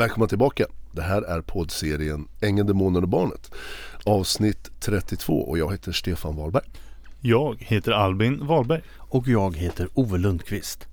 Välkomna 0.00 0.26
tillbaka! 0.26 0.66
Det 0.92 1.02
här 1.02 1.22
är 1.22 1.40
poddserien 1.40 2.28
Ängeln, 2.40 2.66
Demonen 2.66 3.02
och 3.02 3.08
Barnet 3.08 3.50
Avsnitt 4.04 4.70
32 4.80 5.32
och 5.48 5.58
jag 5.58 5.72
heter 5.72 5.92
Stefan 5.92 6.36
Wahlberg 6.36 6.64
Jag 7.20 7.56
heter 7.60 7.92
Albin 7.92 8.46
Wahlberg. 8.46 8.82
Och 8.98 9.28
jag 9.28 9.56
heter 9.56 9.88
Ove 9.94 10.18
Lundqvist. 10.18 10.86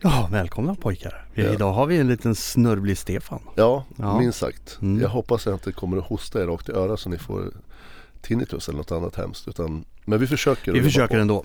Ja, 0.00 0.28
välkomna 0.32 0.74
pojkar. 0.74 1.26
Ja. 1.34 1.44
Idag 1.44 1.72
har 1.72 1.86
vi 1.86 1.98
en 1.98 2.08
liten 2.08 2.34
snörvlig 2.34 2.98
Stefan. 2.98 3.42
Ja, 3.54 3.84
Ja. 3.98 4.18
minst 4.18 4.38
sagt. 4.38 4.78
Mm. 4.82 5.02
Jag 5.02 5.08
hoppas 5.08 5.40
att 5.40 5.46
jag 5.46 5.54
inte 5.54 5.72
kommer 5.72 5.96
att 5.96 6.04
hosta 6.06 6.42
er 6.42 6.46
rakt 6.46 6.68
i 6.68 6.72
örat 6.72 7.00
så 7.00 7.08
ni 7.08 7.18
får 7.18 7.52
tinnitus 8.22 8.68
eller 8.68 8.78
något 8.78 8.92
annat 8.92 9.16
hemskt 9.16 9.48
utan, 9.48 9.84
Men 10.04 10.18
vi 10.20 10.26
försöker 10.26 10.72
Vi 10.72 10.82
försöker 10.82 11.14
på. 11.14 11.20
ändå. 11.20 11.44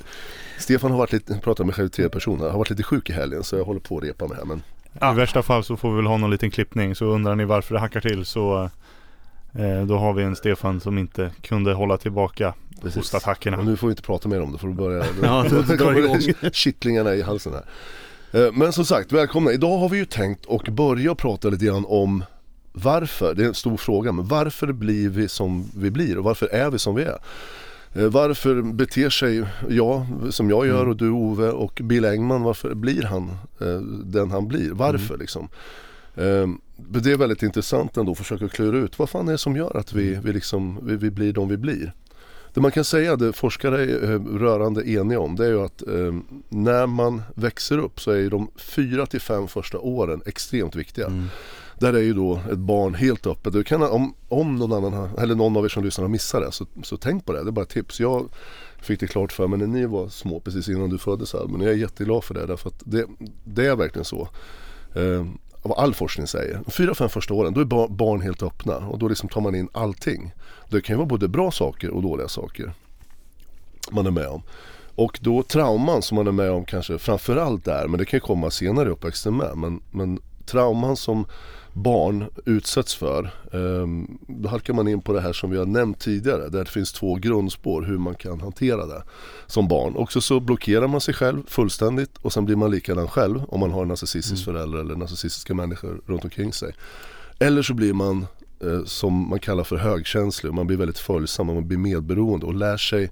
Stefan 0.60 0.92
har 0.92 0.98
varit 0.98 1.12
lite, 1.14 1.40
pratar 1.44 1.64
med 1.64 1.76
själv 1.76 1.88
i 1.88 1.90
tredje 1.90 2.10
person, 2.10 2.40
här, 2.40 2.50
har 2.50 2.58
varit 2.58 2.70
lite 2.70 2.84
sjuk 2.84 3.10
i 3.10 3.14
helgen 3.14 3.44
så 3.44 3.56
jag 3.56 3.64
håller 3.66 3.80
på 3.80 3.98
att 3.98 4.04
repa 4.04 4.28
mig 4.28 4.38
här 4.38 4.46
men 4.46 4.64
I 4.96 5.16
värsta 5.16 5.44
fall 5.44 5.64
så 5.64 5.78
får 5.78 5.90
vi 5.90 5.96
väl 5.96 6.06
ha 6.06 6.18
någon 6.18 6.32
liten 6.32 6.52
klippning 6.52 6.96
så 6.96 7.06
undrar 7.06 7.36
ni 7.36 7.46
varför 7.46 7.74
det 7.74 7.80
hackar 7.80 8.02
till 8.02 8.26
så 8.26 8.70
eh, 9.54 9.82
Då 9.86 9.98
har 9.98 10.14
vi 10.14 10.24
en 10.24 10.36
Stefan 10.36 10.80
som 10.80 10.98
inte 10.98 11.32
kunde 11.42 11.74
hålla 11.74 11.98
tillbaka 11.98 12.54
Precis. 12.82 12.96
hostattackerna. 12.98 13.58
Och 13.58 13.66
nu 13.66 13.78
får 13.78 13.88
vi 13.88 13.92
inte 13.92 14.04
prata 14.04 14.30
mer 14.30 14.42
om 14.42 14.52
det 14.52 14.58
för 14.58 14.68
då 14.68 14.74
börjar 14.74 15.06
Ja, 15.24 15.46
då 15.80 15.98
igång. 16.00 16.20
kittlingarna 16.52 17.16
i 17.16 17.22
halsen 17.22 17.54
här. 17.54 17.64
Eh, 18.46 18.52
Men 18.54 18.74
som 18.74 18.86
sagt, 18.86 19.12
välkomna. 19.12 19.52
Idag 19.52 19.78
har 19.78 19.90
vi 19.90 19.98
ju 19.98 20.06
tänkt 20.06 20.46
och 20.46 20.68
börja 20.72 21.16
prata 21.16 21.50
lite 21.50 21.66
grann 21.66 21.86
om 21.88 22.24
varför, 22.74 23.34
det 23.36 23.44
är 23.44 23.48
en 23.48 23.54
stor 23.54 23.78
fråga, 23.78 24.12
men 24.12 24.28
varför 24.28 24.72
blir 24.72 25.10
vi 25.10 25.28
som 25.28 25.72
vi 25.78 25.92
blir 25.92 26.18
och 26.18 26.24
varför 26.24 26.48
är 26.48 26.70
vi 26.72 26.80
som 26.80 26.96
vi 26.96 27.04
är? 27.04 27.18
Eh, 27.94 28.08
Varför 28.08 28.62
beter 28.62 29.10
sig 29.10 29.46
jag 29.70 30.06
som 30.30 30.50
jag 30.50 30.68
gör 30.68 30.88
och 30.88 30.96
du 30.98 31.10
Ove 31.10 31.50
och 31.50 31.82
Bill 31.84 32.06
Engman, 32.06 32.44
varför 32.44 32.74
blir 32.74 33.04
han 33.04 33.32
eh, 33.62 33.80
den 34.06 34.32
han 34.32 34.48
blir? 34.48 34.72
Varför 34.72 35.18
liksom? 35.18 35.48
Eh, 36.16 36.48
Det 36.78 37.12
är 37.12 37.18
väldigt 37.18 37.44
intressant 37.44 37.98
ändå 37.98 38.12
att 38.12 38.18
försöka 38.18 38.48
klura 38.48 38.78
ut 38.78 39.00
vad 39.00 39.10
fan 39.10 39.28
är 39.28 39.32
det 39.32 39.38
som 39.38 39.56
gör 39.56 39.78
att 39.78 39.94
vi, 39.94 40.20
vi, 40.24 40.34
liksom, 40.34 40.80
vi, 40.84 40.96
vi 40.96 41.12
blir 41.12 41.34
de 41.34 41.50
vi 41.50 41.58
blir? 41.58 41.94
Det 42.54 42.62
man 42.62 42.72
kan 42.72 42.84
säga, 42.84 43.16
det 43.16 43.34
forskare 43.34 43.84
är 43.84 44.40
rörande 44.40 44.90
eniga 44.90 45.20
om, 45.20 45.36
det 45.36 45.46
är 45.46 45.50
ju 45.50 45.62
att 45.62 45.82
eh, 45.82 46.14
när 46.50 46.88
man 46.88 47.22
växer 47.36 47.78
upp 47.78 48.02
så 48.02 48.12
är 48.12 48.18
ju 48.18 48.30
de 48.30 48.52
fyra 48.56 49.06
till 49.06 49.22
fem 49.22 49.48
första 49.48 49.80
åren 49.80 50.22
extremt 50.26 50.76
viktiga. 50.76 51.06
Mm. 51.08 51.26
Där 51.82 51.94
är 51.94 52.02
ju 52.02 52.14
då 52.14 52.40
ett 52.52 52.58
barn 52.58 52.94
helt 52.94 53.28
öppet. 53.28 53.54
Du 53.54 53.64
kan, 53.64 53.84
om, 53.84 54.16
om 54.28 54.56
någon 54.56 54.74
annan 54.74 54.94
har, 54.94 55.22
eller 55.22 55.36
någon 55.36 55.58
av 55.58 55.66
er 55.66 55.70
som 55.70 55.84
lyssnar 55.84 56.04
har 56.04 56.10
missat 56.10 56.42
det 56.42 56.52
så, 56.52 56.66
så 56.84 56.98
tänk 56.98 57.26
på 57.26 57.34
det. 57.34 57.44
Det 57.44 57.50
är 57.50 57.52
bara 57.52 57.62
ett 57.62 57.70
tips. 57.70 58.00
Jag 58.00 58.30
fick 58.82 59.00
det 59.00 59.08
klart 59.08 59.32
för 59.32 59.48
mig 59.48 59.60
när 59.60 59.68
ni 59.68 59.86
var 59.86 60.08
små 60.08 60.40
precis 60.40 60.70
innan 60.70 60.90
du 60.90 60.98
föddes 60.98 61.36
Albin. 61.36 61.58
Men 61.58 61.68
jag 61.68 61.76
är 61.76 61.80
jätteglad 61.80 62.24
för 62.24 62.34
det 62.34 62.46
därför 62.46 62.70
att 62.70 62.84
det, 62.86 63.06
det 63.44 63.68
är 63.68 63.76
verkligen 63.76 64.06
så. 64.06 64.28
Eh, 64.96 65.26
vad 65.62 65.78
all 65.78 65.94
forskning 65.94 66.28
säger. 66.28 66.60
Fyra, 66.68 66.96
fem 66.96 67.10
första 67.10 67.34
åren 67.34 67.54
då 67.54 67.62
är 67.62 67.88
barn 67.88 68.22
helt 68.22 68.44
öppna 68.44 68.78
och 68.78 69.00
då 69.00 69.08
liksom 69.08 69.30
tar 69.30 69.42
man 69.42 69.56
in 69.56 69.70
allting. 69.72 70.34
Det 70.70 70.82
kan 70.82 70.94
ju 70.94 70.98
vara 70.98 71.08
både 71.08 71.28
bra 71.28 71.52
saker 71.52 71.90
och 71.90 72.02
dåliga 72.02 72.28
saker 72.28 72.74
man 73.92 74.08
är 74.08 74.12
med 74.12 74.28
om. 74.28 74.42
Och 74.96 75.20
då 75.22 75.44
trauman 75.44 76.02
som 76.02 76.16
man 76.16 76.28
är 76.28 76.32
med 76.32 76.52
om 76.52 76.66
kanske 76.66 76.98
framförallt 76.98 77.66
där, 77.66 77.88
men 77.88 77.98
det 78.00 78.06
kan 78.06 78.18
ju 78.18 78.22
komma 78.22 78.52
senare 78.52 78.90
i 78.90 78.92
uppväxten 78.92 79.38
med. 79.38 79.58
Men, 79.58 79.82
men 79.92 80.20
trauman 80.46 80.96
som 80.98 81.26
barn 81.74 82.26
utsätts 82.46 82.96
för, 82.96 83.32
ehm, 83.54 84.18
då 84.28 84.50
halkar 84.50 84.74
man 84.74 84.88
in 84.88 85.02
på 85.02 85.14
det 85.14 85.22
här 85.22 85.34
som 85.34 85.52
vi 85.52 85.58
har 85.58 85.66
nämnt 85.66 86.00
tidigare. 86.00 86.50
Där 86.50 86.60
det 86.60 86.72
finns 86.72 86.94
två 86.94 87.16
grundspår 87.16 87.82
hur 87.82 87.98
man 87.98 88.16
kan 88.16 88.42
hantera 88.42 88.86
det 88.86 89.04
som 89.48 89.68
barn. 89.68 89.96
Också 89.96 90.22
så 90.22 90.40
blockerar 90.40 90.88
man 90.88 91.02
sig 91.02 91.14
själv 91.14 91.44
fullständigt 91.48 92.18
och 92.22 92.34
sen 92.34 92.46
blir 92.46 92.56
man 92.56 92.72
likadan 92.72 93.08
själv 93.08 93.44
om 93.48 93.60
man 93.60 93.72
har 93.72 93.82
en 93.82 93.88
narcissistisk 93.88 94.46
förälder 94.46 94.80
eller 94.80 94.96
narcissistiska 94.96 95.54
människor 95.54 96.02
runt 96.06 96.24
omkring 96.24 96.54
sig. 96.54 96.76
Eller 97.40 97.62
så 97.62 97.74
blir 97.74 97.94
man 97.94 98.26
eh, 98.60 98.84
som 98.86 99.30
man 99.30 99.40
kallar 99.40 99.64
för 99.64 99.78
högkänslig, 99.78 100.54
man 100.54 100.68
blir 100.68 100.78
väldigt 100.78 101.00
följsam, 101.00 101.48
man 101.48 101.68
blir 101.68 101.78
medberoende 101.78 102.46
och 102.46 102.54
lär 102.54 102.78
sig 102.78 103.10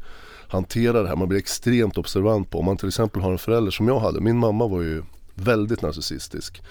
hantera 0.48 1.02
det 1.02 1.08
här. 1.08 1.16
Man 1.16 1.30
blir 1.30 1.40
extremt 1.40 1.98
observant 1.98 2.50
på 2.50 2.60
om 2.60 2.66
man 2.66 2.78
till 2.78 2.88
exempel 2.88 3.22
har 3.22 3.32
en 3.32 3.38
förälder 3.38 3.72
som 3.72 3.88
jag 3.88 4.00
hade. 4.00 4.22
Min 4.22 4.38
mamma 4.38 4.68
var 4.68 4.82
ju 4.82 5.04
väldigt 5.36 5.82
narcissistisk. 5.82 6.62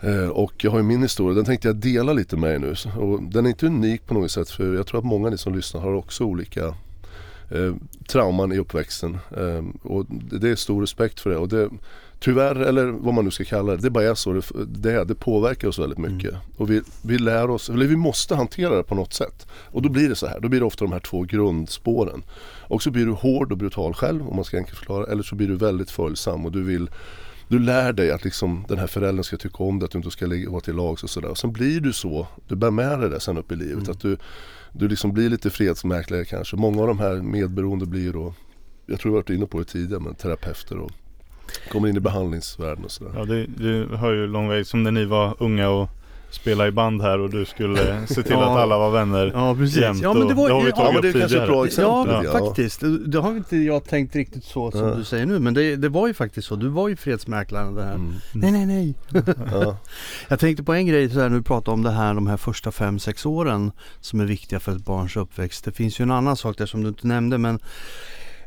Eh, 0.00 0.28
och 0.28 0.52
jag 0.64 0.70
har 0.70 0.78
ju 0.78 0.84
min 0.84 1.02
historia, 1.02 1.34
den 1.34 1.44
tänkte 1.44 1.68
jag 1.68 1.76
dela 1.76 2.12
lite 2.12 2.36
med 2.36 2.54
er 2.54 2.58
nu. 2.58 2.74
Och 3.00 3.22
den 3.22 3.46
är 3.46 3.50
inte 3.50 3.66
unik 3.66 4.06
på 4.06 4.14
något 4.14 4.30
sätt 4.30 4.50
för 4.50 4.74
jag 4.74 4.86
tror 4.86 4.98
att 4.98 5.04
många 5.04 5.26
av 5.26 5.30
ni 5.30 5.38
som 5.38 5.54
lyssnar 5.54 5.80
har 5.80 5.92
också 5.92 6.24
olika 6.24 6.66
eh, 7.50 7.74
trauman 8.08 8.52
i 8.52 8.58
uppväxten. 8.58 9.18
Eh, 9.36 9.64
och 9.82 10.06
det 10.08 10.48
är 10.48 10.56
stor 10.56 10.80
respekt 10.80 11.20
för 11.20 11.30
det. 11.30 11.36
Och 11.36 11.48
det 11.48 11.70
tyvärr, 12.20 12.56
eller 12.56 12.84
vad 12.86 13.14
man 13.14 13.24
nu 13.24 13.30
ska 13.30 13.44
kalla 13.44 13.72
det, 13.72 13.82
det 13.82 13.90
bara 13.90 14.04
är 14.04 14.14
så. 14.14 14.32
Det, 14.32 14.42
det, 14.66 15.04
det 15.04 15.14
påverkar 15.14 15.68
oss 15.68 15.78
väldigt 15.78 15.98
mycket. 15.98 16.34
Och 16.56 16.70
vi, 16.70 16.82
vi 17.02 17.18
lär 17.18 17.50
oss, 17.50 17.70
eller 17.70 17.86
vi 17.86 17.96
måste 17.96 18.34
hantera 18.34 18.76
det 18.76 18.82
på 18.82 18.94
något 18.94 19.12
sätt. 19.12 19.46
Och 19.50 19.82
då 19.82 19.88
blir 19.88 20.08
det 20.08 20.16
så 20.16 20.26
här, 20.26 20.40
då 20.40 20.48
blir 20.48 20.60
det 20.60 20.66
ofta 20.66 20.84
de 20.84 20.92
här 20.92 21.00
två 21.00 21.22
grundspåren. 21.22 22.22
Och 22.68 22.82
så 22.82 22.90
blir 22.90 23.06
du 23.06 23.12
hård 23.12 23.52
och 23.52 23.58
brutal 23.58 23.94
själv 23.94 24.28
om 24.28 24.36
man 24.36 24.44
ska 24.44 24.56
enkelt 24.56 24.78
förklara. 24.78 25.06
Eller 25.06 25.22
så 25.22 25.34
blir 25.34 25.48
du 25.48 25.56
väldigt 25.56 25.90
följsam 25.90 26.46
och 26.46 26.52
du 26.52 26.62
vill 26.62 26.90
du 27.48 27.58
lär 27.58 27.92
dig 27.92 28.10
att 28.10 28.24
liksom 28.24 28.64
den 28.68 28.78
här 28.78 28.86
föräldern 28.86 29.24
ska 29.24 29.36
tycka 29.36 29.64
om 29.64 29.78
det, 29.78 29.84
att 29.84 29.90
du 29.90 29.98
inte 29.98 30.10
ska 30.10 30.26
vara 30.48 30.60
till 30.60 30.74
lags 30.74 31.02
och 31.02 31.10
sådär. 31.10 31.28
Och 31.28 31.38
sen 31.38 31.52
blir 31.52 31.80
du 31.80 31.92
så, 31.92 32.26
du 32.48 32.56
bär 32.56 32.70
med 32.70 33.00
dig 33.00 33.10
det 33.10 33.20
sen 33.20 33.38
upp 33.38 33.52
i 33.52 33.56
livet. 33.56 33.88
Att 33.88 34.00
du, 34.00 34.16
du 34.72 34.88
liksom 34.88 35.12
blir 35.12 35.30
lite 35.30 35.50
fredsmäklare 35.50 36.24
kanske. 36.24 36.56
Många 36.56 36.80
av 36.80 36.88
de 36.88 36.98
här 36.98 37.14
medberoende 37.16 37.86
blir 37.86 38.12
då, 38.12 38.34
jag 38.86 39.00
tror 39.00 39.14
jag 39.14 39.22
varit 39.22 39.30
inne 39.30 39.46
på 39.46 39.58
det 39.58 39.64
tidigare, 39.64 40.00
men 40.00 40.14
terapeuter 40.14 40.78
och 40.78 40.90
kommer 41.72 41.88
in 41.88 41.96
i 41.96 42.00
behandlingsvärlden 42.00 42.84
och 42.84 42.90
sådär. 42.90 43.12
Ja, 43.16 43.24
det, 43.24 43.46
det 43.46 43.96
hör 43.96 44.12
ju 44.12 44.26
lång 44.26 44.48
väg 44.48 44.66
som 44.66 44.82
när 44.82 44.90
ni 44.90 45.04
var 45.04 45.36
unga 45.38 45.68
och 45.68 45.90
spelade 46.30 46.68
i 46.68 46.72
band 46.72 47.02
här 47.02 47.18
och 47.18 47.30
du 47.30 47.44
skulle 47.44 48.06
se 48.06 48.22
till 48.22 48.32
Ja. 48.32 48.50
att 48.52 48.58
alla 48.58 48.78
var 48.78 48.90
vänner. 48.90 49.30
Ja, 49.34 49.54
precis. 49.54 49.76
Jämt 49.80 50.02
Ja, 50.02 50.14
men 50.14 50.28
det 50.28 50.34
var 50.34 50.48
det 50.48 50.54
har 50.54 50.62
vi 50.62 50.70
ja, 50.70 50.74
Ja 50.76 50.84
tagit 50.84 50.92
men 50.94 51.02
det 51.12 51.18
är 51.18 51.20
kanske 51.20 51.38
ett 51.42 51.48
bra 51.48 51.66
exempel. 51.66 52.14
Ja, 52.14 52.22
grann. 52.22 52.46
faktiskt. 52.46 52.82
Det 53.06 53.18
har 53.20 53.36
inte 53.36 53.56
jag 53.56 53.84
tänkt 53.84 54.16
riktigt 54.16 54.44
så 54.44 54.70
som 54.70 54.80
Ja. 54.80 54.94
du 54.94 55.04
säger 55.04 55.26
nu. 55.26 55.38
Men 55.38 55.54
det, 55.54 55.76
det 55.76 55.88
var 55.88 56.06
ju 56.06 56.14
faktiskt 56.14 56.48
så. 56.48 56.56
Du 56.56 56.68
var 56.68 56.88
ju 56.88 56.96
fredsmäklaren 56.96 57.74
det 57.74 57.84
här. 57.84 57.94
Mm. 57.94 58.12
Nej, 58.32 58.52
nej, 58.52 58.66
nej. 58.66 58.94
Ja. 59.52 59.76
Jag 60.28 60.38
tänkte 60.40 60.62
på 60.64 60.72
en 60.74 60.86
grej 60.86 61.10
så 61.10 61.20
här, 61.20 61.28
när 61.28 61.36
du 61.36 61.42
pratar 61.42 61.72
om 61.72 61.82
det 61.82 61.90
här, 61.90 62.14
de 62.14 62.26
här 62.26 62.36
första 62.36 62.72
fem 62.72 62.98
sex 62.98 63.26
åren 63.26 63.72
som 64.00 64.20
är 64.20 64.24
viktiga 64.24 64.60
för 64.60 64.72
ett 64.76 64.84
barns 64.84 65.16
uppväxt. 65.16 65.64
Det 65.64 65.72
finns 65.72 66.00
ju 66.00 66.02
en 66.02 66.10
annan 66.10 66.36
sak 66.36 66.58
där 66.58 66.66
som 66.66 66.82
du 66.82 66.88
inte 66.88 67.06
nämnde 67.06 67.38
men 67.38 67.58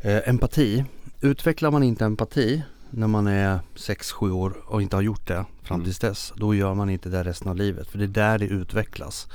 eh, 0.02 0.30
empati. 0.30 0.84
Utvecklar 1.22 1.72
man 1.72 1.84
inte 1.84 2.06
empati 2.06 2.64
när 2.92 3.08
man 3.08 3.28
är 3.28 3.60
6-7 3.76 4.32
år 4.32 4.54
och 4.68 4.82
inte 4.82 4.96
har 4.96 5.02
gjort 5.02 5.28
det 5.28 5.46
fram 5.64 5.76
Mm. 5.76 5.86
tills 5.86 6.00
dess. 6.00 6.34
Då 6.36 6.56
gör 6.56 6.74
man 6.74 6.90
inte 6.90 7.10
det 7.10 7.24
resten 7.24 7.48
av 7.48 7.56
livet. 7.56 7.88
För 7.88 7.98
det 7.98 8.06
är 8.06 8.08
där 8.08 8.38
det 8.40 8.46
utvecklas. 8.46 9.28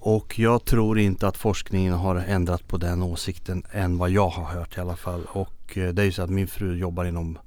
Och 0.00 0.38
jag 0.38 0.64
tror 0.64 0.98
inte 0.98 1.28
att 1.28 1.36
forskningen 1.36 1.94
har 1.94 2.16
ändrat 2.16 2.68
på 2.68 2.76
den 2.76 3.02
åsikten 3.02 3.62
än 3.72 3.98
vad 3.98 4.10
jag 4.10 4.28
har 4.28 4.44
hört 4.44 4.76
i 4.76 4.80
alla 4.80 4.96
fall. 4.96 5.22
Och 5.32 5.78
eh, 5.78 5.88
det 5.88 6.02
är 6.02 6.06
ju 6.06 6.12
så 6.12 6.22
att 6.22 6.30
min 6.30 6.46
fru 6.46 6.76
jobbar 6.76 7.04
inom 7.04 7.38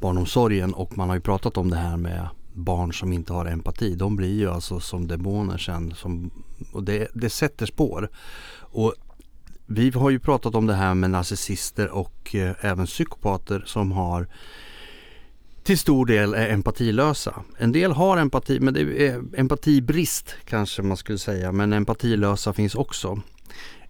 barnomsorgen 0.00 0.74
och 0.74 0.96
man 0.96 1.08
har 1.08 1.16
ju 1.16 1.20
pratat 1.22 1.56
om 1.56 1.70
det 1.70 1.76
här 1.76 1.96
med 1.96 2.28
barn 2.54 2.92
som 2.92 3.12
inte 3.12 3.32
har 3.32 3.46
empati. 3.46 3.94
De 3.94 4.16
blir 4.16 4.34
ju 4.38 4.50
alltså 4.50 4.80
som 4.80 5.06
demoner 5.06 5.58
sen. 5.58 5.94
Som, 5.94 6.30
och 6.72 6.82
det, 6.82 7.08
det 7.14 7.30
sätter 7.30 7.66
spår. 7.66 8.08
Och 8.58 8.94
vi 9.72 9.90
har 9.90 10.10
ju 10.10 10.18
pratat 10.18 10.54
om 10.54 10.66
det 10.66 10.74
här 10.74 10.94
med 10.94 11.10
narcissister 11.10 11.88
och 11.88 12.34
eh, 12.34 12.52
även 12.60 12.86
psykopater 12.86 13.62
som 13.66 13.92
har 13.92 14.26
till 15.62 15.78
stor 15.78 16.06
del 16.06 16.34
är 16.34 16.48
empatilösa. 16.48 17.42
En 17.58 17.72
del 17.72 17.92
har 17.92 18.16
empati, 18.16 18.60
men 18.60 18.74
det 18.74 19.06
är 19.08 19.22
empatibrist 19.34 20.34
kanske 20.44 20.82
man 20.82 20.96
skulle 20.96 21.18
säga. 21.18 21.52
Men 21.52 21.72
empatilösa 21.72 22.52
finns 22.52 22.74
också. 22.74 23.20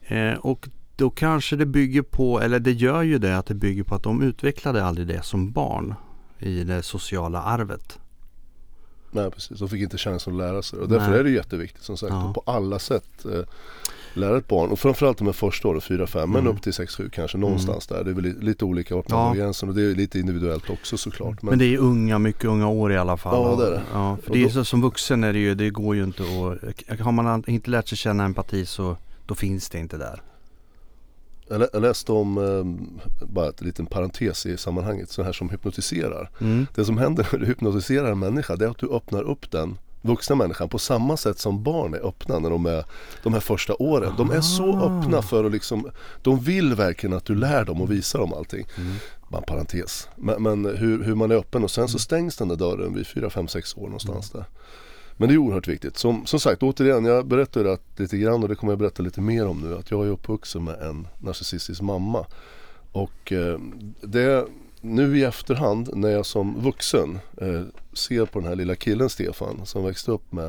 Eh, 0.03 0.33
och 0.33 0.69
då 0.97 1.11
kanske 1.11 1.57
det 1.57 1.67
bygger 1.67 2.03
på, 2.03 2.41
eller 2.41 2.59
det 2.59 2.73
gör 2.73 3.03
ju 3.03 3.19
det 3.19 3.39
att 3.39 3.47
det 3.47 3.55
bygger 3.55 3.83
på 3.83 3.95
att 3.95 4.03
de 4.03 4.23
utvecklade 4.23 4.85
aldrig 4.85 5.07
det 5.07 5.23
som 5.23 5.53
barn 5.53 5.95
i 6.39 6.65
det 6.65 6.83
sociala 6.83 7.43
arvet. 7.43 7.99
Nej 9.11 9.31
precis, 9.31 9.59
de 9.59 9.69
fick 9.69 9.83
inte 9.83 9.99
chansen 9.99 10.33
att 10.33 10.39
lära 10.39 10.63
sig. 10.63 10.78
Och 10.78 10.89
därför 10.89 11.10
Nej. 11.10 11.21
är 11.21 11.25
det 11.25 11.31
jätteviktigt 11.31 11.83
som 11.83 11.97
sagt 11.97 12.13
Ja. 12.13 12.33
på 12.34 12.43
alla 12.47 12.78
sätt 12.78 13.25
eh, 13.25 13.43
lära 14.15 14.36
ett 14.39 14.48
barn. 14.48 14.71
Och 14.71 14.78
framförallt 14.78 15.18
de 15.18 15.27
här 15.27 15.33
första 15.33 15.68
åren, 15.68 15.80
4-5 15.80 16.27
men 16.27 16.41
Mm. 16.41 16.47
upp 16.57 16.62
till 16.62 16.72
6-7 16.72 17.10
kanske 17.10 17.39
någonstans 17.39 17.86
där. 17.86 18.04
Det 18.04 18.10
är 18.10 18.15
väl 18.15 18.24
li- 18.24 18.36
lite 18.41 18.65
olika 18.65 18.97
vart 18.97 19.09
man 19.09 19.36
Ja. 19.39 19.42
gränsen 19.45 19.68
och 19.68 19.74
det 19.74 19.83
är 19.83 19.95
lite 19.95 20.18
individuellt 20.18 20.71
också 20.71 20.97
såklart. 20.97 21.42
Men, 21.42 21.59
det 21.59 21.65
är 21.74 21.78
unga, 21.78 22.18
mycket 22.18 22.45
unga 22.45 22.68
år 22.68 22.92
i 22.92 22.97
alla 22.97 23.16
fall. 23.16 23.34
Ja, 23.51 23.57
det 23.57 23.66
är 23.66 23.71
det. 23.71 23.83
Ja, 23.92 24.16
för 24.24 24.33
det 24.33 24.45
är 24.45 24.48
så, 24.48 24.65
som 24.65 24.80
vuxen 24.83 25.24
är 25.24 25.33
det 25.33 25.39
ju, 25.39 25.54
det 25.54 25.71
går 25.71 25.97
ju 25.97 26.04
inte 26.04 26.22
att, 26.89 27.01
har 27.01 27.12
man 27.12 27.45
inte 27.47 27.71
lärt 27.71 27.89
sig 27.89 27.98
känna 27.98 28.24
empati 28.24 28.66
så 28.66 28.97
då 29.27 29.34
finns 29.34 29.68
det 29.68 29.78
inte 29.78 29.97
där. 29.98 30.22
Jag 31.72 31.83
läste 31.83 32.13
om, 32.13 32.39
eh, 32.39 33.27
bara 33.27 33.47
en 33.47 33.53
liten 33.59 33.86
parentes 33.86 34.47
i 34.47 34.56
sammanhanget, 34.56 35.10
så 35.10 35.22
här 35.22 35.33
som 35.33 35.51
hypnotiserar. 35.51 36.30
Mm. 36.41 36.66
Det 36.74 36.84
som 36.84 36.98
händer 36.98 37.28
när 37.33 37.39
du 37.39 37.47
hypnotiserar 37.47 38.10
en 38.13 38.18
människa 38.18 38.56
det 38.56 38.65
är 38.65 38.68
att 38.71 38.78
du 38.78 38.91
öppnar 38.92 39.22
upp 39.22 39.51
den 39.51 39.78
vuxna 40.03 40.37
människan 40.37 40.69
på 40.69 40.79
samma 40.79 41.17
sätt 41.17 41.39
som 41.39 41.63
barn 41.63 41.95
är 41.95 42.09
öppna 42.09 42.39
när 42.39 42.51
de 42.51 42.67
är 42.67 42.85
de 43.23 43.33
här 43.33 43.41
första 43.41 43.75
åren. 43.75 44.13
De 44.17 44.31
är 44.31 44.41
så 44.41 44.77
Ah. 44.77 45.01
öppna 45.01 45.23
för 45.23 45.45
att 45.45 45.53
liksom, 45.53 45.91
de 46.23 46.41
vill 46.41 46.75
verkligen 46.75 47.17
att 47.17 47.25
du 47.25 47.35
lär 47.35 47.65
dem 47.65 47.81
och 47.81 47.91
visar 47.91 48.19
dem 48.19 48.33
allting. 48.33 48.67
Mm. 48.77 48.93
bara 49.29 49.39
en 49.39 49.45
parentes. 49.45 50.09
Men, 50.17 50.43
men 50.43 50.65
hur, 50.65 51.05
hur, 51.05 51.15
man 51.15 51.31
är 51.31 51.35
öppen 51.35 51.65
och 51.65 51.71
sen 51.71 51.89
så 51.89 51.99
stängs 51.99 52.37
den 52.37 52.49
där 52.49 52.57
dörren 52.57 52.95
vid 52.95 53.07
4, 53.07 53.31
5, 53.31 53.49
6 53.49 53.77
år 53.77 53.83
någonstans 53.83 54.31
där. 54.31 54.45
Men 55.17 55.29
det 55.29 55.35
är 55.35 55.39
oerhört 55.39 55.69
viktigt. 55.69 55.97
Som, 55.97 56.27
som 56.27 56.41
sagt, 56.41 56.63
återigen, 56.63 57.05
jag 57.05 57.27
berättade 57.27 57.73
att 57.73 57.83
lite 57.97 58.19
grann 58.19 58.43
och 58.43 58.49
det 58.49 58.55
kommer 58.55 58.73
jag 58.73 58.79
berätta 58.79 59.03
lite 59.03 59.21
mer 59.21 59.47
om 59.47 59.61
nu. 59.61 59.77
Att 59.77 59.91
jag 59.91 60.07
är 60.07 60.11
uppvuxen 60.11 60.65
med 60.65 60.83
en 60.83 61.09
narcissistisk 61.19 61.81
mamma. 61.83 62.27
Och 62.93 63.33
eh, 63.33 63.59
det, 64.03 64.47
nu 64.80 65.18
i 65.18 65.24
efterhand 65.24 65.91
när 65.92 66.09
jag 66.09 66.27
som 66.27 66.60
vuxen 66.60 67.18
eh, 67.36 67.62
ser 67.92 68.27
på 68.27 68.38
den 68.38 68.48
här 68.48 68.56
lilla 68.56 68.74
killen 68.74 69.10
Stefan 69.10 69.60
som 69.66 69.84
växte 69.84 70.10
upp 70.10 70.32
med 70.32 70.48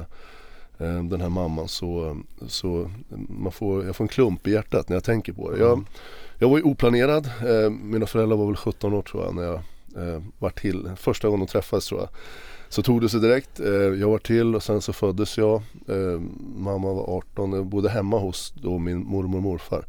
eh, 0.78 1.04
den 1.04 1.22
här 1.22 1.30
mamman 1.30 1.68
så, 1.68 2.18
så 2.48 2.92
man 3.30 3.52
får, 3.52 3.86
jag 3.86 3.96
får 3.96 4.04
en 4.04 4.08
klump 4.08 4.48
i 4.48 4.52
hjärtat 4.52 4.90
när 4.90 4.96
jag 4.96 5.04
tänker 5.04 5.34
på 5.34 5.52
det. 5.52 5.60
Jag, 5.60 5.74
mm. 5.74 5.86
jag 6.40 6.50
var 6.50 6.58
ju 6.58 6.64
oplanerad. 6.64 7.26
Eh, 7.26 7.70
mina 7.70 8.06
föräldrar 8.06 8.38
var 8.38 8.46
väl 8.46 8.56
17 8.56 8.94
år 8.94 9.02
tror 9.02 9.24
jag 9.24 9.36
när 9.36 9.44
jag 9.44 9.62
eh, 9.96 10.22
var 10.40 10.50
till. 10.50 10.92
Första 10.96 11.28
gången 11.28 11.46
de 11.46 11.52
träffades 11.52 11.86
tror 11.86 12.00
jag. 12.00 12.10
Så 12.70 12.84
tog 12.84 13.02
det 13.02 13.10
sig 13.10 13.20
direkt. 13.20 13.60
Eh, 13.60 13.72
jag 13.72 14.10
var 14.10 14.18
till 14.18 14.56
och 14.56 14.64
sen 14.64 14.82
så 14.82 14.94
föddes 14.94 15.38
jag. 15.38 15.56
Eh, 15.88 16.22
mamma 16.58 16.94
var 16.94 17.18
18. 17.18 17.54
Jag 17.54 17.66
bodde 17.66 17.90
hemma 17.90 18.20
hos 18.20 18.54
då 18.62 18.78
min 18.78 19.06
mormor 19.06 19.38
och 19.38 19.44
morfar. 19.44 19.86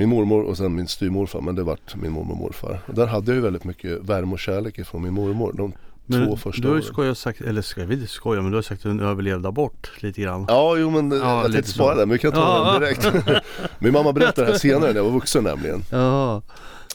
Min 0.00 0.08
mormor 0.08 0.42
och 0.42 0.56
sen 0.56 0.74
min 0.74 0.88
styrmorfar 0.88 1.40
men 1.40 1.54
det 1.54 1.62
vart 1.62 1.96
min 1.96 2.12
mormor 2.12 2.32
och 2.32 2.38
morfar. 2.38 2.80
Och 2.86 2.94
där 2.94 3.06
hade 3.06 3.30
jag 3.30 3.36
ju 3.36 3.42
väldigt 3.42 3.64
mycket 3.64 3.98
värme 4.00 4.32
och 4.32 4.38
kärlek 4.38 4.78
ifrån 4.78 5.02
min 5.02 5.12
mormor. 5.12 5.52
De 5.56 5.72
men 6.06 6.26
två 6.26 6.36
första 6.36 6.62
du 6.62 6.68
har 6.68 6.76
ju 6.76 6.82
skojat 6.82 7.18
sagt, 7.18 7.40
eller 7.40 7.62
ska 7.62 7.84
vi 7.84 8.06
skoja 8.06 8.42
men 8.42 8.50
du 8.50 8.56
har 8.56 8.62
sagt 8.62 8.86
att 8.86 8.98
du 8.98 9.04
överlevde 9.04 9.48
abort 9.48 9.90
lite 10.02 10.20
grann 10.20 10.44
Ja 10.48 10.76
jo 10.76 10.90
men 10.90 11.10
ja, 11.10 11.42
jag 11.42 11.52
tänkte 11.52 11.70
spara 11.70 11.94
det 11.94 12.06
men 12.06 12.12
vi 12.12 12.18
kan 12.18 12.32
ta 12.32 12.40
ja. 12.40 12.72
den 12.72 12.80
direkt 12.80 13.44
Min 13.78 13.92
mamma 13.92 14.12
berättade 14.12 14.46
det 14.46 14.52
här 14.52 14.58
senare 14.68 14.88
när 14.90 14.96
jag 14.96 15.04
var 15.04 15.10
vuxen 15.10 15.44
nämligen 15.44 15.82
ja. 15.90 16.42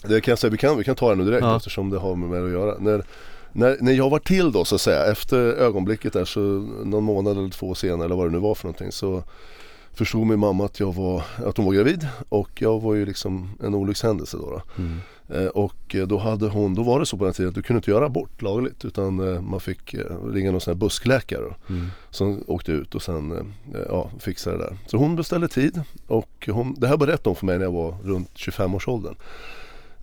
Det 0.02 0.20
kan 0.20 0.32
jag 0.32 0.38
säga, 0.38 0.50
vi 0.50 0.58
kan, 0.58 0.78
vi 0.78 0.84
kan 0.84 0.96
ta 0.96 1.10
det 1.10 1.14
nu 1.16 1.24
direkt 1.24 1.42
ja. 1.42 1.56
eftersom 1.56 1.90
det 1.90 1.98
har 1.98 2.16
med 2.16 2.28
mig 2.28 2.44
att 2.44 2.50
göra 2.50 2.78
när, 2.78 3.04
när, 3.52 3.76
när 3.80 3.92
jag 3.92 4.10
var 4.10 4.18
till 4.18 4.52
då 4.52 4.64
så 4.64 4.74
att 4.74 4.80
säga 4.80 5.04
efter 5.04 5.38
ögonblicket 5.38 6.12
där 6.12 6.24
så 6.24 6.40
någon 6.84 7.04
månad 7.04 7.38
eller 7.38 7.50
två 7.50 7.74
senare 7.74 8.04
eller 8.04 8.16
vad 8.16 8.26
det 8.26 8.32
nu 8.32 8.38
var 8.38 8.54
för 8.54 8.64
någonting 8.64 8.92
så 8.92 9.22
förstod 9.96 10.26
min 10.26 10.38
mamma 10.38 10.64
att, 10.64 10.80
jag 10.80 10.94
var, 10.94 11.22
att 11.46 11.56
hon 11.56 11.66
var 11.66 11.72
gravid 11.72 12.08
och 12.28 12.62
jag 12.62 12.80
var 12.80 12.94
ju 12.94 13.06
liksom 13.06 13.50
en 13.62 13.74
olyckshändelse 13.74 14.36
då. 14.36 14.50
då. 14.50 14.82
Mm. 14.82 14.98
Eh, 15.28 15.46
och 15.46 15.96
då 16.06 16.18
hade 16.18 16.48
hon, 16.48 16.74
då 16.74 16.82
var 16.82 17.00
det 17.00 17.06
så 17.06 17.16
på 17.16 17.24
den 17.24 17.34
tiden 17.34 17.48
att 17.48 17.54
du 17.54 17.62
kunde 17.62 17.78
inte 17.78 17.90
göra 17.90 18.06
abort 18.06 18.42
lagligt 18.42 18.84
utan 18.84 19.34
eh, 19.34 19.40
man 19.40 19.60
fick 19.60 19.94
eh, 19.94 20.26
ringa 20.32 20.50
någon 20.50 20.60
sån 20.60 20.72
här 20.72 20.78
buskläkare 20.78 21.54
mm. 21.68 21.86
som 22.10 22.44
åkte 22.46 22.72
ut 22.72 22.94
och 22.94 23.02
sen 23.02 23.32
eh, 23.32 23.80
ja, 23.88 24.10
fixade 24.18 24.56
det 24.56 24.64
där. 24.64 24.76
Så 24.86 24.96
hon 24.96 25.16
beställde 25.16 25.48
tid 25.48 25.82
och 26.06 26.48
hon, 26.50 26.74
det 26.78 26.88
här 26.88 26.96
berättade 26.96 27.28
hon 27.28 27.36
för 27.36 27.46
mig 27.46 27.58
när 27.58 27.64
jag 27.64 27.72
var 27.72 27.96
runt 28.02 28.34
25-årsåldern 28.34 29.14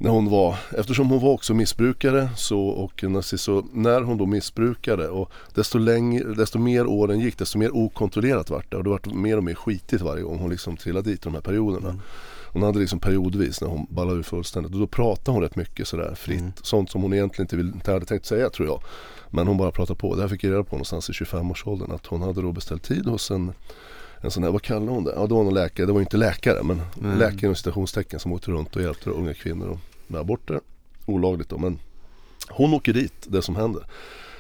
när 0.04 0.10
hon 0.10 0.30
var, 0.30 0.56
eftersom 0.78 1.10
hon 1.10 1.22
var 1.22 1.30
också 1.30 1.54
missbrukare 1.54 2.30
så, 2.36 2.60
och 2.60 3.04
nazist, 3.04 3.44
så 3.44 3.66
när 3.74 4.02
hon 4.02 4.18
då 4.18 4.26
missbrukade 4.26 5.10
och 5.10 5.32
desto, 5.54 5.78
längre, 5.78 6.34
desto 6.34 6.60
mer 6.60 6.86
åren 6.86 7.20
gick 7.20 7.38
desto 7.38 7.58
mer 7.58 7.76
okontrollerat 7.76 8.50
vart 8.50 8.72
det 8.72 8.78
och 8.78 8.84
det 8.84 8.90
vart 8.90 9.06
mer 9.06 9.38
och 9.38 9.44
mer 9.44 9.54
skitigt 9.54 10.02
varje 10.02 10.24
gång 10.24 10.40
hon 10.40 10.50
liksom 10.50 10.78
trillade 10.78 11.10
dit 11.10 11.22
de 11.22 11.34
här 11.34 11.42
perioderna. 11.42 11.90
Mm. 11.90 12.02
Hon 12.48 12.64
hade 12.64 12.80
liksom 12.80 13.00
periodvis 13.00 13.62
när 13.62 13.68
hon 13.68 13.88
ballade 13.90 14.20
ur 14.20 14.24
fullständigt 14.24 14.74
och 14.74 14.80
då 14.80 14.88
pratade 14.88 15.32
hon 15.32 15.44
rätt 15.44 15.56
mycket 15.56 15.88
sådär 15.88 16.16
fritt. 16.16 16.40
Mm. 16.40 16.54
Sånt 16.62 16.92
som 16.92 17.02
hon 17.02 17.14
egentligen 17.14 17.44
inte, 17.44 17.56
vill, 17.56 17.68
inte 17.68 17.92
hade 17.92 18.06
tänkt 18.06 18.26
säga 18.26 18.50
tror 18.50 18.68
jag. 18.68 18.82
Men 19.30 19.48
hon 19.48 19.58
bara 19.58 19.72
pratade 19.72 20.00
på. 20.00 20.16
Det 20.16 20.22
här 20.22 20.30
fick 20.30 20.44
jag 20.44 20.52
reda 20.52 20.64
på 20.64 20.76
någonstans 20.76 21.10
i 21.10 21.14
25-årsåldern 21.14 21.92
att 21.92 22.06
hon 22.06 22.22
hade 22.22 22.42
då 22.42 22.52
beställt 22.52 22.84
tid 22.84 23.06
hos 23.06 23.32
en 23.32 23.54
en 24.22 24.32
sån 24.32 24.44
här, 24.44 24.52
vad 24.52 24.62
kallar 24.62 24.88
hon 24.88 25.04
det? 25.04 25.14
Ja 25.16 25.28
det 25.28 25.34
var 25.34 25.44
någon 25.44 25.54
läkare, 25.54 25.86
det 25.86 25.94
var 25.94 26.00
inte 26.00 26.18
läkare 26.18 26.64
men 26.64 26.82
mm. 27.02 27.18
läkare 27.18 27.42
inom 27.42 27.56
citationstecken 27.56 28.20
som 28.20 28.32
åkte 28.34 28.52
runt 28.52 28.76
och 28.76 28.82
hjälpte 28.82 29.10
unga 29.10 29.34
kvinnor 29.34 29.80
med 30.08 30.22
aborter. 30.22 30.60
Olagligt 31.06 31.50
då 31.50 31.58
men 31.58 31.80
hon 32.50 32.74
åker 32.74 32.94
dit, 32.94 33.14
det 33.28 33.42
som 33.42 33.56
händer. 33.56 33.84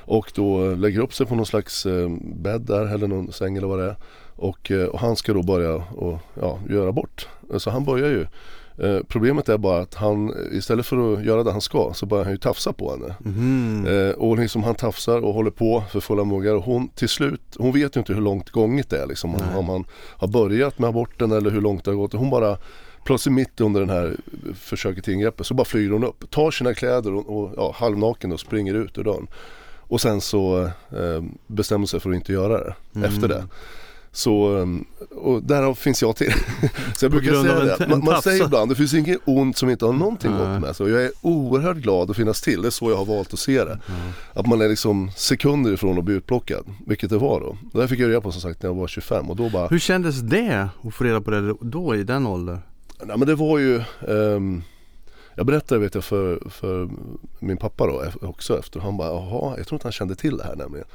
Och 0.05 0.31
då 0.35 0.75
lägger 0.75 0.99
upp 0.99 1.13
sig 1.13 1.25
på 1.25 1.35
någon 1.35 1.45
slags 1.45 1.85
eh, 1.85 2.09
bädd 2.21 2.61
där 2.61 2.93
eller 2.93 3.07
någon 3.07 3.31
säng 3.31 3.57
eller 3.57 3.67
vad 3.67 3.79
det 3.79 3.85
är. 3.85 3.95
Och, 4.35 4.71
eh, 4.71 4.85
och 4.85 4.99
han 4.99 5.15
ska 5.15 5.33
då 5.33 5.43
börja 5.43 5.75
och, 5.75 6.19
ja, 6.41 6.59
göra 6.69 6.89
abort. 6.89 7.27
Så 7.57 7.69
han 7.69 7.85
börjar 7.85 8.09
ju 8.09 8.25
Eh, 8.77 8.99
problemet 9.07 9.49
är 9.49 9.57
bara 9.57 9.81
att 9.81 9.93
han 9.93 10.33
istället 10.51 10.85
för 10.85 11.13
att 11.13 11.25
göra 11.25 11.43
det 11.43 11.51
han 11.51 11.61
ska 11.61 11.91
så 11.93 12.05
börjar 12.05 12.23
han 12.23 12.33
ju 12.33 12.37
tafsa 12.37 12.73
på 12.73 12.91
henne. 12.91 13.15
Mm. 13.25 13.85
Eh, 13.87 14.15
och 14.15 14.37
liksom 14.37 14.63
han 14.63 14.75
tafsar 14.75 15.21
och 15.21 15.33
håller 15.33 15.51
på 15.51 15.83
för 15.91 15.99
fulla 15.99 16.23
muggar 16.23 16.55
och 16.55 16.63
hon 16.63 16.87
till 16.87 17.09
slut, 17.09 17.41
hon 17.57 17.71
vet 17.71 17.95
ju 17.95 17.99
inte 17.99 18.13
hur 18.13 18.21
långt 18.21 18.49
gånget 18.49 18.89
det 18.89 19.01
är 19.01 19.07
liksom. 19.07 19.35
Om, 19.35 19.41
om 19.55 19.69
han 19.69 19.85
har 20.17 20.27
börjat 20.27 20.79
med 20.79 20.89
aborten 20.89 21.31
eller 21.31 21.49
hur 21.49 21.61
långt 21.61 21.85
det 21.85 21.91
har 21.91 21.95
gått. 21.95 22.13
Hon 22.13 22.29
bara 22.29 22.57
Plötsligt 23.03 23.33
mitt 23.33 23.61
under 23.61 23.79
den 23.79 23.89
här 23.89 24.15
försöket 24.55 25.03
till 25.03 25.13
ingreppet 25.13 25.45
så 25.45 25.53
bara 25.53 25.65
flyger 25.65 25.91
hon 25.91 26.03
upp, 26.03 26.31
tar 26.31 26.51
sina 26.51 26.73
kläder 26.73 27.13
och, 27.13 27.37
och 27.37 27.53
ja, 27.57 27.75
halvnaken 27.77 28.31
och 28.31 28.39
springer 28.39 28.73
ut 28.73 28.97
ur 28.97 29.03
dörren. 29.03 29.27
Och 29.77 30.01
sen 30.01 30.21
så 30.21 30.63
eh, 30.91 31.23
bestämmer 31.47 31.85
sig 31.85 31.99
för 31.99 32.09
att 32.09 32.15
inte 32.15 32.33
göra 32.33 32.57
det 32.57 32.75
mm. 32.95 33.09
efter 33.09 33.27
det. 33.27 33.47
Så, 34.15 34.57
ehm, 34.57 34.85
och 35.15 35.43
därav 35.43 35.75
finns 35.75 36.01
jag 36.01 36.15
till. 36.15 36.33
så 36.95 37.05
jag 37.05 37.11
brukar 37.11 37.43
säga 37.43 37.77
det, 37.77 37.87
man, 37.87 38.03
man 38.03 38.21
säger 38.21 38.45
ibland, 38.45 38.71
det 38.71 38.75
finns 38.75 38.93
inget 38.93 39.19
ont 39.25 39.57
som 39.57 39.69
inte 39.69 39.85
har 39.85 39.93
någonting 39.93 40.31
gott 40.31 40.61
med 40.61 40.75
sig. 40.75 40.83
Och 40.83 40.89
jag 40.89 41.03
är 41.03 41.11
oerhört 41.21 41.77
glad 41.77 42.09
att 42.09 42.15
finnas 42.15 42.41
till, 42.41 42.61
det 42.61 42.67
är 42.67 42.69
så 42.69 42.89
jag 42.89 42.97
har 42.97 43.05
valt 43.05 43.33
att 43.33 43.39
se 43.39 43.63
det. 43.63 43.79
Mm. 43.89 44.11
Att 44.33 44.47
man 44.47 44.61
är 44.61 44.69
liksom 44.69 45.11
sekunder 45.15 45.73
ifrån 45.73 45.97
att 45.97 46.03
bli 46.03 46.15
utplockad, 46.15 46.65
vilket 46.87 47.09
det 47.09 47.17
var 47.17 47.39
då. 47.39 47.57
Det 47.73 47.79
där 47.79 47.87
fick 47.87 47.99
jag 47.99 48.09
reda 48.09 48.21
på 48.21 48.31
som 48.31 48.41
sagt 48.41 48.63
när 48.63 48.69
jag 48.69 48.75
var 48.75 48.87
25 48.87 49.29
och 49.29 49.35
då 49.35 49.49
bara 49.49 49.67
Hur 49.67 49.79
kändes 49.79 50.19
det 50.19 50.69
att 50.83 50.93
få 50.93 51.03
reda 51.03 51.21
på 51.21 51.31
det 51.31 51.55
då 51.61 51.95
i 51.95 52.03
den 52.03 52.27
åldern? 52.27 52.59
Nej 53.05 53.17
men 53.17 53.27
det 53.27 53.35
var 53.35 53.59
ju 53.59 53.81
um, 54.01 54.63
jag 55.35 55.45
berättade 55.45 55.81
vet 55.81 55.95
jag 55.95 56.03
för, 56.03 56.49
för 56.49 56.89
min 57.39 57.57
pappa 57.57 57.87
då 57.87 58.05
också 58.21 58.59
efter. 58.59 58.79
Han 58.79 58.97
bara, 58.97 59.07
jaha, 59.07 59.57
jag 59.57 59.67
tror 59.67 59.75
inte 59.75 59.85
han 59.85 59.91
kände 59.91 60.15
till 60.15 60.37
det 60.37 60.43
här 60.43 60.55
nämligen. 60.55 60.87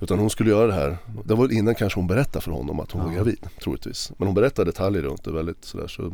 Utan 0.00 0.18
hon 0.18 0.30
skulle 0.30 0.50
göra 0.50 0.66
det 0.66 0.72
här. 0.72 0.98
Det 1.24 1.34
var 1.34 1.52
innan 1.52 1.74
kanske 1.74 1.98
hon 1.98 2.06
berättade 2.06 2.44
för 2.44 2.50
honom 2.50 2.80
att 2.80 2.92
hon 2.92 3.02
ja. 3.02 3.08
var 3.08 3.14
gravid 3.14 3.46
troligtvis. 3.62 4.12
Men 4.18 4.28
hon 4.28 4.34
berättade 4.34 4.70
detaljer 4.70 5.02
runt 5.02 5.24
det 5.24 5.32
väldigt 5.32 5.64
sådär 5.64 5.88
så. 5.88 6.12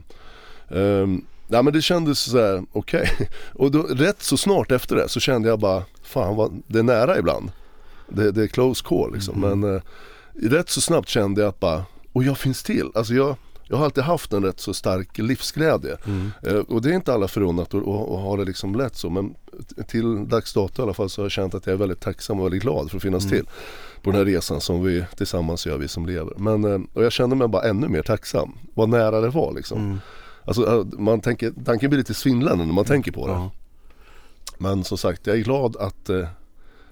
Um, 0.69 1.27
ja 1.49 1.63
men 1.63 1.73
det 1.73 1.83
kändes 1.83 2.19
sådär 2.19 2.65
okej. 2.73 3.11
Okay. 3.15 3.27
Och 3.53 3.71
då, 3.71 3.83
rätt 3.83 4.23
så 4.23 4.37
snart 4.37 4.71
efter 4.71 4.97
det 4.97 5.09
så 5.09 5.21
kände 5.21 5.49
jag 5.49 5.59
bara, 5.59 5.83
fan 6.03 6.37
vad, 6.37 6.63
det 6.67 6.79
är 6.79 6.83
nära 6.83 7.19
ibland. 7.19 7.53
Det, 8.09 8.31
det 8.31 8.43
är 8.43 8.47
close 8.47 8.85
call 8.85 9.13
liksom. 9.13 9.45
Mm. 9.45 9.61
Men 9.61 9.71
uh, 9.71 9.83
rätt 10.51 10.69
så 10.69 10.81
snabbt 10.81 11.09
kände 11.09 11.41
jag 11.41 11.49
att 11.49 11.61
bara, 11.61 11.85
och 12.13 12.25
jag 12.25 12.39
finns 12.39 12.63
till. 12.63 12.91
Alltså 12.95 13.15
jag, 13.15 13.37
jag 13.73 13.79
har 13.79 13.85
alltid 13.85 14.05
haft 14.05 14.33
en 14.33 14.45
rätt 14.45 14.61
så 14.61 14.75
stark 14.75 15.19
livsglädje. 15.19 15.97
Mm. 16.07 16.31
Eh, 16.43 16.55
och 16.55 16.83
det 16.83 16.91
är 16.91 16.95
inte 16.95 17.15
alla 17.15 17.29
förunnat 17.29 17.75
att 17.75 17.85
ha 17.85 18.37
det 18.37 18.45
liksom 18.45 18.75
lätt 18.75 18.97
så 18.97 19.11
men 19.11 19.35
till 19.87 20.29
dags 20.29 20.53
dato 20.53 20.83
i 20.83 20.85
alla 20.85 20.95
fall 20.95 21.11
så 21.11 21.21
har 21.21 21.25
jag 21.25 21.33
känt 21.33 21.55
att 21.55 21.67
jag 21.67 21.73
är 21.73 21.79
väldigt 21.79 22.01
tacksam 22.01 22.39
och 22.39 22.45
väldigt 22.45 22.63
glad 22.63 22.91
för 22.91 22.97
att 22.97 23.03
finnas 23.03 23.25
mm. 23.25 23.37
till 23.37 23.47
på 24.03 24.11
den 24.11 24.19
här 24.19 24.25
resan 24.25 24.61
som 24.61 24.85
vi 24.85 25.05
tillsammans 25.17 25.67
gör, 25.67 25.79
vi 25.79 25.89
som 25.89 26.07
lever. 26.07 26.35
Men, 26.37 26.65
eh, 26.65 26.81
och 26.93 27.05
jag 27.05 27.13
kände 27.13 27.37
mig 27.37 27.49
bara 27.49 27.63
ännu 27.63 27.89
mer 27.89 28.03
tacksam, 28.03 28.59
vad 28.75 28.89
nära 28.89 29.21
det 29.21 29.29
var 29.29 29.53
liksom. 29.53 29.79
Mm. 29.79 30.01
Alltså, 30.45 30.67
eh, 30.67 31.01
man 31.01 31.21
tänker, 31.21 31.53
tanken 31.65 31.91
blir 31.91 31.99
lite 31.99 32.15
svindlande 32.15 32.65
när 32.65 32.73
man 32.73 32.85
tänker 32.85 33.13
på 33.13 33.27
det. 33.27 33.33
Ja. 33.33 33.51
Men 34.59 34.85
som 34.85 34.99
sagt, 34.99 35.27
jag 35.27 35.37
är 35.37 35.43
glad 35.43 35.77
att 35.77 36.09
eh, 36.09 36.27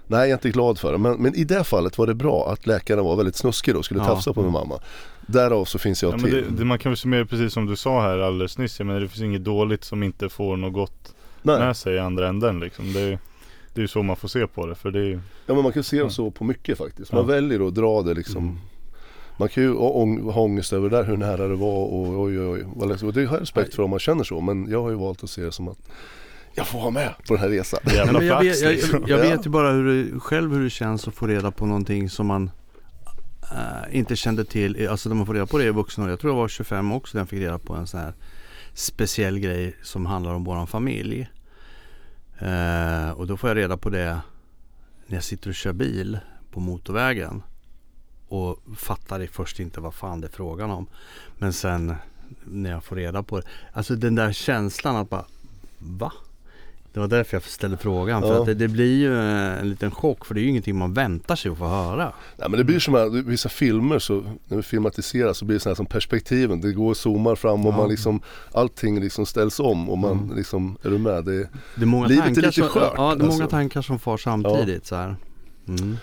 Nej 0.07 0.19
jag 0.19 0.29
är 0.29 0.33
inte 0.33 0.49
glad 0.49 0.79
för 0.79 0.91
det 0.91 0.97
men, 0.97 1.17
men 1.17 1.35
i 1.35 1.43
det 1.43 1.63
fallet 1.63 1.97
var 1.97 2.07
det 2.07 2.15
bra 2.15 2.51
att 2.51 2.67
läkaren 2.67 3.05
var 3.05 3.15
väldigt 3.15 3.35
snuskig 3.35 3.73
då 3.73 3.79
och 3.79 3.85
skulle 3.85 3.99
ja. 3.99 4.05
tafsa 4.05 4.33
på 4.33 4.41
min 4.41 4.51
mamma. 4.51 4.79
Därav 5.31 5.65
så 5.65 5.79
finns 5.79 6.03
jag 6.03 6.13
ja, 6.13 6.17
till. 6.17 6.31
Det, 6.33 6.41
det, 6.49 6.65
man 6.65 6.79
kan 6.79 6.91
väl 6.91 6.97
summera 6.97 7.25
precis 7.25 7.53
som 7.53 7.65
du 7.65 7.75
sa 7.75 8.01
här 8.01 8.19
alldeles 8.19 8.57
nyss. 8.57 8.79
Jag 8.79 8.85
menar 8.85 8.99
det 8.99 9.07
finns 9.07 9.21
inget 9.21 9.43
dåligt 9.43 9.83
som 9.83 10.03
inte 10.03 10.29
får 10.29 10.57
något 10.57 10.73
gott 10.73 11.15
Nej. 11.41 11.59
med 11.59 11.77
sig 11.77 11.95
i 11.95 11.99
andra 11.99 12.27
änden 12.27 12.59
liksom. 12.59 12.93
Det, 12.93 13.19
det 13.73 13.79
är 13.79 13.81
ju 13.81 13.87
så 13.87 14.03
man 14.03 14.15
får 14.15 14.27
se 14.27 14.47
på 14.47 14.65
det 14.65 14.75
för 14.75 14.91
det 14.91 14.99
är 14.99 15.21
Ja 15.45 15.53
men 15.53 15.63
man 15.63 15.71
kan 15.71 15.83
se 15.83 15.97
ja. 15.97 16.09
så 16.09 16.31
på 16.31 16.43
mycket 16.43 16.77
faktiskt. 16.77 17.11
Man 17.11 17.21
ja. 17.21 17.27
väljer 17.27 17.67
att 17.67 17.75
dra 17.75 18.01
det 18.01 18.13
liksom 18.13 18.43
mm. 18.43 18.57
Man 19.37 19.49
kan 19.49 19.63
ju 19.63 19.73
ha 19.73 20.41
ångest 20.41 20.73
över 20.73 20.89
det 20.89 20.97
där 20.97 21.03
hur 21.03 21.17
nära 21.17 21.47
det 21.47 21.55
var 21.55 21.85
och 21.85 22.19
oj 22.19 22.39
oj 22.39 22.47
oj. 22.49 22.65
Och 23.03 23.13
det 23.13 23.25
har 23.25 23.35
jag 23.35 23.41
respekt 23.41 23.75
för 23.75 23.83
om 23.83 23.89
man 23.89 23.99
känner 23.99 24.23
så 24.23 24.41
men 24.41 24.69
jag 24.69 24.81
har 24.81 24.89
ju 24.89 24.95
valt 24.95 25.23
att 25.23 25.29
se 25.29 25.41
det 25.41 25.51
som 25.51 25.67
att 25.67 25.79
jag 26.53 26.67
får 26.67 26.79
vara 26.79 26.91
med 26.91 27.13
på 27.27 27.33
den 27.33 27.37
här 27.37 27.49
resan. 27.49 27.79
Ja, 27.83 27.93
jag, 28.21 28.43
vet, 28.43 28.61
jag, 28.61 28.73
jag, 28.73 29.09
jag 29.09 29.17
vet 29.17 29.45
ju 29.45 29.49
bara 29.49 29.71
hur 29.71 29.85
det, 29.85 30.19
själv 30.19 30.53
hur 30.53 30.63
det 30.63 30.69
känns 30.69 31.07
att 31.07 31.13
få 31.13 31.27
reda 31.27 31.51
på 31.51 31.65
någonting 31.65 32.09
som 32.09 32.27
man 32.27 32.51
äh, 33.51 33.97
inte 33.97 34.15
kände 34.15 34.45
till, 34.45 34.83
eh, 34.83 34.91
alltså 34.91 35.09
när 35.09 35.15
man 35.15 35.25
får 35.25 35.33
reda 35.33 35.45
på 35.45 35.57
det 35.57 35.65
i 35.65 35.71
vuxen 35.71 36.09
Jag 36.09 36.19
tror 36.19 36.33
jag 36.33 36.37
var 36.37 36.47
25 36.47 36.91
också 36.91 37.17
när 37.17 37.21
jag 37.21 37.29
fick 37.29 37.39
reda 37.39 37.59
på 37.59 37.73
en 37.73 37.87
sån 37.87 37.99
här 37.99 38.13
speciell 38.73 39.39
grej 39.39 39.75
som 39.81 40.05
handlar 40.05 40.33
om 40.33 40.43
våran 40.43 40.67
familj. 40.67 41.29
Äh, 42.39 43.11
och 43.11 43.27
då 43.27 43.37
får 43.37 43.49
jag 43.49 43.57
reda 43.57 43.77
på 43.77 43.89
det 43.89 44.21
när 45.07 45.17
jag 45.17 45.23
sitter 45.23 45.49
och 45.49 45.55
kör 45.55 45.73
bil 45.73 46.19
på 46.51 46.59
motorvägen. 46.59 47.43
Och 48.27 48.59
fattar 48.77 49.27
först 49.31 49.59
inte 49.59 49.81
vad 49.81 49.93
fan 49.93 50.21
det 50.21 50.27
är 50.27 50.31
frågan 50.31 50.71
om. 50.71 50.87
Men 51.37 51.53
sen 51.53 51.95
när 52.43 52.69
jag 52.69 52.83
får 52.83 52.95
reda 52.95 53.23
på 53.23 53.39
det. 53.39 53.45
Alltså 53.73 53.95
den 53.95 54.15
där 54.15 54.33
känslan 54.33 54.95
att 54.95 55.09
bara 55.09 55.25
Va? 55.77 56.13
Det 56.93 56.99
var 56.99 57.07
därför 57.07 57.35
jag 57.35 57.43
ställde 57.43 57.77
frågan. 57.77 58.21
För 58.21 58.39
att 58.39 58.45
det, 58.45 58.53
det, 58.53 58.67
blir 58.67 58.97
ju 58.97 59.17
en 59.59 59.69
liten 59.69 59.91
chock 59.91 60.25
för 60.25 60.33
det 60.33 60.39
är 60.39 60.43
ju 60.43 60.49
ingenting 60.49 60.77
man 60.77 60.93
väntar 60.93 61.35
sig 61.35 61.51
att 61.51 61.57
få 61.57 61.67
höra. 61.67 62.13
Nej 62.37 62.49
men 62.49 62.57
det 62.57 62.63
blir 62.63 62.79
som 62.79 62.95
att 62.95 63.13
vissa 63.13 63.49
filmer 63.49 63.99
så 63.99 64.23
när 64.47 64.57
vi 64.57 64.63
filmatiserar 64.63 65.33
så 65.33 65.45
blir 65.45 65.55
det 65.55 65.59
så 65.59 65.69
här 65.69 65.75
som 65.75 65.85
perspektiven. 65.85 66.61
Det 66.61 66.71
går 66.71 66.89
och 66.89 66.97
zoomar 66.97 67.35
fram 67.35 67.65
och 67.65 67.73
ja. 67.73 67.77
man 67.77 67.89
liksom 67.89 68.21
allting 68.51 68.99
liksom 68.99 69.25
ställs 69.25 69.59
om 69.59 69.89
och 69.89 69.97
man 69.97 70.11
mm. 70.11 70.35
liksom, 70.35 70.77
är 70.83 70.89
du 70.89 70.97
med? 70.97 71.25
Det, 71.25 71.49
det 71.75 71.81
är 71.81 71.85
många 71.85 72.07
livet 72.07 72.25
tankar 72.25 72.41
är 72.41 72.45
lite 72.45 72.61
skört. 72.61 72.93
Ja, 72.97 73.15
det 73.15 73.23
är 73.23 73.27
många 73.27 73.43
alltså. 73.43 73.47
tankar 73.47 73.81
som 73.81 73.99
far 73.99 74.17
samtidigt 74.17 74.85
så 74.85 74.95
här. 74.95 75.15
Mm. 75.79 75.97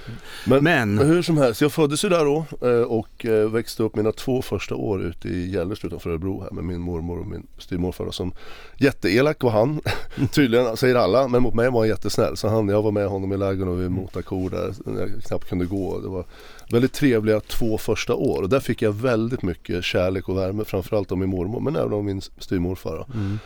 Men, 0.47 0.65
Men, 0.65 0.99
hur 0.99 1.23
som 1.23 1.39
helst, 1.39 1.61
jag 1.61 1.73
föddes 1.73 2.05
ju 2.05 2.09
där 2.09 2.25
då 2.25 2.45
eh, 2.69 2.83
och 2.83 3.27
eh, 3.27 3.49
växte 3.51 3.83
upp 3.83 3.97
mina 3.97 4.13
två 4.13 4.43
första 4.43 4.75
år 4.75 5.03
ute 5.03 5.29
i 5.29 5.51
Gällestad 5.51 5.89
utanför 5.89 6.11
Örebro 6.11 6.43
här 6.43 6.51
med 6.51 6.65
min 6.65 6.81
mormor 6.81 7.19
och 7.19 7.27
min 7.27 7.47
styvmorfar 7.59 8.11
som 8.11 8.33
Jätteelak 8.77 9.43
var 9.43 9.51
han, 9.51 9.81
tydligen 10.33 10.77
säger 10.77 10.95
alla, 10.95 11.29
men 11.29 11.43
mot 11.43 11.55
mig 11.55 11.71
var 11.71 11.81
han 11.81 11.89
jättesnäll. 11.89 12.37
Så 12.37 12.49
han, 12.49 12.69
jag 12.69 12.83
var 12.83 12.91
med 12.91 13.09
honom 13.09 13.33
i 13.33 13.37
lägen 13.37 13.69
och 13.69 13.81
vi 13.81 13.89
motade 13.89 14.23
kor 14.23 14.51
där 14.51 14.75
jag 15.01 15.23
knappt 15.25 15.49
kunde 15.49 15.65
gå. 15.67 16.01
Det 16.01 16.09
var 16.09 16.25
väldigt 16.71 16.93
trevliga 16.93 17.41
två 17.41 17.79
första 17.79 18.15
år 18.15 18.43
och 18.43 18.49
där 18.49 18.61
fick 18.61 18.83
jag 18.83 18.93
väldigt 18.93 19.43
mycket 19.43 19.85
kärlek 19.85 20.29
och 20.29 20.37
värme 20.37 20.65
framförallt 20.65 21.13
av 21.13 21.19
min 21.19 21.29
mormor 21.29 21.61
men 21.61 21.77
även 21.77 21.93
av 21.93 22.05
min 22.05 22.21
styvmorfar. 22.21 23.07
Mm. 23.15 23.39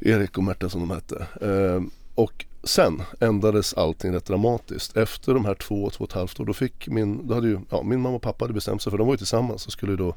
Erik 0.00 0.38
och 0.38 0.44
Märta 0.44 0.68
som 0.68 0.80
de 0.80 0.90
hette. 0.90 1.26
Eh, 1.40 1.82
och 2.14 2.44
sen 2.66 3.02
ändrades 3.20 3.74
allting 3.74 4.12
rätt 4.12 4.24
dramatiskt. 4.24 4.96
Efter 4.96 5.34
de 5.34 5.44
här 5.44 5.54
två, 5.54 5.90
två 5.90 6.04
och 6.04 6.10
ett 6.10 6.14
halvt 6.14 6.40
år, 6.40 6.44
då 6.44 6.52
fick 6.52 6.88
min, 6.88 7.26
då 7.26 7.34
hade 7.34 7.48
ju, 7.48 7.58
ja, 7.70 7.82
min 7.82 8.00
mamma 8.00 8.16
och 8.16 8.22
pappa 8.22 8.44
hade 8.44 8.54
bestämt 8.54 8.82
sig 8.82 8.90
för 8.90 8.98
de 8.98 9.06
var 9.06 9.14
ju 9.14 9.18
tillsammans 9.18 9.66
och 9.66 9.72
skulle 9.72 9.96
då 9.96 10.14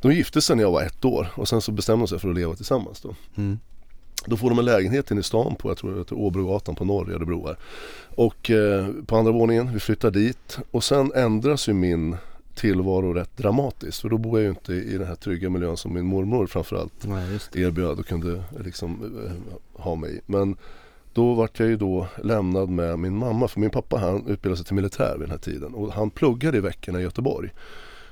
De 0.00 0.12
gifte 0.12 0.40
sig 0.40 0.56
när 0.56 0.62
jag 0.62 0.72
var 0.72 0.82
ett 0.82 1.04
år 1.04 1.28
och 1.34 1.48
sen 1.48 1.60
så 1.60 1.72
bestämde 1.72 2.02
de 2.02 2.08
sig 2.08 2.18
för 2.18 2.28
att 2.28 2.34
leva 2.34 2.54
tillsammans 2.54 3.00
då. 3.00 3.14
Mm. 3.36 3.58
Då 4.26 4.36
får 4.36 4.48
de 4.48 4.58
en 4.58 4.64
lägenhet 4.64 5.10
inne 5.10 5.20
i 5.20 5.24
stan 5.24 5.54
på, 5.54 5.70
jag 5.70 5.76
tror 5.76 6.04
det 6.08 6.14
Åbrogatan 6.14 6.74
på 6.74 6.84
norr 6.84 7.10
i 7.10 7.14
Örebro 7.14 7.46
här. 7.46 7.56
Och 8.14 8.50
eh, 8.50 8.88
på 9.06 9.16
andra 9.16 9.32
våningen, 9.32 9.72
vi 9.72 9.80
flyttar 9.80 10.10
dit 10.10 10.58
och 10.70 10.84
sen 10.84 11.12
ändras 11.14 11.68
ju 11.68 11.72
min 11.72 12.16
tillvaro 12.54 13.12
rätt 13.12 13.36
dramatiskt. 13.36 14.00
För 14.00 14.08
då 14.08 14.18
bor 14.18 14.38
jag 14.38 14.44
ju 14.44 14.48
inte 14.48 14.72
i 14.72 14.98
den 14.98 15.06
här 15.06 15.14
trygga 15.14 15.50
miljön 15.50 15.76
som 15.76 15.94
min 15.94 16.06
mormor 16.06 16.46
framförallt 16.46 17.06
Nej, 17.06 17.38
erbjöd 17.54 17.98
och 17.98 18.06
kunde 18.06 18.44
liksom 18.64 19.02
eh, 19.26 19.82
ha 19.82 19.94
mig 19.94 20.20
Men 20.26 20.56
då 21.12 21.34
vart 21.34 21.58
jag 21.58 21.68
ju 21.68 21.76
då 21.76 22.06
lämnad 22.22 22.68
med 22.68 22.98
min 22.98 23.16
mamma 23.16 23.48
för 23.48 23.60
min 23.60 23.70
pappa 23.70 23.96
han 23.96 24.16
utbildade 24.16 24.56
sig 24.56 24.66
till 24.66 24.74
militär 24.74 25.12
vid 25.12 25.20
den 25.20 25.30
här 25.30 25.38
tiden 25.38 25.74
och 25.74 25.92
han 25.92 26.10
pluggade 26.10 26.56
i 26.56 26.60
veckorna 26.60 27.00
i 27.00 27.02
Göteborg. 27.02 27.50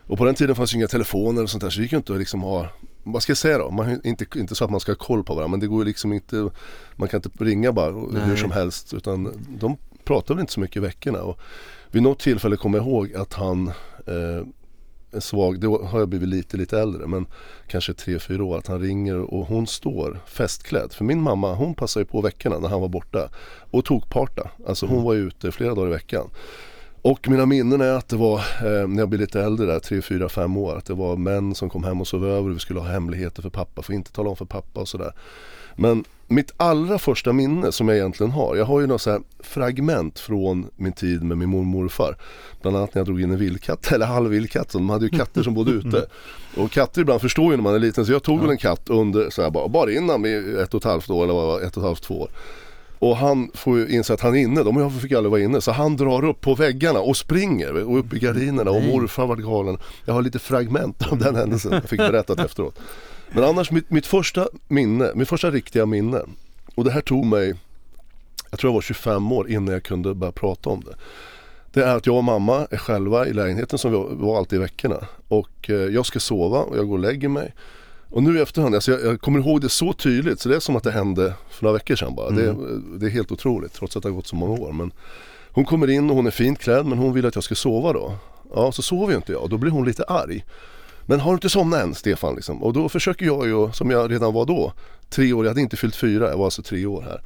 Och 0.06 0.18
på 0.18 0.24
den 0.24 0.34
tiden 0.34 0.56
fanns 0.56 0.74
ju 0.74 0.76
inga 0.76 0.86
telefoner 0.86 1.42
och 1.42 1.50
sånt 1.50 1.62
där 1.62 1.70
så 1.70 1.78
det 1.78 1.82
gick 1.82 1.92
ju 1.92 1.98
inte 1.98 2.12
att 2.12 2.18
liksom 2.18 2.42
ha 2.42 2.68
vad 3.02 3.22
ska 3.22 3.30
jag 3.30 3.38
säga 3.38 3.58
då? 3.58 3.70
Man, 3.70 4.00
inte, 4.04 4.38
inte 4.38 4.54
så 4.54 4.64
att 4.64 4.70
man 4.70 4.80
ska 4.80 4.92
ha 4.92 4.96
koll 4.96 5.24
på 5.24 5.34
varandra 5.34 5.50
men 5.50 5.60
det 5.60 5.66
går 5.66 5.78
ju 5.78 5.84
liksom 5.84 6.12
inte 6.12 6.50
Man 6.96 7.08
kan 7.08 7.18
inte 7.18 7.44
ringa 7.44 7.72
bara 7.72 7.90
Nej. 7.90 8.22
hur 8.22 8.36
som 8.36 8.50
helst 8.50 8.94
utan 8.94 9.44
de 9.60 9.76
pratade 10.04 10.34
väl 10.34 10.40
inte 10.40 10.52
så 10.52 10.60
mycket 10.60 10.76
i 10.76 10.80
veckorna. 10.80 11.22
Och 11.22 11.38
vid 11.90 12.02
något 12.02 12.18
tillfälle 12.20 12.56
kommer 12.56 12.78
jag 12.78 12.86
ihåg 12.86 13.14
att 13.14 13.34
han 13.34 13.68
eh, 14.06 14.46
en 15.12 15.20
svag, 15.20 15.60
då 15.60 15.82
har 15.82 15.98
jag 15.98 16.08
blivit 16.08 16.28
lite 16.28 16.56
lite 16.56 16.80
äldre 16.80 17.06
men 17.06 17.26
kanske 17.66 17.92
3-4 17.92 18.40
år 18.40 18.58
att 18.58 18.66
han 18.66 18.80
ringer 18.80 19.16
och 19.18 19.46
hon 19.46 19.66
står 19.66 20.20
festklädd. 20.26 20.92
För 20.92 21.04
min 21.04 21.22
mamma 21.22 21.54
hon 21.54 21.74
passade 21.74 22.02
ju 22.02 22.06
på 22.06 22.20
veckorna 22.20 22.58
när 22.58 22.68
han 22.68 22.80
var 22.80 22.88
borta 22.88 23.28
och 23.70 23.84
tog 23.84 24.08
parta. 24.08 24.50
Alltså 24.66 24.86
hon 24.86 25.02
var 25.02 25.14
ute 25.14 25.52
flera 25.52 25.74
dagar 25.74 25.88
i 25.88 25.92
veckan. 25.92 26.30
Och 27.02 27.28
mina 27.28 27.46
minnen 27.46 27.80
är 27.80 27.92
att 27.92 28.08
det 28.08 28.16
var, 28.16 28.38
eh, 28.38 28.88
när 28.88 28.98
jag 28.98 29.08
blev 29.08 29.20
lite 29.20 29.42
äldre 29.42 29.66
där, 29.66 29.78
3, 29.78 30.02
4, 30.02 30.28
5 30.28 30.56
år, 30.56 30.76
att 30.76 30.84
det 30.84 30.94
var 30.94 31.16
män 31.16 31.54
som 31.54 31.70
kom 31.70 31.84
hem 31.84 32.00
och 32.00 32.08
sov 32.08 32.26
över 32.26 32.48
och 32.50 32.54
vi 32.54 32.58
skulle 32.58 32.80
ha 32.80 32.88
hemligheter 32.88 33.42
för 33.42 33.50
pappa, 33.50 33.82
för 33.82 33.92
inte 33.92 34.12
tala 34.12 34.30
om 34.30 34.36
för 34.36 34.44
pappa 34.44 34.80
och 34.80 34.88
sådär. 34.88 35.12
Men 35.80 36.04
mitt 36.28 36.52
allra 36.56 36.98
första 36.98 37.32
minne 37.32 37.72
som 37.72 37.88
jag 37.88 37.96
egentligen 37.96 38.32
har, 38.32 38.56
jag 38.56 38.64
har 38.64 38.80
ju 38.80 38.86
några 38.86 38.98
så 38.98 39.20
fragment 39.38 40.18
från 40.18 40.66
min 40.76 40.92
tid 40.92 41.22
med 41.22 41.38
min 41.38 41.48
mormor 41.48 41.78
och 41.78 41.82
morfar. 41.82 42.16
Bland 42.62 42.76
annat 42.76 42.94
när 42.94 43.00
jag 43.00 43.06
drog 43.06 43.20
in 43.20 43.30
en 43.30 43.38
vildkatt, 43.38 43.92
eller 43.92 44.06
halvvildkatt, 44.06 44.72
de 44.72 44.90
hade 44.90 45.04
ju 45.04 45.18
katter 45.18 45.42
som 45.42 45.54
bodde 45.54 45.70
ute. 45.70 46.06
Och 46.56 46.70
katter 46.70 47.00
ibland 47.00 47.20
förstår 47.20 47.50
ju 47.50 47.56
när 47.56 47.62
man 47.62 47.74
är 47.74 47.78
liten, 47.78 48.06
så 48.06 48.12
jag 48.12 48.22
tog 48.22 48.38
ja. 48.38 48.42
väl 48.42 48.50
en 48.50 48.58
katt 48.58 48.90
under, 48.90 49.30
så 49.30 49.42
här, 49.42 49.50
bara, 49.50 49.68
bara 49.68 49.92
innan 49.92 50.22
vid 50.22 50.58
ett 50.58 50.74
och 50.74 50.80
ett 50.80 50.84
halvt 50.84 51.10
år, 51.10 51.24
eller 51.24 51.34
vad 51.34 51.62
ett 51.62 51.76
och 51.76 51.82
ett 51.82 51.86
halvt, 51.86 52.02
två 52.02 52.20
år. 52.20 52.30
Och 52.98 53.16
han 53.16 53.50
får 53.54 53.78
ju 53.78 53.88
inse 53.88 54.14
att 54.14 54.20
han 54.20 54.34
är 54.34 54.40
inne, 54.40 54.62
de 54.62 54.76
jag 54.76 54.92
fick 54.92 55.12
aldrig 55.12 55.30
vara 55.30 55.40
inne. 55.40 55.60
Så 55.60 55.72
han 55.72 55.96
drar 55.96 56.24
upp 56.24 56.40
på 56.40 56.54
väggarna 56.54 57.00
och 57.00 57.16
springer 57.16 57.84
och 57.84 57.98
upp 57.98 58.14
i 58.14 58.18
gardinerna 58.18 58.70
och 58.70 58.82
morfar 58.82 59.26
vart 59.26 59.38
galen. 59.38 59.78
Jag 60.04 60.14
har 60.14 60.22
lite 60.22 60.38
fragment 60.38 61.12
av 61.12 61.18
den 61.18 61.36
händelsen, 61.36 61.72
jag 61.72 61.84
fick 61.84 61.98
berättat 61.98 62.38
efteråt. 62.44 62.78
Men 63.32 63.44
annars 63.44 63.70
mitt, 63.70 63.90
mitt 63.90 64.06
första 64.06 64.48
minne, 64.68 65.10
mitt 65.14 65.28
första 65.28 65.50
riktiga 65.50 65.86
minne 65.86 66.22
och 66.74 66.84
det 66.84 66.90
här 66.90 67.00
tog 67.00 67.26
mig, 67.26 67.54
jag 68.50 68.58
tror 68.60 68.70
jag 68.70 68.74
var 68.74 68.82
25 68.82 69.32
år 69.32 69.50
innan 69.50 69.74
jag 69.74 69.82
kunde 69.82 70.14
börja 70.14 70.32
prata 70.32 70.70
om 70.70 70.80
det. 70.80 70.94
Det 71.72 71.84
är 71.84 71.96
att 71.96 72.06
jag 72.06 72.16
och 72.16 72.24
mamma 72.24 72.66
är 72.70 72.76
själva 72.76 73.26
i 73.26 73.32
lägenheten 73.32 73.78
som 73.78 73.92
vi 73.92 74.24
var 74.24 74.38
alltid 74.38 74.56
i 74.56 74.62
veckorna. 74.62 75.06
Och 75.28 75.70
eh, 75.70 75.74
jag 75.74 76.06
ska 76.06 76.20
sova 76.20 76.58
och 76.58 76.78
jag 76.78 76.88
går 76.88 76.94
och 76.94 77.02
lägger 77.02 77.28
mig. 77.28 77.54
Och 78.10 78.22
nu 78.22 78.38
i 78.38 78.40
efterhand, 78.40 78.74
alltså 78.74 78.90
jag, 78.90 79.04
jag 79.04 79.20
kommer 79.20 79.38
ihåg 79.38 79.60
det 79.60 79.68
så 79.68 79.92
tydligt 79.92 80.40
så 80.40 80.48
det 80.48 80.56
är 80.56 80.60
som 80.60 80.76
att 80.76 80.82
det 80.82 80.90
hände 80.90 81.34
för 81.50 81.64
några 81.64 81.72
veckor 81.72 81.96
sedan 81.96 82.14
bara. 82.14 82.28
Mm. 82.28 82.44
Det, 82.44 82.98
det, 82.98 83.06
är 83.06 83.10
helt 83.10 83.32
otroligt 83.32 83.72
trots 83.72 83.96
att 83.96 84.02
det 84.02 84.08
har 84.08 84.16
gått 84.16 84.26
så 84.26 84.36
många 84.36 84.60
år. 84.60 84.72
Men 84.72 84.92
hon 85.50 85.64
kommer 85.64 85.90
in 85.90 86.10
och 86.10 86.16
hon 86.16 86.26
är 86.26 86.30
fint 86.30 86.58
klädd 86.58 86.86
men 86.86 86.98
hon 86.98 87.12
vill 87.12 87.26
att 87.26 87.34
jag 87.34 87.44
ska 87.44 87.54
sova 87.54 87.92
då. 87.92 88.14
Ja, 88.54 88.72
så 88.72 88.82
sover 88.82 89.10
ju 89.10 89.16
inte 89.16 89.32
jag 89.32 89.42
och 89.42 89.48
då 89.48 89.58
blir 89.58 89.70
hon 89.70 89.84
lite 89.84 90.04
arg. 90.04 90.44
Men 91.10 91.20
har 91.20 91.30
du 91.30 91.34
inte 91.34 91.48
somnat 91.48 91.82
än 91.82 91.94
Stefan 91.94 92.34
liksom? 92.34 92.62
Och 92.62 92.72
då 92.72 92.88
försöker 92.88 93.26
jag 93.26 93.46
ju, 93.46 93.72
som 93.72 93.90
jag 93.90 94.12
redan 94.12 94.34
var 94.34 94.46
då, 94.46 94.72
tre 95.08 95.32
år, 95.32 95.44
jag 95.44 95.50
hade 95.50 95.60
inte 95.60 95.76
fyllt 95.76 95.96
fyra, 95.96 96.30
jag 96.30 96.36
var 96.36 96.44
alltså 96.44 96.62
tre 96.62 96.86
år 96.86 97.02
här. 97.02 97.22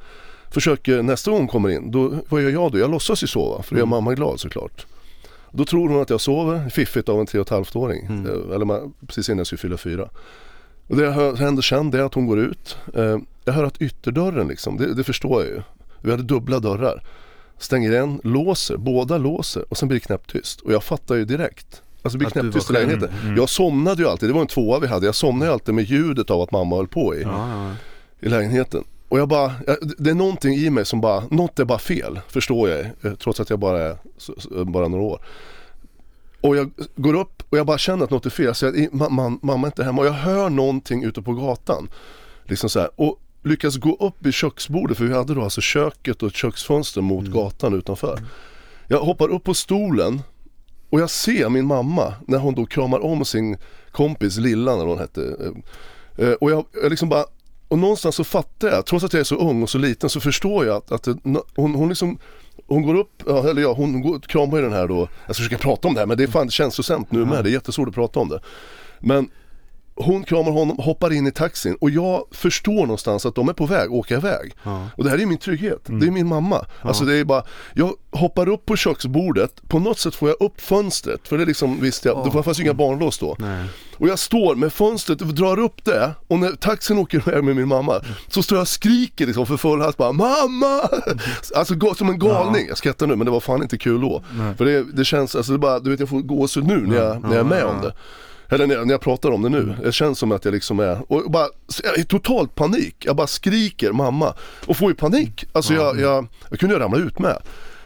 Försöker, 0.51 1.01
nästa 1.01 1.31
gång 1.31 1.39
hon 1.39 1.47
kommer 1.47 1.69
in, 1.69 1.91
då, 1.91 2.13
vad 2.29 2.41
gör 2.41 2.49
jag 2.49 2.71
då? 2.71 2.79
Jag 2.79 2.91
låtsas 2.91 3.23
ju 3.23 3.27
sova 3.27 3.63
för 3.63 3.75
att 3.75 3.79
göra 3.79 3.87
mm. 3.87 3.89
mamma 3.89 4.13
glad 4.13 4.39
såklart. 4.39 4.85
Då 5.51 5.65
tror 5.65 5.89
hon 5.89 6.01
att 6.01 6.09
jag 6.09 6.21
sover, 6.21 6.69
fiffigt 6.69 7.09
av 7.09 7.19
en 7.19 7.25
tre 7.25 7.39
och 7.39 7.45
ett 7.45 7.49
halvt 7.49 7.75
åring. 7.75 8.05
Mm. 8.05 8.25
Eh, 8.25 8.55
eller 8.55 8.91
precis 9.07 9.29
innan 9.29 9.37
jag 9.37 9.47
skulle 9.47 9.59
fylla 9.59 9.77
fyra. 9.77 10.09
Och 10.87 10.97
det 10.97 11.13
som 11.13 11.37
händer 11.37 11.61
sen 11.61 11.91
det 11.91 11.99
är 11.99 12.03
att 12.03 12.13
hon 12.13 12.27
går 12.27 12.39
ut. 12.39 12.77
Eh, 12.95 13.17
jag 13.45 13.53
hör 13.53 13.63
att 13.63 13.81
ytterdörren 13.81 14.47
liksom, 14.47 14.77
det, 14.77 14.93
det 14.93 15.03
förstår 15.03 15.43
jag 15.43 15.51
ju. 15.51 15.61
Vi 16.01 16.11
hade 16.11 16.23
dubbla 16.23 16.59
dörrar. 16.59 17.03
Stänger 17.57 17.91
igen, 17.91 18.21
låser, 18.23 18.77
båda 18.77 19.17
låser 19.17 19.65
och 19.69 19.77
sen 19.77 19.87
blir 19.87 19.99
det 19.99 20.05
knäpptyst. 20.05 20.61
Och 20.61 20.73
jag 20.73 20.83
fattar 20.83 21.15
ju 21.15 21.25
direkt. 21.25 21.81
Alltså 22.05 22.17
det 22.17 22.25
blir 22.25 22.29
knäpptyst 22.29 22.69
i 22.69 22.73
lägenheten. 22.73 23.09
Mm. 23.23 23.35
Jag 23.37 23.49
somnade 23.49 24.01
ju 24.01 24.09
alltid, 24.09 24.29
det 24.29 24.33
var 24.33 24.41
en 24.41 24.47
tvåa 24.47 24.79
vi 24.79 24.87
hade. 24.87 25.05
Jag 25.05 25.15
somnade 25.15 25.45
ju 25.45 25.53
alltid 25.53 25.75
med 25.75 25.83
ljudet 25.83 26.29
av 26.29 26.41
att 26.41 26.51
mamma 26.51 26.75
höll 26.75 26.87
på 26.87 27.15
i, 27.15 27.21
ja, 27.21 27.71
i 28.19 28.29
lägenheten. 28.29 28.83
Och 29.09 29.19
jag 29.19 29.27
bara, 29.27 29.51
det 29.97 30.09
är 30.09 30.15
någonting 30.15 30.53
i 30.53 30.69
mig 30.69 30.85
som 30.85 31.01
bara, 31.01 31.23
något 31.31 31.59
är 31.59 31.65
bara 31.65 31.79
fel, 31.79 32.19
förstår 32.27 32.69
jag 32.69 32.79
eh, 32.79 33.13
Trots 33.23 33.39
att 33.39 33.49
jag 33.49 33.59
bara 33.59 33.81
är 33.81 33.97
bara 34.63 34.87
några 34.87 35.03
år. 35.03 35.19
Och 36.41 36.57
jag 36.57 36.71
går 36.95 37.13
upp 37.13 37.43
och 37.49 37.57
jag 37.57 37.65
bara 37.65 37.77
känner 37.77 38.03
att 38.03 38.09
något 38.09 38.25
är 38.25 38.29
fel. 38.29 38.55
Så 38.55 38.65
jag, 38.65 38.93
man, 38.93 39.39
mamma 39.41 39.67
är 39.67 39.71
inte 39.71 39.83
hemma 39.83 40.01
och 40.01 40.07
jag 40.07 40.13
hör 40.13 40.49
någonting 40.49 41.03
ute 41.03 41.21
på 41.21 41.33
gatan. 41.33 41.89
Liksom 42.43 42.69
så 42.69 42.79
här. 42.79 42.89
Och 42.95 43.19
lyckas 43.43 43.75
gå 43.75 43.95
upp 43.95 44.25
i 44.25 44.31
köksbordet 44.31 44.97
för 44.97 45.05
vi 45.05 45.13
hade 45.13 45.33
då 45.33 45.43
alltså 45.43 45.61
köket 45.61 46.23
och 46.23 46.29
ett 46.29 46.35
köksfönster 46.35 47.01
mot 47.01 47.25
mm. 47.25 47.33
gatan 47.33 47.73
utanför. 47.73 48.19
Jag 48.87 48.99
hoppar 48.99 49.29
upp 49.29 49.43
på 49.43 49.53
stolen 49.53 50.21
och 50.89 50.99
jag 50.99 51.09
ser 51.09 51.49
min 51.49 51.65
mamma 51.65 52.13
när 52.27 52.37
hon 52.37 52.55
då 52.55 52.65
kramar 52.65 52.99
om 52.99 53.25
sin 53.25 53.57
kompis 53.91 54.37
Lilla 54.37 54.75
när 54.75 54.85
hon 54.85 54.99
hette. 54.99 55.53
Eh, 56.17 56.31
och 56.31 56.51
jag, 56.51 56.65
jag 56.81 56.89
liksom 56.89 57.09
bara, 57.09 57.25
och 57.67 57.79
någonstans 57.79 58.15
så 58.15 58.23
fattar 58.23 58.67
jag, 58.67 58.85
trots 58.85 59.05
att 59.05 59.13
jag 59.13 59.19
är 59.19 59.23
så 59.23 59.35
ung 59.35 59.63
och 59.63 59.69
så 59.69 59.77
liten 59.77 60.09
så 60.09 60.19
förstår 60.19 60.65
jag 60.65 60.75
att, 60.77 60.91
att 60.91 61.07
hon, 61.55 61.75
hon 61.75 61.89
liksom 61.89 62.17
hon 62.67 62.81
går 62.81 62.95
upp, 62.95 63.27
eller 63.27 63.61
ja 63.61 63.73
hon 63.73 64.01
går, 64.01 64.19
kramar 64.19 64.57
ju 64.57 64.63
den 64.63 64.73
här 64.73 64.87
då, 64.87 65.07
jag 65.27 65.35
ska 65.35 65.43
försöka 65.43 65.57
prata 65.57 65.87
om 65.87 65.93
det 65.93 65.99
här 65.99 66.07
men 66.07 66.17
det 66.17 66.23
är 66.23 66.27
fan 66.27 66.49
känslosamt 66.49 67.11
nu 67.11 67.25
med, 67.25 67.43
det 67.43 67.49
är 67.49 67.53
jättesvårt 67.53 67.87
att 67.87 67.93
prata 67.95 68.19
om 68.19 68.29
det. 68.29 68.39
Men 68.99 69.29
hon 69.95 70.23
kramar 70.23 70.51
honom, 70.51 70.77
hoppar 70.79 71.13
in 71.13 71.27
i 71.27 71.31
taxin 71.31 71.77
och 71.81 71.89
jag 71.89 72.23
förstår 72.31 72.81
någonstans 72.81 73.25
att 73.25 73.35
de 73.35 73.49
är 73.49 73.53
på 73.53 73.65
väg, 73.65 73.93
åka 73.93 74.15
iväg. 74.15 74.55
Ja. 74.63 74.87
Och 74.97 75.03
det 75.03 75.09
här 75.09 75.21
är 75.21 75.25
min 75.25 75.37
trygghet, 75.37 75.89
mm. 75.89 75.99
det 75.99 76.07
är 76.07 76.11
min 76.11 76.27
mamma. 76.27 76.65
Ja. 76.81 76.87
Alltså 76.87 77.05
det 77.05 77.17
är 77.17 77.23
bara, 77.23 77.43
jag 77.73 77.93
hoppar 78.11 78.49
upp 78.49 78.65
på 78.65 78.75
köksbordet, 78.75 79.67
på 79.67 79.79
något 79.79 79.99
sätt 79.99 80.15
får 80.15 80.29
jag 80.29 80.41
upp 80.41 80.61
fönstret, 80.61 81.27
för 81.27 81.37
det 81.37 81.45
liksom 81.45 81.81
visste 81.81 82.07
jag, 82.07 82.17
oh. 82.17 82.35
det 82.35 82.43
fanns 82.43 82.59
ju 82.59 82.63
inga 82.63 82.73
barnlås 82.73 83.17
då. 83.17 83.35
Nej. 83.39 83.65
Och 83.97 84.07
jag 84.07 84.19
står 84.19 84.55
med 84.55 84.73
fönstret 84.73 85.21
och 85.21 85.27
drar 85.27 85.59
upp 85.59 85.85
det 85.85 86.11
och 86.27 86.39
när 86.39 86.51
taxin 86.51 86.97
åker 86.97 87.17
iväg 87.17 87.43
med 87.43 87.55
min 87.55 87.67
mamma 87.67 88.01
så 88.27 88.43
står 88.43 88.55
jag 88.55 88.61
och 88.61 88.67
skriker 88.67 89.25
liksom 89.25 89.45
för 89.45 89.57
full 89.57 89.81
hals 89.81 89.97
bara 89.97 90.11
MAMMA! 90.11 90.81
Alltså 91.55 91.93
som 91.95 92.09
en 92.09 92.19
galning, 92.19 92.61
ja. 92.61 92.67
jag 92.67 92.77
skrattar 92.77 93.07
nu 93.07 93.15
men 93.15 93.25
det 93.25 93.31
var 93.31 93.39
fan 93.39 93.61
inte 93.61 93.77
kul 93.77 94.01
då. 94.01 94.23
Nej. 94.37 94.55
För 94.55 94.65
det, 94.65 94.83
det 94.83 95.05
känns, 95.05 95.35
alltså 95.35 95.51
det 95.51 95.57
bara, 95.57 95.79
du 95.79 95.89
vet 95.89 95.99
jag 95.99 96.09
får 96.09 96.19
gåshud 96.19 96.67
nu 96.67 96.87
när 96.87 96.95
jag, 96.95 97.21
när 97.21 97.29
jag 97.29 97.39
är 97.39 97.43
med 97.43 97.63
om 97.63 97.81
det. 97.81 97.93
Eller 98.49 98.67
när, 98.67 98.85
när 98.85 98.93
jag 98.93 99.01
pratar 99.01 99.31
om 99.31 99.41
det 99.41 99.49
nu. 99.49 99.75
Det 99.83 99.91
känns 99.91 100.19
som 100.19 100.31
att 100.31 100.45
jag 100.45 100.53
liksom 100.53 100.79
är, 100.79 101.11
och 101.11 101.31
bara, 101.31 101.47
jag 101.83 101.99
är 101.99 102.03
totalt 102.03 102.55
panik. 102.55 102.95
Jag 102.99 103.15
bara 103.15 103.27
skriker 103.27 103.91
mamma. 103.91 104.33
Och 104.65 104.77
får 104.77 104.89
ju 104.91 104.95
panik. 104.95 105.45
Alltså 105.51 105.73
jag, 105.73 105.99
jag, 105.99 106.27
jag 106.49 106.59
kunde 106.59 106.75
ju 106.75 106.81
ramla 106.81 106.97
ut 106.97 107.19
med. 107.19 107.37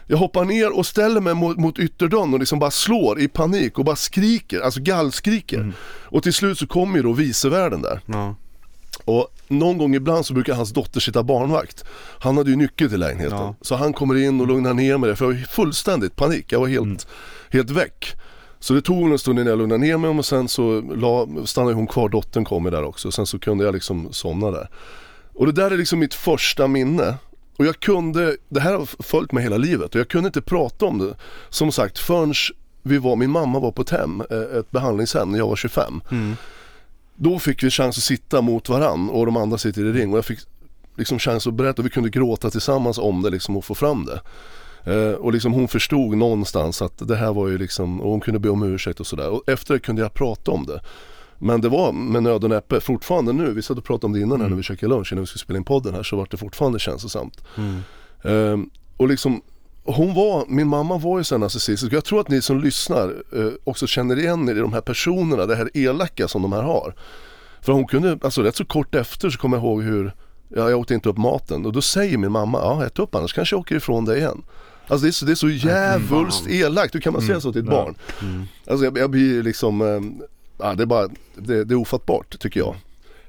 Jag 0.06 0.16
hoppar 0.16 0.44
ner 0.44 0.76
och 0.76 0.86
ställer 0.86 1.20
mig 1.20 1.34
mot, 1.34 1.56
mot 1.56 1.78
ytterdörren 1.78 2.32
och 2.34 2.40
liksom 2.40 2.58
bara 2.58 2.70
slår 2.70 3.20
i 3.20 3.28
panik 3.28 3.78
och 3.78 3.84
bara 3.84 3.96
skriker, 3.96 4.60
alltså 4.60 4.80
gallskriker. 4.80 5.56
Mm. 5.56 5.72
Och 6.02 6.22
till 6.22 6.32
slut 6.32 6.58
så 6.58 6.66
kommer 6.66 6.96
ju 6.96 7.02
då 7.02 7.12
vicevärden 7.12 7.82
där. 7.82 8.00
Ja. 8.06 8.34
Och 9.04 9.28
någon 9.48 9.78
gång 9.78 9.94
ibland 9.94 10.26
så 10.26 10.34
brukar 10.34 10.54
hans 10.54 10.70
dotter 10.70 11.00
sitta 11.00 11.22
barnvakt. 11.22 11.84
Han 12.20 12.36
hade 12.36 12.50
ju 12.50 12.56
nyckel 12.56 12.88
till 12.88 13.00
lägenheten. 13.00 13.38
Ja. 13.38 13.54
Så 13.60 13.74
han 13.74 13.92
kommer 13.92 14.16
in 14.16 14.40
och 14.40 14.46
lugnar 14.46 14.74
ner 14.74 14.98
mig 14.98 15.16
för 15.16 15.24
jag 15.24 15.32
var 15.32 15.40
fullständigt 15.40 16.16
panik. 16.16 16.52
Jag 16.52 16.60
var 16.60 16.68
helt, 16.68 16.84
mm. 16.84 16.98
helt 17.50 17.70
väck. 17.70 18.16
Så 18.60 18.74
det 18.74 18.82
tog 18.82 19.10
en 19.10 19.18
stund 19.18 19.38
innan 19.38 19.50
jag 19.50 19.58
lugnade 19.58 19.80
ner 19.80 19.96
mig 19.96 20.10
och 20.10 20.26
sen 20.26 20.48
så 20.48 20.80
la, 20.80 21.28
stannade 21.46 21.74
hon 21.74 21.86
kvar, 21.86 22.08
dottern 22.08 22.44
kom 22.44 22.64
där 22.64 22.84
också. 22.84 23.10
Sen 23.10 23.26
så 23.26 23.38
kunde 23.38 23.64
jag 23.64 23.74
liksom 23.74 24.12
somna 24.12 24.50
där. 24.50 24.68
Och 25.34 25.46
det 25.46 25.52
där 25.52 25.70
är 25.70 25.76
liksom 25.76 25.98
mitt 25.98 26.14
första 26.14 26.66
minne. 26.66 27.14
Och 27.56 27.66
jag 27.66 27.80
kunde, 27.80 28.36
det 28.48 28.60
här 28.60 28.72
har 28.72 29.02
följt 29.02 29.32
mig 29.32 29.42
hela 29.42 29.56
livet 29.56 29.94
och 29.94 30.00
jag 30.00 30.08
kunde 30.08 30.26
inte 30.26 30.42
prata 30.42 30.86
om 30.86 30.98
det. 30.98 31.14
Som 31.48 31.72
sagt 31.72 31.98
förrän 31.98 32.34
vi 32.82 32.98
var, 32.98 33.16
min 33.16 33.30
mamma 33.30 33.58
var 33.58 33.72
på 33.72 33.82
ett 33.82 33.90
hem, 33.90 34.22
eh, 34.30 34.58
ett 34.58 34.70
behandlingshem 34.70 35.30
när 35.30 35.38
jag 35.38 35.48
var 35.48 35.56
25. 35.56 36.00
Mm. 36.10 36.36
Då 37.16 37.38
fick 37.38 37.62
vi 37.62 37.70
chans 37.70 37.98
att 37.98 38.04
sitta 38.04 38.40
mot 38.40 38.68
varann 38.68 39.10
och 39.10 39.26
de 39.26 39.36
andra 39.36 39.58
sitter 39.58 39.84
i 39.84 39.92
ring 39.92 40.12
och 40.12 40.18
jag 40.18 40.24
fick 40.24 40.38
liksom 40.96 41.18
chans 41.18 41.46
att 41.46 41.54
berätta 41.54 41.82
och 41.82 41.86
vi 41.86 41.90
kunde 41.90 42.10
gråta 42.10 42.50
tillsammans 42.50 42.98
om 42.98 43.22
det 43.22 43.30
liksom 43.30 43.56
och 43.56 43.64
få 43.64 43.74
fram 43.74 44.04
det. 44.04 44.20
Eh, 44.84 45.12
och 45.12 45.32
liksom 45.32 45.52
hon 45.52 45.68
förstod 45.68 46.16
någonstans 46.16 46.82
att 46.82 47.08
det 47.08 47.16
här 47.16 47.32
var 47.32 47.48
ju 47.48 47.58
liksom, 47.58 48.00
och 48.00 48.10
hon 48.10 48.20
kunde 48.20 48.40
be 48.40 48.48
om 48.48 48.62
ursäkt 48.62 49.00
och 49.00 49.06
sådär. 49.06 49.30
Och 49.30 49.48
efter 49.48 49.74
det 49.74 49.80
kunde 49.80 50.02
jag 50.02 50.14
prata 50.14 50.50
om 50.50 50.66
det. 50.66 50.80
Men 51.38 51.60
det 51.60 51.68
var 51.68 51.92
med 51.92 52.22
nöd 52.22 52.44
och 52.44 52.50
näppe, 52.50 52.80
fortfarande 52.80 53.32
nu, 53.32 53.52
vi 53.52 53.62
satt 53.62 53.78
och 53.78 53.84
pratade 53.84 54.06
om 54.06 54.12
det 54.12 54.18
innan 54.18 54.32
mm. 54.32 54.40
här 54.40 54.48
när 54.48 54.56
vi 54.56 54.62
käkade 54.62 54.94
lunch 54.94 55.12
innan 55.12 55.22
vi 55.22 55.26
skulle 55.26 55.40
spela 55.40 55.56
in 55.56 55.64
podden 55.64 55.94
här 55.94 56.02
så 56.02 56.16
var 56.16 56.28
det 56.30 56.36
fortfarande 56.36 56.78
känslosamt. 56.78 57.44
Mm. 57.56 57.82
Eh, 58.22 58.66
och 58.96 59.08
liksom 59.08 59.42
hon 59.84 60.14
var, 60.14 60.44
min 60.48 60.68
mamma 60.68 60.98
var 60.98 61.18
ju 61.18 61.24
så 61.24 61.38
narcissistisk. 61.38 61.92
Jag 61.92 62.04
tror 62.04 62.20
att 62.20 62.28
ni 62.28 62.42
som 62.42 62.60
lyssnar 62.60 63.22
eh, 63.32 63.52
också 63.64 63.86
känner 63.86 64.18
igen 64.18 64.48
er 64.48 64.54
i 64.54 64.58
de 64.58 64.72
här 64.72 64.80
personerna, 64.80 65.46
det 65.46 65.56
här 65.56 65.70
elaka 65.74 66.28
som 66.28 66.42
de 66.42 66.52
här 66.52 66.62
har. 66.62 66.94
För 67.60 67.72
hon 67.72 67.86
kunde, 67.86 68.18
alltså 68.22 68.42
rätt 68.42 68.56
så 68.56 68.64
kort 68.64 68.94
efter 68.94 69.30
så 69.30 69.38
kommer 69.38 69.56
jag 69.56 69.64
ihåg 69.64 69.82
hur, 69.82 70.14
ja, 70.48 70.70
jag 70.70 70.80
åt 70.80 70.90
inte 70.90 71.08
upp 71.08 71.18
maten 71.18 71.66
och 71.66 71.72
då 71.72 71.82
säger 71.82 72.18
min 72.18 72.32
mamma, 72.32 72.58
ja 72.58 72.86
ät 72.86 72.98
upp 72.98 73.14
annars 73.14 73.32
kanske 73.32 73.56
jag 73.56 73.60
åker 73.60 73.76
ifrån 73.76 74.04
dig 74.04 74.18
igen. 74.18 74.42
Alltså 74.90 75.04
det 75.04 75.10
är 75.10 75.12
så, 75.12 75.24
det 75.24 75.32
är 75.32 75.34
så 75.34 75.48
jävulst 75.48 76.46
elakt, 76.46 76.94
hur 76.94 77.00
kan 77.00 77.12
man 77.12 77.22
säga 77.22 77.32
mm. 77.32 77.40
så 77.40 77.52
till 77.52 77.62
ett 77.62 77.70
barn? 77.70 77.94
Mm. 78.22 78.44
Alltså 78.66 78.84
jag, 78.84 78.98
jag 78.98 79.10
blir 79.10 79.42
liksom, 79.42 79.80
ja, 80.58 80.74
det 80.74 80.82
är 80.82 80.86
bara, 80.86 81.08
det, 81.34 81.64
det, 81.64 81.74
är 81.74 81.76
ofattbart 81.76 82.38
tycker 82.38 82.60
jag. 82.60 82.76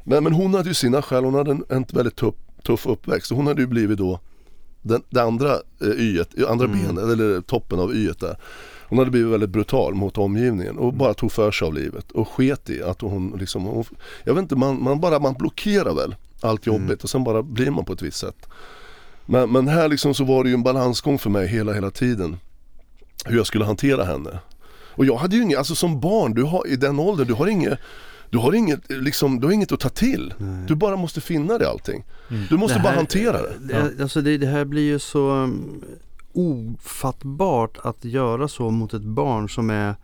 Men, 0.03 0.23
men 0.23 0.33
hon 0.33 0.53
hade 0.53 0.69
ju 0.69 0.73
sina 0.73 1.01
skäl, 1.01 1.23
hon 1.23 1.33
hade 1.33 1.51
en, 1.51 1.63
en 1.69 1.85
väldigt 1.93 2.15
tuff, 2.15 2.35
tuff 2.63 2.85
uppväxt. 2.85 3.31
Hon 3.31 3.47
hade 3.47 3.61
ju 3.61 3.67
blivit 3.67 3.97
då 3.97 4.19
den, 4.81 5.01
det 5.09 5.21
andra 5.21 5.51
eh, 5.81 5.87
yet, 5.87 6.43
andra 6.47 6.65
mm. 6.65 6.79
benet, 6.79 7.03
eller 7.03 7.41
toppen 7.41 7.79
av 7.79 7.95
yet 7.95 8.19
där. 8.19 8.37
Hon 8.89 8.97
hade 8.97 9.11
blivit 9.11 9.31
väldigt 9.33 9.49
brutal 9.49 9.93
mot 9.93 10.17
omgivningen 10.17 10.77
och 10.77 10.93
bara 10.93 11.13
tog 11.13 11.31
för 11.31 11.51
sig 11.51 11.65
av 11.65 11.73
livet 11.73 12.11
och 12.11 12.27
sket 12.27 12.69
i 12.69 12.83
att 12.83 13.01
hon 13.01 13.35
liksom, 13.39 13.63
hon, 13.63 13.85
jag 14.23 14.33
vet 14.33 14.41
inte, 14.41 14.55
man, 14.55 14.83
man 14.83 14.99
bara, 14.99 15.19
man 15.19 15.33
blockerar 15.33 15.93
väl 15.93 16.15
allt 16.41 16.65
jobbigt 16.65 16.83
mm. 16.83 16.97
och 17.03 17.09
sen 17.09 17.23
bara 17.23 17.43
blir 17.43 17.71
man 17.71 17.85
på 17.85 17.93
ett 17.93 18.01
visst 18.01 18.17
sätt. 18.17 18.47
Men, 19.31 19.51
men 19.51 19.67
här 19.67 19.87
liksom 19.87 20.13
så 20.13 20.23
var 20.23 20.43
det 20.43 20.49
ju 20.49 20.53
en 20.53 20.63
balansgång 20.63 21.19
för 21.19 21.29
mig 21.29 21.47
hela, 21.47 21.73
hela 21.73 21.91
tiden. 21.91 22.37
Hur 23.25 23.37
jag 23.37 23.47
skulle 23.47 23.65
hantera 23.65 24.03
henne. 24.03 24.39
Och 24.95 25.05
jag 25.05 25.15
hade 25.15 25.35
ju 25.35 25.43
inget, 25.43 25.57
alltså 25.57 25.75
som 25.75 25.99
barn, 25.99 26.33
du 26.33 26.43
har, 26.43 26.67
i 26.67 26.75
den 26.75 26.99
åldern, 26.99 27.27
du 27.27 27.33
har 27.33 27.47
inget 27.47 27.79
du 28.29 28.37
har 28.37 28.53
inget, 28.53 28.91
liksom, 28.91 29.39
du 29.39 29.47
har 29.47 29.53
inget 29.53 29.71
att 29.71 29.79
ta 29.79 29.89
till. 29.89 30.33
Nej. 30.37 30.65
Du 30.67 30.75
bara 30.75 30.95
måste 30.95 31.21
finna 31.21 31.57
det 31.57 31.69
allting. 31.69 32.03
Mm. 32.29 32.45
Du 32.49 32.57
måste 32.57 32.77
här, 32.77 32.83
bara 32.83 32.95
hantera 32.95 33.41
det. 33.41 33.53
det 33.59 33.73
ja. 33.73 34.03
Alltså 34.03 34.21
det, 34.21 34.37
det, 34.37 34.47
här 34.47 34.65
blir 34.65 34.81
ju 34.81 34.99
så 34.99 35.31
um, 35.31 35.83
ofattbart 36.33 37.77
att 37.83 38.05
göra 38.05 38.47
så 38.47 38.69
mot 38.69 38.93
ett 38.93 39.01
barn 39.01 39.49
som 39.49 39.69
är 39.69 39.95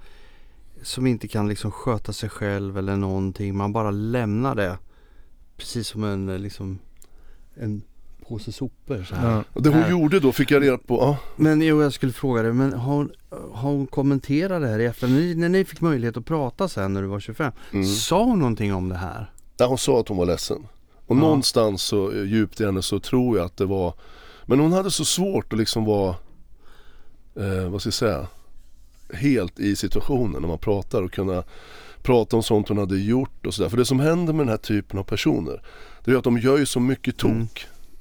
som 0.83 1.07
inte 1.07 1.27
kan 1.27 1.47
liksom 1.47 1.71
sköta 1.71 2.13
sig 2.13 2.29
själv 2.29 2.77
eller 2.77 2.95
någonting. 2.95 3.57
Man 3.57 3.73
bara 3.73 3.91
lämnar 3.91 4.55
det. 4.55 4.77
Precis 5.57 5.87
som 5.87 6.03
en 6.03 6.41
liksom 6.41 6.79
en 7.55 7.81
påse 8.27 8.51
sopor 8.51 9.05
så 9.09 9.15
här. 9.15 9.31
Ja. 9.31 9.43
Och 9.53 9.63
det 9.63 9.69
hon 9.69 9.83
äh. 9.83 9.89
gjorde 9.89 10.19
då 10.19 10.31
fick 10.31 10.51
jag 10.51 10.63
reda 10.63 10.77
på, 10.77 10.95
ja. 10.95 11.17
Men 11.35 11.61
jo, 11.61 11.81
jag 11.81 11.93
skulle 11.93 12.13
fråga 12.13 12.41
dig, 12.41 12.53
men 12.53 12.73
har 12.73 12.93
hon, 12.93 13.11
har 13.29 13.71
hon 13.71 13.87
kommenterat 13.87 14.61
det 14.61 14.67
här 14.67 14.79
i 14.79 14.85
FN? 14.85 15.13
När 15.13 15.19
ni, 15.19 15.35
när 15.35 15.49
ni 15.49 15.65
fick 15.65 15.81
möjlighet 15.81 16.17
att 16.17 16.25
prata 16.25 16.67
sen 16.67 16.93
när 16.93 17.01
du 17.01 17.07
var 17.07 17.19
25, 17.19 17.51
mm. 17.71 17.85
sa 17.85 18.23
hon 18.23 18.39
någonting 18.39 18.73
om 18.73 18.89
det 18.89 18.97
här? 18.97 19.31
Ja, 19.57 19.65
hon 19.65 19.77
sa 19.77 19.99
att 19.99 20.07
hon 20.07 20.17
var 20.17 20.25
ledsen. 20.25 20.67
Och 21.07 21.15
ja. 21.15 21.19
någonstans 21.19 21.81
så 21.81 22.11
eh, 22.11 22.23
djupt 22.23 22.61
i 22.61 22.65
henne 22.65 22.81
så 22.81 22.99
tror 22.99 23.37
jag 23.37 23.45
att 23.45 23.57
det 23.57 23.65
var 23.65 23.93
Men 24.45 24.59
hon 24.59 24.71
hade 24.71 24.91
så 24.91 25.05
svårt 25.05 25.53
att 25.53 25.59
liksom 25.59 25.85
vara 25.85 26.15
eh, 27.35 27.69
Vad 27.69 27.81
ska 27.81 27.87
jag 27.87 27.93
säga 27.93 28.27
Helt 29.13 29.59
i 29.59 29.75
situationen 29.75 30.41
när 30.41 30.47
man 30.47 30.57
pratar 30.57 31.01
och 31.01 31.11
kunna 31.11 31.43
Prata 32.01 32.35
om 32.35 32.43
sånt 32.43 32.69
hon 32.69 32.77
hade 32.77 32.97
gjort 32.97 33.45
och 33.45 33.53
sådär. 33.53 33.69
För 33.69 33.77
det 33.77 33.85
som 33.85 33.99
händer 33.99 34.33
med 34.33 34.45
den 34.45 34.49
här 34.49 34.57
typen 34.57 34.99
av 34.99 35.03
personer 35.03 35.61
Det 36.03 36.11
är 36.11 36.15
att 36.15 36.23
de 36.23 36.37
gör 36.37 36.57
ju 36.57 36.65
så 36.65 36.79
mycket 36.79 37.17
tok. 37.17 37.31
Mm. 37.31 37.47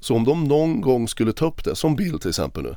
Så 0.07 0.15
om 0.15 0.25
de 0.25 0.45
någon 0.45 0.81
gång 0.81 1.09
skulle 1.09 1.33
ta 1.33 1.47
upp 1.47 1.65
det, 1.65 1.77
som 1.77 1.97
Bill 1.97 2.19
till 2.19 2.29
exempel 2.29 2.63
nu. 2.63 2.75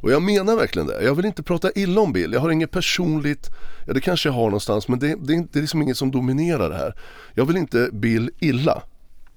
Och 0.00 0.12
jag 0.12 0.22
menar 0.22 0.56
verkligen 0.56 0.88
det. 0.88 1.04
Jag 1.04 1.14
vill 1.14 1.24
inte 1.24 1.42
prata 1.42 1.70
illa 1.74 2.00
om 2.00 2.12
Bill. 2.12 2.32
Jag 2.32 2.40
har 2.40 2.50
inget 2.50 2.70
personligt, 2.70 3.50
ja 3.86 3.92
det 3.92 4.00
kanske 4.00 4.28
jag 4.28 4.34
har 4.34 4.44
någonstans 4.44 4.88
men 4.88 4.98
det, 4.98 5.06
det, 5.06 5.46
det 5.52 5.58
är 5.58 5.60
liksom 5.60 5.82
inget 5.82 5.96
som 5.96 6.10
dominerar 6.10 6.70
det 6.70 6.76
här. 6.76 6.94
Jag 7.34 7.44
vill 7.44 7.56
inte 7.56 7.90
Bill 7.92 8.30
illa. 8.38 8.82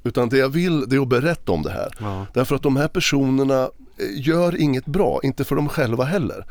Utan 0.03 0.29
det 0.29 0.37
jag 0.37 0.49
vill 0.49 0.89
det 0.89 0.95
är 0.95 1.01
att 1.01 1.07
berätta 1.07 1.51
om 1.51 1.61
det 1.61 1.71
här. 1.71 1.95
Ja. 1.99 2.25
Därför 2.33 2.55
att 2.55 2.63
de 2.63 2.75
här 2.75 2.87
personerna 2.87 3.61
eh, 3.63 3.69
gör 4.27 4.61
inget 4.61 4.85
bra, 4.85 5.19
inte 5.23 5.43
för 5.43 5.55
dem 5.55 5.69
själva 5.69 6.03
heller. 6.03 6.45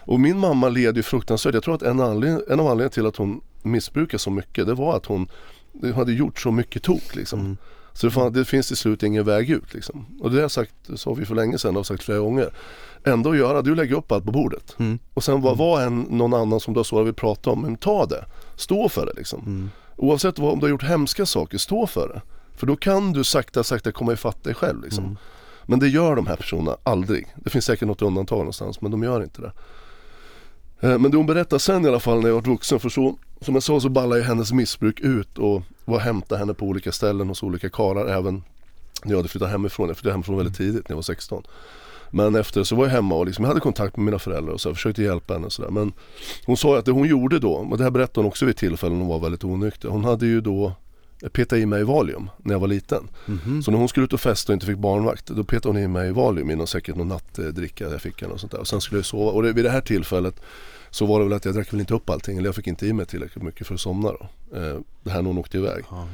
Och 0.00 0.20
min 0.20 0.38
mamma 0.38 0.68
led 0.68 0.96
ju 0.96 1.02
fruktansvärt. 1.02 1.54
Jag 1.54 1.62
tror 1.62 1.74
att 1.74 1.82
en, 1.82 2.00
anledning, 2.00 2.42
en 2.48 2.60
av 2.60 2.66
anledningarna 2.66 2.90
till 2.90 3.06
att 3.06 3.16
hon 3.16 3.40
missbrukade 3.62 4.18
så 4.18 4.30
mycket 4.30 4.66
det 4.66 4.74
var 4.74 4.96
att 4.96 5.06
hon 5.06 5.28
hade 5.94 6.12
gjort 6.12 6.40
så 6.40 6.50
mycket 6.50 6.82
tok 6.82 7.14
liksom. 7.14 7.40
Mm. 7.40 7.56
Så 7.92 8.06
det, 8.06 8.10
fan, 8.10 8.32
det 8.32 8.44
finns 8.44 8.68
till 8.68 8.76
slut 8.76 9.02
ingen 9.02 9.24
väg 9.24 9.50
ut 9.50 9.74
liksom. 9.74 10.06
Och 10.20 10.30
det 10.30 10.36
har 10.36 10.42
jag 10.42 10.50
sagt, 10.50 10.74
sa 10.94 11.12
vi 11.12 11.24
för 11.24 11.34
länge 11.34 11.58
sedan, 11.58 11.76
och 11.76 11.86
sagt 11.86 12.02
flera 12.02 12.18
gånger. 12.18 12.50
Ändå 13.04 13.36
göra, 13.36 13.62
du 13.62 13.74
lägger 13.74 13.96
upp 13.96 14.12
allt 14.12 14.24
på 14.24 14.32
bordet. 14.32 14.76
Mm. 14.78 14.98
Och 15.14 15.24
sen 15.24 15.40
vad, 15.40 15.58
vad 15.58 15.82
en, 15.82 16.00
någon 16.00 16.34
annan 16.34 16.60
som 16.60 16.74
du 16.74 16.78
har 16.78 16.84
så 16.84 17.02
vill 17.02 17.14
prata 17.14 17.50
om, 17.50 17.62
men 17.62 17.76
ta 17.76 18.06
det. 18.06 18.24
Stå 18.56 18.88
för 18.88 19.06
det 19.06 19.12
liksom. 19.16 19.40
Mm. 19.46 19.70
Oavsett 19.96 20.38
vad, 20.38 20.52
om 20.52 20.58
du 20.58 20.66
har 20.66 20.70
gjort 20.70 20.82
hemska 20.82 21.26
saker, 21.26 21.58
stå 21.58 21.86
för 21.86 22.08
det. 22.08 22.22
För 22.56 22.66
då 22.66 22.76
kan 22.76 23.12
du 23.12 23.24
sakta 23.24 23.64
sakta 23.64 23.92
komma 23.92 24.12
ifatt 24.12 24.44
dig 24.44 24.54
själv 24.54 24.82
liksom. 24.82 25.04
Mm. 25.04 25.16
Men 25.64 25.78
det 25.78 25.88
gör 25.88 26.16
de 26.16 26.26
här 26.26 26.36
personerna 26.36 26.76
aldrig. 26.82 27.26
Det 27.36 27.50
finns 27.50 27.64
säkert 27.64 27.88
något 27.88 28.02
undantag 28.02 28.38
någonstans 28.38 28.80
men 28.80 28.90
de 28.90 29.02
gör 29.02 29.22
inte 29.22 29.42
det. 29.42 29.52
Eh, 30.80 30.98
men 30.98 31.10
det 31.10 31.16
hon 31.16 31.26
berättar 31.26 31.58
sen 31.58 31.84
i 31.84 31.88
alla 31.88 32.00
fall 32.00 32.20
när 32.20 32.28
jag 32.28 32.34
var 32.34 32.42
vuxen 32.42 32.80
för 32.80 32.88
så 32.88 33.16
som 33.40 33.54
jag 33.54 33.62
sa 33.62 33.80
så 33.80 33.88
ballade 33.88 34.22
hennes 34.22 34.52
missbruk 34.52 35.00
ut 35.00 35.38
och 35.38 35.62
var 35.84 35.96
och 35.96 36.00
hämtade 36.00 36.38
henne 36.38 36.54
på 36.54 36.66
olika 36.66 36.92
ställen 36.92 37.28
hos 37.28 37.42
olika 37.42 37.70
karlar 37.70 38.06
även 38.06 38.42
när 39.04 39.10
jag 39.12 39.16
hade 39.16 39.28
flyttat 39.28 39.50
hemifrån. 39.50 39.88
Jag 39.88 39.96
flyttade 39.96 40.12
hemifrån 40.12 40.36
väldigt 40.36 40.56
tidigt 40.56 40.88
när 40.88 40.92
jag 40.92 40.96
var 40.96 41.02
16. 41.02 41.42
Men 42.10 42.34
efter 42.34 42.64
så 42.64 42.76
var 42.76 42.84
jag 42.84 42.92
hemma 42.92 43.14
och 43.14 43.26
liksom, 43.26 43.44
jag 43.44 43.48
hade 43.48 43.60
kontakt 43.60 43.96
med 43.96 44.04
mina 44.04 44.18
föräldrar 44.18 44.52
och 44.52 44.60
så 44.60 44.68
jag 44.68 44.76
försökte 44.76 45.02
hjälpa 45.02 45.34
henne 45.34 45.46
och 45.46 45.52
sådär. 45.52 45.70
Men 45.70 45.92
hon 46.46 46.56
sa 46.56 46.78
att 46.78 46.84
det 46.84 46.90
hon 46.90 47.08
gjorde 47.08 47.38
då, 47.38 47.52
och 47.52 47.78
det 47.78 47.84
här 47.84 47.90
berättade 47.90 48.20
hon 48.20 48.26
också 48.26 48.46
vid 48.46 48.56
tillfällen 48.56 48.98
hon 48.98 49.08
var 49.08 49.18
väldigt 49.18 49.44
onykter. 49.44 49.88
Hon 49.88 50.04
hade 50.04 50.26
ju 50.26 50.40
då 50.40 50.72
petat 51.28 51.58
i 51.58 51.66
mig 51.66 51.84
Valium 51.84 52.30
när 52.38 52.54
jag 52.54 52.60
var 52.60 52.68
liten. 52.68 53.08
Mm 53.26 53.38
-hmm. 53.38 53.62
Så 53.62 53.70
när 53.70 53.78
hon 53.78 53.88
skulle 53.88 54.04
ut 54.04 54.12
och 54.12 54.20
festa 54.20 54.52
och 54.52 54.54
inte 54.54 54.66
fick 54.66 54.78
barnvakt 54.78 55.26
då 55.26 55.44
petade 55.44 55.68
hon 55.68 55.82
i 55.82 55.88
mig 55.88 56.12
Valium 56.12 56.50
i 56.50 56.56
någon, 56.56 56.66
säkert 56.66 56.96
någon 56.96 57.08
nattdricka 57.08 57.84
jag 57.84 58.02
fick 58.02 58.22
och 58.22 58.40
sånt 58.40 58.52
där. 58.52 58.58
Och 58.58 58.68
sen 58.68 58.80
skulle 58.80 58.98
jag 58.98 59.06
sova 59.06 59.30
och 59.30 59.42
det, 59.42 59.52
vid 59.52 59.64
det 59.64 59.70
här 59.70 59.80
tillfället 59.80 60.40
så 60.90 61.06
var 61.06 61.18
det 61.18 61.24
väl 61.24 61.32
att 61.32 61.44
jag 61.44 61.54
drack 61.54 61.72
väl 61.72 61.80
inte 61.80 61.94
upp 61.94 62.10
allting 62.10 62.38
eller 62.38 62.48
jag 62.48 62.54
fick 62.54 62.66
inte 62.66 62.86
i 62.86 62.92
mig 62.92 63.06
tillräckligt 63.06 63.44
mycket 63.44 63.66
för 63.66 63.74
att 63.74 63.80
somna 63.80 64.08
då. 64.08 64.28
Eh, 64.58 64.78
det 65.02 65.10
här 65.10 65.22
när 65.22 65.28
hon 65.28 65.38
åkte 65.38 65.58
iväg. 65.58 65.84
Ja. 65.90 66.08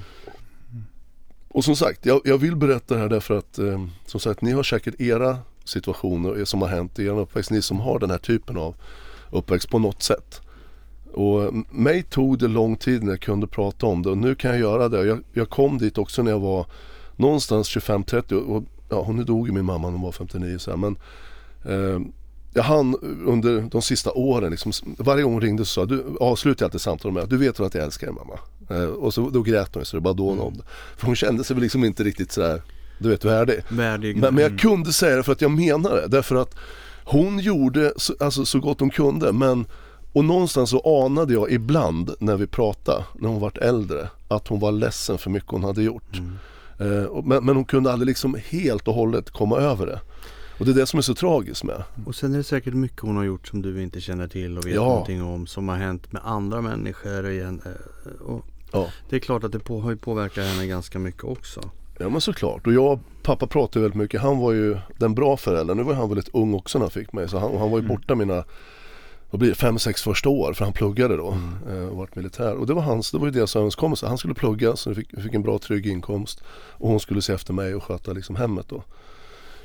Och 1.48 1.64
som 1.64 1.76
sagt, 1.76 2.06
jag, 2.06 2.20
jag, 2.24 2.38
vill 2.38 2.56
berätta 2.56 2.94
det 2.94 3.00
här 3.00 3.08
därför 3.08 3.38
att 3.38 3.58
eh, 3.58 3.86
som 4.06 4.20
sagt 4.20 4.40
ni 4.40 4.52
har 4.52 4.62
säkert 4.62 5.00
era 5.00 5.38
situationer 5.64 6.44
som 6.44 6.62
har 6.62 6.68
hänt 6.68 6.98
i 6.98 7.06
er 7.06 7.18
uppväxt. 7.18 7.50
Ni 7.50 7.62
som 7.62 7.80
har 7.80 7.98
den 7.98 8.10
här 8.10 8.18
typen 8.18 8.56
av 8.56 8.74
uppväxt 9.30 9.70
på 9.70 9.78
något 9.78 10.02
sätt. 10.02 10.40
Och 11.16 11.54
mig 11.70 12.02
tog 12.02 12.38
det 12.38 12.48
lång 12.48 12.76
tid 12.76 13.02
när 13.02 13.10
jag 13.12 13.20
kunde 13.20 13.46
prata 13.46 13.86
om 13.86 14.02
det 14.02 14.10
och 14.10 14.18
nu 14.18 14.34
kan 14.34 14.50
jag 14.50 14.60
göra 14.60 14.88
det. 14.88 15.06
Jag, 15.06 15.22
jag 15.32 15.50
kom 15.50 15.78
dit 15.78 15.98
också 15.98 16.22
när 16.22 16.30
jag 16.30 16.40
var 16.40 16.66
någonstans 17.16 17.76
25-30 17.76 18.32
och 18.32 18.64
ja, 18.88 19.12
nu 19.12 19.24
dog 19.24 19.46
ju 19.46 19.52
min 19.52 19.64
mamma 19.64 19.88
när 19.88 19.92
hon 19.92 20.02
var 20.02 20.12
59 20.12 20.58
så 20.58 20.70
här, 20.70 20.76
men 20.76 20.96
eh, 21.64 22.00
jag 22.54 22.62
hann 22.62 22.94
under 23.26 23.60
de 23.60 23.82
sista 23.82 24.12
åren, 24.12 24.50
liksom, 24.50 24.72
varje 24.98 25.22
gång 25.22 25.32
hon 25.32 25.42
ringde 25.42 25.64
så 25.64 25.72
sa 25.72 25.86
du 25.86 26.04
avslutade 26.20 26.64
alltid 26.64 26.80
samtalet 26.80 27.14
med 27.14 27.28
du 27.28 27.36
vet 27.36 27.60
väl 27.60 27.66
att 27.66 27.74
jag 27.74 27.84
älskar 27.84 28.06
dig 28.06 28.16
mamma. 28.16 28.38
Eh, 28.70 28.88
och 28.88 29.14
så 29.14 29.30
då 29.30 29.42
grät 29.42 29.74
hon 29.74 29.84
så 29.84 29.96
det 29.96 30.00
bara 30.00 30.14
dånade 30.14 30.48
mm. 30.48 30.60
För 30.96 31.06
hon 31.06 31.16
kände 31.16 31.44
sig 31.44 31.54
väl 31.54 31.62
liksom 31.62 31.84
inte 31.84 32.04
riktigt 32.04 32.32
sådär, 32.32 32.62
du 32.98 33.08
vet 33.08 33.24
värdig. 33.24 33.60
värdig. 33.68 34.16
Men, 34.16 34.34
men 34.34 34.42
jag 34.42 34.58
kunde 34.58 34.92
säga 34.92 35.16
det 35.16 35.22
för 35.22 35.32
att 35.32 35.42
jag 35.42 35.50
menar 35.50 35.96
det. 35.96 36.06
Därför 36.08 36.36
att 36.36 36.54
hon 37.04 37.38
gjorde 37.38 37.92
så, 37.96 38.14
alltså, 38.20 38.44
så 38.44 38.60
gott 38.60 38.80
hon 38.80 38.90
kunde 38.90 39.32
men 39.32 39.66
och 40.16 40.24
någonstans 40.24 40.70
så 40.70 41.04
anade 41.04 41.34
jag 41.34 41.50
ibland 41.50 42.14
när 42.18 42.36
vi 42.36 42.46
pratade, 42.46 43.04
när 43.14 43.28
hon 43.28 43.40
vart 43.40 43.58
äldre, 43.58 44.08
att 44.28 44.48
hon 44.48 44.60
var 44.60 44.72
ledsen 44.72 45.18
för 45.18 45.30
mycket 45.30 45.50
hon 45.50 45.64
hade 45.64 45.82
gjort. 45.82 46.18
Mm. 46.18 46.38
Eh, 46.78 47.22
men, 47.24 47.44
men 47.44 47.56
hon 47.56 47.64
kunde 47.64 47.92
aldrig 47.92 48.06
liksom 48.06 48.36
helt 48.48 48.88
och 48.88 48.94
hållet 48.94 49.30
komma 49.30 49.56
över 49.56 49.86
det. 49.86 50.00
Och 50.58 50.64
det 50.64 50.70
är 50.70 50.74
det 50.74 50.86
som 50.86 50.98
är 50.98 51.02
så 51.02 51.14
tragiskt 51.14 51.64
med. 51.64 51.82
Och 52.06 52.14
sen 52.14 52.32
är 52.34 52.38
det 52.38 52.44
säkert 52.44 52.74
mycket 52.74 53.00
hon 53.00 53.16
har 53.16 53.24
gjort 53.24 53.48
som 53.48 53.62
du 53.62 53.82
inte 53.82 54.00
känner 54.00 54.28
till 54.28 54.58
och 54.58 54.66
vet 54.66 54.74
ja. 54.74 54.84
någonting 54.84 55.22
om. 55.22 55.46
Som 55.46 55.68
har 55.68 55.76
hänt 55.76 56.12
med 56.12 56.22
andra 56.24 56.60
människor 56.60 57.30
igen. 57.30 57.62
Eh, 57.64 58.26
och 58.26 58.46
ja. 58.72 58.88
Det 59.08 59.16
är 59.16 59.20
klart 59.20 59.44
att 59.44 59.52
det 59.52 59.58
på, 59.58 59.80
har 59.80 59.94
påverkat 59.94 60.44
henne 60.44 60.66
ganska 60.66 60.98
mycket 60.98 61.24
också. 61.24 61.60
Ja 61.98 62.08
men 62.08 62.20
såklart 62.20 62.66
och 62.66 62.72
jag 62.72 62.98
pappa 63.22 63.46
pratade 63.46 63.82
väldigt 63.82 63.98
mycket. 63.98 64.20
Han 64.20 64.38
var 64.38 64.52
ju 64.52 64.78
den 64.98 65.14
bra 65.14 65.36
föräldern. 65.36 65.76
Nu 65.76 65.82
var 65.82 65.94
han 65.94 66.08
väldigt 66.08 66.34
ung 66.34 66.54
också 66.54 66.78
när 66.78 66.84
han 66.84 66.90
fick 66.90 67.12
mig 67.12 67.28
så 67.28 67.38
han, 67.38 67.58
han 67.58 67.70
var 67.70 67.78
ju 67.78 67.84
mm. 67.84 67.96
borta 67.96 68.14
mina 68.14 68.44
vad 69.30 69.38
blir 69.38 69.48
det, 69.48 69.54
fem, 69.54 69.78
sex 69.78 70.02
första 70.02 70.28
år 70.28 70.52
för 70.52 70.64
han 70.64 70.72
pluggade 70.72 71.16
då 71.16 71.30
mm. 71.30 71.82
Eh, 71.82 71.88
och 71.88 71.96
vart 71.96 72.16
militär. 72.16 72.54
Och 72.54 72.66
det 72.66 72.74
var 72.74 72.82
hans, 72.82 73.10
det 73.10 73.18
var 73.18 73.26
ju 73.26 73.30
deras 73.30 73.56
överenskommelse. 73.56 74.06
Han 74.06 74.18
skulle 74.18 74.34
plugga 74.34 74.76
så 74.76 74.90
vi 74.90 74.96
fick, 74.96 75.20
fick 75.22 75.34
en 75.34 75.42
bra 75.42 75.58
trygg 75.58 75.86
inkomst 75.86 76.42
och 76.72 76.88
hon 76.88 77.00
skulle 77.00 77.22
se 77.22 77.32
efter 77.32 77.52
mig 77.52 77.74
och 77.74 77.82
sköta 77.82 78.12
liksom 78.12 78.36
hemmet 78.36 78.66
då. 78.68 78.82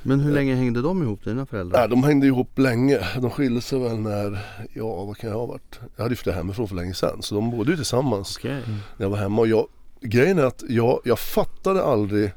Men 0.04 0.19
hur 0.19 0.34
länge 0.34 0.56
hängde 0.56 0.82
de 0.82 1.04
ihop 1.04 1.24
dina 1.24 1.45
föräldrar? 1.45 1.80
Nej, 1.80 1.89
de 1.89 2.04
hängde 2.04 2.28
ihop 2.28 2.60
länge. 2.60 3.00
De 3.21 3.30
skilde 3.30 3.62
sig 3.62 3.80
väl 3.80 4.00
när, 4.00 4.39
ja 4.74 5.04
vad 5.06 5.17
kan 5.17 5.30
jag 5.30 5.38
ha 5.38 5.45
varit? 5.45 5.80
Jag 5.95 6.04
hade 6.04 6.13
ju 6.13 6.15
flyttat 6.15 6.36
hemifrån 6.36 6.67
för 6.67 6.76
länge 6.76 6.93
sedan. 6.93 7.21
Så 7.21 7.36
de 7.36 7.52
bodde 7.52 7.71
ju 7.71 7.78
tillsammans 7.78 8.38
okay. 8.38 8.62
när 8.97 9.06
jag 9.06 9.10
var 9.10 9.17
hemma. 9.17 9.41
Och 9.41 9.47
jag, 9.47 9.67
grejen 10.02 10.39
är 10.39 10.43
att 10.43 10.63
jag, 10.69 11.00
jag 11.04 11.19
fattade 11.19 11.84
aldrig 11.84 12.32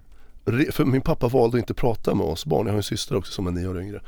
för 0.73 0.85
min 0.85 1.01
pappa 1.01 1.29
valde 1.29 1.57
att 1.57 1.61
inte 1.61 1.75
prata 1.75 2.15
med 2.15 2.27
oss 2.27 2.47
barn. 2.47 2.67
Jag 2.67 2.73
har 2.73 2.77
en 2.77 2.83
syster 2.83 3.17
också 3.17 3.33
som 3.33 3.47
är 3.47 3.51
nio 3.51 3.69
år 3.69 3.81
yngre. 3.81 4.01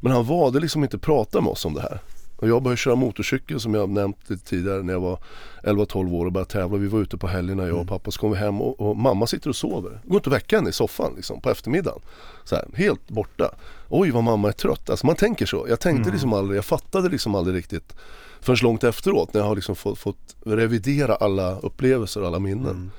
Men 0.00 0.12
han 0.12 0.24
valde 0.24 0.60
liksom 0.60 0.82
inte 0.82 0.98
prata 0.98 1.40
med 1.40 1.50
oss 1.50 1.64
om 1.64 1.74
det 1.74 1.80
här. 1.80 2.00
Och 2.44 2.50
jag 2.50 2.62
började 2.62 2.76
köra 2.76 2.94
motorcykel 2.94 3.60
som 3.60 3.74
jag 3.74 3.90
nämnt 3.90 4.44
tidigare 4.44 4.82
när 4.82 4.92
jag 4.92 5.00
var 5.00 5.18
11-12 5.62 6.12
år 6.12 6.26
och 6.26 6.32
började 6.32 6.50
tävla. 6.50 6.78
Vi 6.78 6.86
var 6.86 7.00
ute 7.00 7.16
på 7.16 7.26
helgerna 7.26 7.62
jag 7.62 7.72
och 7.72 7.76
mm. 7.76 7.86
pappa. 7.86 8.10
Så 8.10 8.20
kom 8.20 8.30
vi 8.30 8.36
hem 8.36 8.60
och, 8.60 8.80
och 8.80 8.96
mamma 8.96 9.26
sitter 9.26 9.48
och 9.48 9.56
sover. 9.56 9.90
Det 10.02 10.08
går 10.08 10.16
inte 10.16 10.30
att 10.30 10.36
väcka 10.36 10.56
henne 10.56 10.68
i 10.68 10.72
soffan 10.72 11.12
liksom, 11.16 11.40
på 11.40 11.50
eftermiddagen. 11.50 12.00
Så 12.44 12.56
här, 12.56 12.64
helt 12.74 13.08
borta. 13.08 13.54
Oj 13.88 14.10
vad 14.10 14.24
mamma 14.24 14.48
är 14.48 14.52
trött. 14.52 14.90
Alltså 14.90 15.06
man 15.06 15.16
tänker 15.16 15.46
så. 15.46 15.66
Jag 15.68 15.80
tänkte 15.80 16.02
mm. 16.02 16.12
liksom 16.12 16.32
aldrig, 16.32 16.58
jag 16.58 16.64
fattade 16.64 17.08
liksom 17.08 17.34
aldrig 17.34 17.56
riktigt 17.56 17.96
förrän 18.40 18.58
långt 18.62 18.84
efteråt 18.84 19.34
när 19.34 19.40
jag 19.40 19.48
har 19.48 19.54
liksom 19.54 19.76
fått, 19.76 19.98
fått 19.98 20.36
revidera 20.44 21.14
alla 21.14 21.58
upplevelser 21.58 22.20
och 22.20 22.26
alla 22.26 22.38
minnen. 22.38 22.90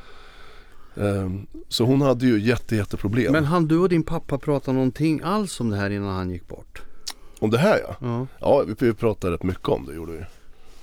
Mm. 0.97 1.25
Ehm, 1.25 1.47
så 1.67 1.83
hon 1.85 2.01
hade 2.01 2.25
ju 2.25 2.39
jätte, 2.39 2.75
jätteproblem. 2.75 3.31
Men 3.31 3.45
han 3.45 3.67
du 3.67 3.77
och 3.77 3.89
din 3.89 4.03
pappa 4.03 4.37
prata 4.37 4.71
någonting 4.71 5.21
alls 5.23 5.59
om 5.59 5.69
det 5.69 5.77
här 5.77 5.89
innan 5.89 6.15
han 6.15 6.29
gick 6.29 6.47
bort? 6.47 6.84
Om 7.45 7.51
det 7.51 7.57
här 7.57 7.79
ja? 7.87 7.95
Ja, 7.99 8.27
ja 8.39 8.63
vi, 8.67 8.75
vi 8.79 8.93
pratade 8.93 9.33
rätt 9.33 9.43
mycket 9.43 9.69
om 9.69 9.85
det 9.85 9.95
gjorde 9.95 10.11
vi. 10.11 10.25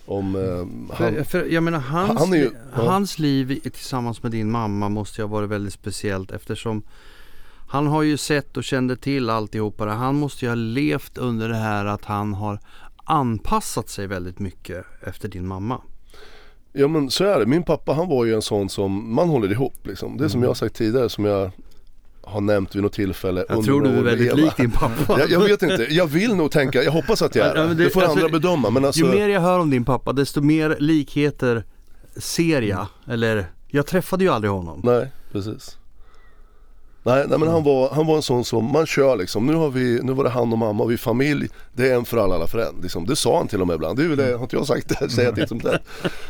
Om, 0.06 0.36
eh, 0.36 0.96
han, 0.96 1.14
för, 1.14 1.24
för, 1.24 1.44
jag 1.44 1.62
menar 1.62 1.78
hans, 1.78 2.20
han 2.20 2.32
ju, 2.32 2.50
ja. 2.76 2.82
hans 2.82 3.18
liv 3.18 3.60
tillsammans 3.60 4.22
med 4.22 4.32
din 4.32 4.50
mamma 4.50 4.88
måste 4.88 5.20
ju 5.20 5.26
ha 5.26 5.32
varit 5.32 5.50
väldigt 5.50 5.72
speciellt 5.74 6.30
eftersom 6.30 6.82
han 7.68 7.86
har 7.86 8.02
ju 8.02 8.16
sett 8.16 8.56
och 8.56 8.64
kände 8.64 8.96
till 8.96 9.30
alltihopa 9.30 9.84
det. 9.84 9.92
Han 9.92 10.14
måste 10.14 10.44
ju 10.44 10.48
ha 10.48 10.54
levt 10.54 11.18
under 11.18 11.48
det 11.48 11.56
här 11.56 11.84
att 11.84 12.04
han 12.04 12.34
har 12.34 12.58
anpassat 13.04 13.88
sig 13.88 14.06
väldigt 14.06 14.38
mycket 14.38 14.84
efter 15.00 15.28
din 15.28 15.46
mamma. 15.46 15.80
Ja 16.72 16.88
men 16.88 17.10
så 17.10 17.24
är 17.24 17.38
det. 17.38 17.46
Min 17.46 17.62
pappa 17.62 17.92
han 17.92 18.08
var 18.08 18.24
ju 18.24 18.34
en 18.34 18.42
sån 18.42 18.68
som 18.68 19.14
man 19.14 19.28
håller 19.28 19.52
ihop 19.52 19.86
liksom. 19.86 20.16
Det 20.16 20.24
är 20.24 20.28
som 20.28 20.38
mm. 20.38 20.44
jag 20.44 20.50
har 20.50 20.54
sagt 20.54 20.76
tidigare 20.76 21.08
som 21.08 21.24
jag 21.24 21.50
har 22.22 22.40
nämnt 22.40 22.74
vid 22.74 22.82
något 22.82 22.92
tillfälle. 22.92 23.44
Jag 23.48 23.64
tror 23.64 23.82
du 23.82 23.88
är 23.90 24.02
väldigt 24.02 24.36
lik 24.36 24.56
din 24.56 24.70
pappa. 24.70 25.18
jag, 25.18 25.30
jag, 25.30 25.40
vet 25.40 25.62
inte, 25.62 25.86
jag 25.90 26.06
vill 26.06 26.34
nog 26.34 26.50
tänka, 26.50 26.82
jag 26.82 26.92
hoppas 26.92 27.22
att 27.22 27.34
jag 27.34 27.46
är 27.46 27.56
ja, 27.56 27.62
det. 27.62 27.74
det 27.74 27.90
får 27.90 28.02
alltså, 28.02 28.16
andra 28.16 28.28
bedöma. 28.28 28.70
Men 28.70 28.84
alltså... 28.84 29.00
Ju 29.00 29.10
mer 29.10 29.28
jag 29.28 29.40
hör 29.40 29.58
om 29.58 29.70
din 29.70 29.84
pappa 29.84 30.12
desto 30.12 30.40
mer 30.40 30.76
likheter 30.78 31.64
ser 32.16 32.62
jag. 32.62 32.86
Eller, 33.08 33.46
jag 33.68 33.86
träffade 33.86 34.24
ju 34.24 34.30
aldrig 34.30 34.50
honom. 34.50 34.80
Nej, 34.84 35.12
precis. 35.32 35.78
Nej, 37.04 37.26
nej 37.28 37.38
men 37.38 37.48
han 37.48 37.62
var, 37.62 37.90
han 37.90 38.06
var 38.06 38.16
en 38.16 38.22
sån 38.22 38.44
som, 38.44 38.72
man 38.72 38.86
kör 38.86 39.16
liksom, 39.16 39.46
nu, 39.46 39.54
har 39.54 39.70
vi, 39.70 40.00
nu 40.02 40.12
var 40.12 40.24
det 40.24 40.30
han 40.30 40.52
och 40.52 40.58
mamma 40.58 40.84
och 40.84 40.90
vi 40.90 40.98
familj, 40.98 41.48
det 41.72 41.90
är 41.90 41.94
en 41.94 42.04
för 42.04 42.16
alla, 42.16 42.34
alla 42.34 42.46
för 42.46 42.58
en. 42.58 42.74
Liksom, 42.82 43.06
det 43.06 43.16
sa 43.16 43.38
han 43.38 43.48
till 43.48 43.60
och 43.60 43.66
med 43.66 43.74
ibland, 43.74 43.98
det 43.98 44.04
är 44.04 44.08
väl 44.08 44.16
det, 44.16 44.36
har 44.36 44.42
inte 44.42 44.56
jag 44.56 44.66
sagt 44.66 44.88
det, 44.88 45.10
säger 45.10 45.28
jag 45.28 45.34
till 45.34 45.48
som 45.48 45.58
det. 45.58 45.78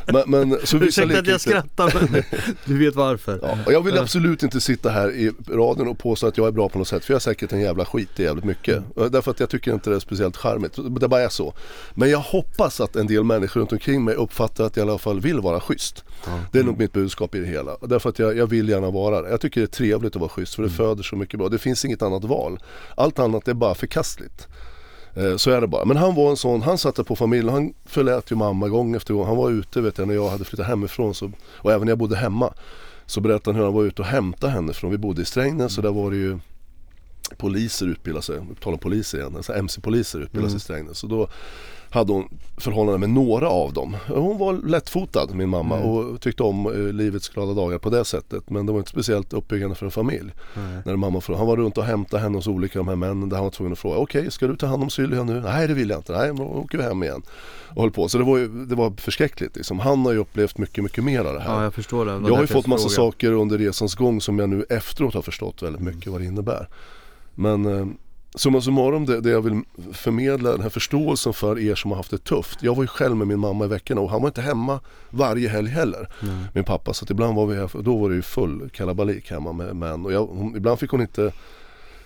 Men, 0.07 0.23
men 0.27 0.59
så 0.65 0.77
Ursäkta 0.77 1.19
att 1.19 1.27
jag 1.27 1.41
skrattar 1.41 2.09
men 2.11 2.23
du 2.65 2.79
vet 2.79 2.95
varför. 2.95 3.39
Ja, 3.43 3.59
och 3.67 3.73
jag 3.73 3.81
vill 3.81 3.99
absolut 3.99 4.43
inte 4.43 4.61
sitta 4.61 4.91
här 4.91 5.11
i 5.11 5.33
radion 5.49 5.89
och 5.89 5.99
påstå 5.99 6.27
att 6.27 6.37
jag 6.37 6.47
är 6.47 6.53
bra 6.53 6.69
på 6.69 6.79
något 6.79 6.89
sätt, 6.89 7.05
för 7.05 7.13
jag 7.13 7.17
är 7.17 7.21
säkert 7.21 7.53
en 7.53 7.61
jävla 7.61 7.85
skit 7.85 8.21
i 8.21 8.23
jävligt 8.23 8.45
mycket. 8.45 8.83
Mm. 8.97 9.11
Därför 9.11 9.31
att 9.31 9.41
jag 9.41 9.51
tycker 9.51 9.75
inte 9.75 9.91
det 9.91 9.97
är 9.97 10.01
speciellt 10.01 10.37
charmigt, 10.37 10.79
det 11.01 11.09
bara 11.09 11.21
är 11.21 11.29
så. 11.29 11.55
Men 11.95 12.11
jag 12.11 12.19
hoppas 12.19 12.81
att 12.81 12.97
en 12.97 13.07
del 13.07 13.25
människor 13.25 13.61
runt 13.61 13.73
omkring 13.73 14.05
mig 14.05 14.15
uppfattar 14.15 14.65
att 14.65 14.77
jag 14.77 14.87
i 14.87 14.91
alla 14.91 14.99
fall 14.99 15.21
vill 15.21 15.41
vara 15.41 15.61
schysst. 15.61 16.05
Mm. 16.27 16.41
Det 16.53 16.59
är 16.59 16.65
nog 16.65 16.79
mitt 16.79 16.93
budskap 16.93 17.35
i 17.35 17.39
det 17.39 17.47
hela. 17.47 17.77
Därför 17.81 18.09
att 18.11 18.19
jag, 18.19 18.37
jag 18.37 18.47
vill 18.47 18.69
gärna 18.69 18.91
vara 18.91 19.23
det. 19.23 19.31
Jag 19.31 19.41
tycker 19.41 19.61
det 19.61 19.65
är 19.65 19.67
trevligt 19.67 20.17
att 20.17 20.21
vara 20.21 20.31
schysst, 20.31 20.59
för 20.63 20.77
det 20.79 20.83
mm. 20.83 20.97
föder 20.97 21.03
så 21.03 21.17
mycket 21.17 21.39
bra. 21.39 21.49
Det 21.49 21.59
finns 21.59 21.85
inget 21.85 22.03
annat 22.03 22.25
val. 22.25 22.59
Allt 22.97 23.19
annat 23.19 23.49
är 23.49 23.55
bara 23.55 23.75
förkastligt. 23.75 24.49
Eh, 25.15 25.37
så 25.37 25.51
är 25.51 25.61
det 25.61 25.67
bara. 25.67 25.85
Men 25.85 25.97
han 25.97 26.15
var 26.15 26.31
en 26.31 26.37
sån, 26.37 26.63
han 26.63 26.79
satte 26.79 27.05
på 27.05 27.17
familjen, 27.17 27.55
han 27.55 27.75
förlät 27.85 28.31
ju 28.31 28.37
mamma 28.37 28.69
gång 28.69 28.95
efter 28.95 29.15
gång. 29.15 29.27
Han 29.27 29.37
var 29.37 29.51
ute 29.51 29.81
vet 29.81 29.99
jag 29.99 30.09
när 30.09 30.15
jag 30.15 30.29
hade 30.29 30.45
flyttat 30.45 30.67
hemifrån 30.67 31.15
så, 31.15 31.33
och 31.55 31.73
även 31.73 31.85
när 31.85 31.91
jag 31.91 31.99
bodde 31.99 32.17
hemma. 32.17 32.55
Så 33.07 33.21
berättade 33.21 33.51
han 33.51 33.57
hur 33.57 33.65
han 33.65 33.75
var 33.75 33.85
ute 33.85 34.03
och 34.03 34.09
hämtade 34.09 34.53
henne 34.53 34.73
från, 34.73 34.91
vi 34.91 34.99
bodde 34.99 35.23
i 35.23 35.25
Strängnäs 35.25 35.75
så 35.75 35.81
där 35.81 35.91
var 35.91 36.11
det 36.11 36.17
ju 36.17 36.39
poliser 37.37 37.87
utbildade 37.87 38.25
sig, 38.25 38.39
på 38.39 38.55
tal 38.55 38.73
om 38.73 38.79
poliser 38.79 39.19
igen, 39.19 39.37
alltså 39.37 39.53
MC-poliser 39.53 40.19
utbildade 40.19 40.51
sig 40.51 40.55
mm. 40.55 40.57
i 40.57 40.61
Strängnäs. 40.61 40.99
Så 40.99 41.07
då 41.07 41.29
hade 41.93 42.13
hon 42.13 42.29
förhållande 42.57 42.99
med 42.99 43.11
några 43.11 43.49
av 43.49 43.73
dem. 43.73 43.97
Hon 44.09 44.39
var 44.39 44.53
lättfotad 44.53 45.27
min 45.35 45.49
mamma 45.49 45.77
mm. 45.77 45.89
och 45.89 46.21
tyckte 46.21 46.43
om 46.43 46.67
eh, 46.67 46.93
livets 46.93 47.29
glada 47.29 47.55
dagar 47.55 47.79
på 47.79 47.91
det 47.91 48.05
sättet. 48.05 48.51
Men 48.51 48.67
det 48.67 48.73
var 48.73 48.79
inte 48.79 48.91
speciellt 48.91 49.33
uppbyggande 49.33 49.75
för 49.75 49.87
en 49.87 49.93
familj. 49.93 50.33
Mm. 50.57 50.83
När 50.85 50.97
mamma, 50.97 51.23
han 51.27 51.47
var 51.47 51.57
runt 51.57 51.79
och 51.79 51.85
hämtade 51.85 52.23
henne 52.23 52.39
hos 52.39 52.47
olika 52.47 52.79
de 52.79 52.89
här 52.89 52.97
männen 52.97 53.29
där 53.29 53.37
han 53.37 53.45
var 53.45 53.51
tvungen 53.51 53.73
att 53.73 53.79
fråga 53.79 53.97
Okej, 53.97 54.21
okay, 54.21 54.31
ska 54.31 54.47
du 54.47 54.57
ta 54.57 54.67
hand 54.67 54.83
om 54.83 54.91
Sylvia 54.91 55.23
nu? 55.23 55.41
Nej 55.41 55.69
det 55.69 55.75
vill 55.75 55.91
jag 55.91 55.99
inte. 55.99 56.13
Nej, 56.13 56.35
då 56.35 56.45
åker 56.45 56.79
vi 56.79 56.85
hem 56.85 57.03
igen. 57.03 57.23
Och 57.69 57.83
höll 57.83 57.91
på. 57.91 58.09
Så 58.09 58.19
det 58.19 58.25
var, 58.25 58.39
ju, 58.39 58.49
det 58.49 58.75
var 58.75 58.93
förskräckligt 58.97 59.57
liksom. 59.57 59.79
Han 59.79 60.05
har 60.05 60.13
ju 60.13 60.19
upplevt 60.19 60.59
mycket, 60.59 60.85
mycket 60.85 61.05
mer 61.05 61.21
av 61.25 61.35
det 61.35 61.41
här. 61.41 61.55
Ja, 61.55 61.63
jag 61.63 61.75
förstår 61.75 62.07
det. 62.07 62.13
Jag 62.13 62.35
har 62.35 62.41
ju 62.41 62.47
fått 62.47 62.67
massa 62.67 62.89
fråga. 62.89 63.11
saker 63.11 63.33
under 63.33 63.59
resans 63.59 63.95
gång 63.95 64.21
som 64.21 64.39
jag 64.39 64.49
nu 64.49 64.65
efteråt 64.69 65.15
har 65.15 65.23
förstått 65.23 65.63
väldigt 65.63 65.83
mycket 65.83 66.13
vad 66.13 66.21
det 66.21 66.25
innebär. 66.25 66.69
Men 67.35 67.67
eh, 67.67 67.87
Summa 68.35 68.61
summarum 68.61 69.07
det, 69.07 69.21
det 69.21 69.31
jag 69.31 69.43
vill 69.43 69.63
förmedla 69.93 70.51
den 70.51 70.61
här 70.61 70.69
förståelsen 70.69 71.33
för 71.33 71.59
er 71.59 71.75
som 71.75 71.91
har 71.91 71.97
haft 71.97 72.11
det 72.11 72.25
tufft. 72.25 72.63
Jag 72.63 72.75
var 72.75 72.83
ju 72.83 72.87
själv 72.87 73.17
med 73.17 73.27
min 73.27 73.39
mamma 73.39 73.65
i 73.65 73.69
veckorna 73.69 74.01
och 74.01 74.11
han 74.11 74.21
var 74.21 74.29
inte 74.29 74.41
hemma 74.41 74.81
varje 75.11 75.49
helg 75.49 75.71
heller. 75.71 76.09
Mm. 76.23 76.45
Min 76.55 76.65
pappa 76.65 76.95
så 76.95 77.05
att 77.05 77.11
ibland 77.11 77.37
var 77.37 77.47
vi 77.47 77.57
här, 77.57 77.71
då 77.83 77.97
var 77.97 78.09
det 78.09 78.15
ju 78.15 78.23
full 78.23 78.71
kalabalik 78.71 79.31
hemma 79.31 79.53
med 79.53 79.77
män 79.77 80.05
och 80.05 80.13
jag, 80.13 80.27
hon, 80.27 80.57
ibland 80.57 80.79
fick 80.79 80.91
hon 80.91 81.01
inte 81.01 81.33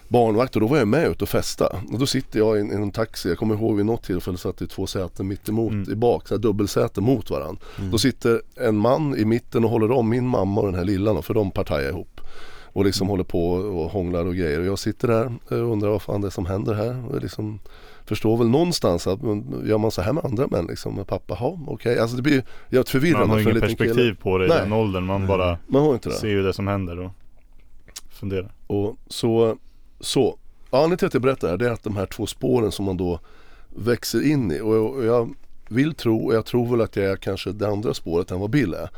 barnvakt 0.09 0.55
och 0.55 0.61
då 0.61 0.67
var 0.67 0.79
jag 0.79 0.89
med 0.89 1.07
ut 1.07 1.23
och 1.23 1.29
festa. 1.29 1.67
Och 1.93 1.99
då 1.99 2.07
sitter 2.07 2.39
jag 2.39 2.57
i 2.57 2.61
en, 2.61 2.73
i 2.73 2.75
en 2.75 2.91
taxi, 2.91 3.29
jag 3.29 3.39
kommer 3.39 3.55
ihåg 3.55 3.77
vid 3.77 3.87
något 3.87 4.03
tillfälle 4.03 4.39
satt 4.39 4.63
i 4.63 4.67
två 4.67 4.87
säten 4.87 5.29
mitt 5.29 5.49
emot 5.49 5.73
mm. 5.73 5.93
i 5.93 5.95
bak, 5.95 6.29
så 6.29 6.35
här 6.35 6.39
dubbelsäte 6.39 7.01
mot 7.01 7.31
varandra. 7.31 7.63
Mm. 7.79 7.91
Då 7.91 7.99
sitter 7.99 8.43
en 8.57 8.77
man 8.77 9.17
i 9.17 9.25
mitten 9.25 9.65
och 9.65 9.71
håller 9.71 9.91
om 9.91 10.09
min 10.09 10.27
mamma 10.27 10.61
och 10.61 10.67
den 10.67 10.75
här 10.75 10.85
lilla 10.85 11.23
för 11.23 11.35
de 11.35 11.51
partajar 11.51 11.89
ihop 11.89 12.16
och 12.77 12.85
liksom 12.85 13.09
håller 13.09 13.25
på 13.25 13.51
och 13.51 13.91
hånglar 13.91 14.27
och 14.27 14.35
grejer. 14.35 14.61
Och 14.61 14.67
jag 14.67 14.79
sitter 14.79 15.09
där 15.09 15.33
och 15.49 15.73
undrar 15.73 15.89
vad 15.89 16.03
fan 16.03 16.21
det 16.21 16.29
är 16.29 16.31
som 16.31 16.47
händer 16.47 16.75
här. 16.75 17.05
Och 17.09 17.23
liksom 17.23 17.59
förstår 18.05 18.37
väl 18.37 18.49
någonstans 18.49 19.07
att 19.07 19.21
gör 19.65 19.79
man 19.79 19.91
så 19.91 20.03
här 20.03 20.13
med 20.13 20.25
andra 20.25 20.47
män 20.47 20.67
liksom, 20.67 20.95
med 20.95 21.07
pappa, 21.07 21.35
ha 21.35 21.49
okej. 21.49 21.75
Okay. 21.75 21.99
Alltså 21.99 22.17
det 22.17 22.23
blir 22.23 22.45
jävligt 22.69 22.89
förvirrande 22.89 23.27
Man 23.27 23.31
har 23.31 23.51
inget 23.51 23.61
perspektiv 23.61 23.95
kille. 23.95 24.15
på 24.15 24.39
det 24.39 24.45
i 24.45 24.49
Nej. 24.49 24.59
den 24.59 24.73
åldern. 24.73 25.05
Man 25.05 25.27
bara 25.27 25.59
man 25.67 25.83
har 25.83 25.95
inte 25.95 26.09
det. 26.09 26.15
ser 26.15 26.29
ju 26.29 26.43
det 26.43 26.53
som 26.53 26.67
händer 26.67 26.99
och 26.99 27.11
funderar. 28.11 28.53
Och 28.67 28.97
så, 29.07 29.57
så. 30.01 30.39
Anledningen 30.71 30.99
till 30.99 31.07
att 31.07 31.15
jag 31.15 31.23
berättar 31.23 31.49
det 31.49 31.51
här 31.51 31.59
det 31.59 31.69
är 31.69 31.73
att 31.73 31.83
de 31.83 31.97
här 31.97 32.07
två 32.07 32.27
spåren 32.27 32.73
som 32.73 32.85
man 32.85 32.97
då 32.97 33.21
växer 33.69 34.27
in 34.27 34.53
i 34.53 34.61
och 34.61 35.05
jag 35.05 35.35
vill 35.69 35.95
tro 35.95 36.27
och 36.27 36.35
jag 36.35 36.47
tror 36.47 36.71
väl 36.71 36.81
att 36.81 36.97
jag 36.97 37.07
är 37.07 37.17
kanske 37.17 37.53
det 37.53 37.69
andra 37.69 37.95
spåret 37.95 38.31
än 38.31 38.41
vad 38.41 38.51
Bill 38.51 38.75
är 38.75 38.91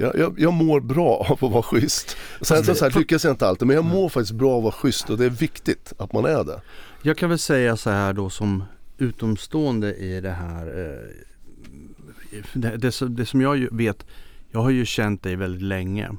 jag, 0.00 0.18
jag, 0.18 0.40
jag 0.40 0.52
mår 0.52 0.80
bra 0.80 1.16
av 1.28 1.44
att 1.44 1.52
vara 1.52 1.62
schysst. 1.62 2.16
Sen 2.40 2.64
så, 2.64 2.74
så 2.74 2.84
här, 2.84 2.98
lyckas 2.98 3.24
jag 3.24 3.32
inte 3.32 3.46
alltid 3.46 3.66
men 3.66 3.76
jag 3.76 3.84
mår 3.84 4.08
faktiskt 4.08 4.32
bra 4.32 4.50
av 4.50 4.58
att 4.58 4.62
vara 4.62 4.72
schysst 4.72 5.10
och 5.10 5.18
det 5.18 5.24
är 5.24 5.30
viktigt 5.30 5.92
att 5.98 6.12
man 6.12 6.24
är 6.24 6.44
det. 6.44 6.60
Jag 7.02 7.16
kan 7.16 7.28
väl 7.28 7.38
säga 7.38 7.76
så 7.76 7.90
här 7.90 8.12
då 8.12 8.30
som 8.30 8.64
utomstående 8.98 9.94
i 9.94 10.20
det 10.20 10.30
här. 10.30 10.66
Eh, 10.66 12.40
det, 12.52 12.76
det, 12.76 13.08
det, 13.08 13.26
som 13.26 13.40
jag 13.40 13.68
vet, 13.72 14.06
jag 14.50 14.60
har 14.60 14.70
ju 14.70 14.84
känt 14.84 15.22
dig 15.22 15.36
väldigt 15.36 15.62
länge. 15.62 16.10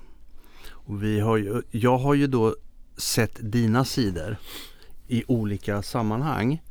Och 0.69 1.03
vi 1.03 1.19
har 1.19 1.37
ju, 1.37 1.61
jag 1.71 1.97
har 1.97 2.13
ju 2.13 2.27
då 2.27 2.55
sett 2.97 3.37
dina 3.39 3.85
sidor 3.85 4.37
i 5.07 5.23
olika 5.27 5.81
sammanhang. 5.81 6.61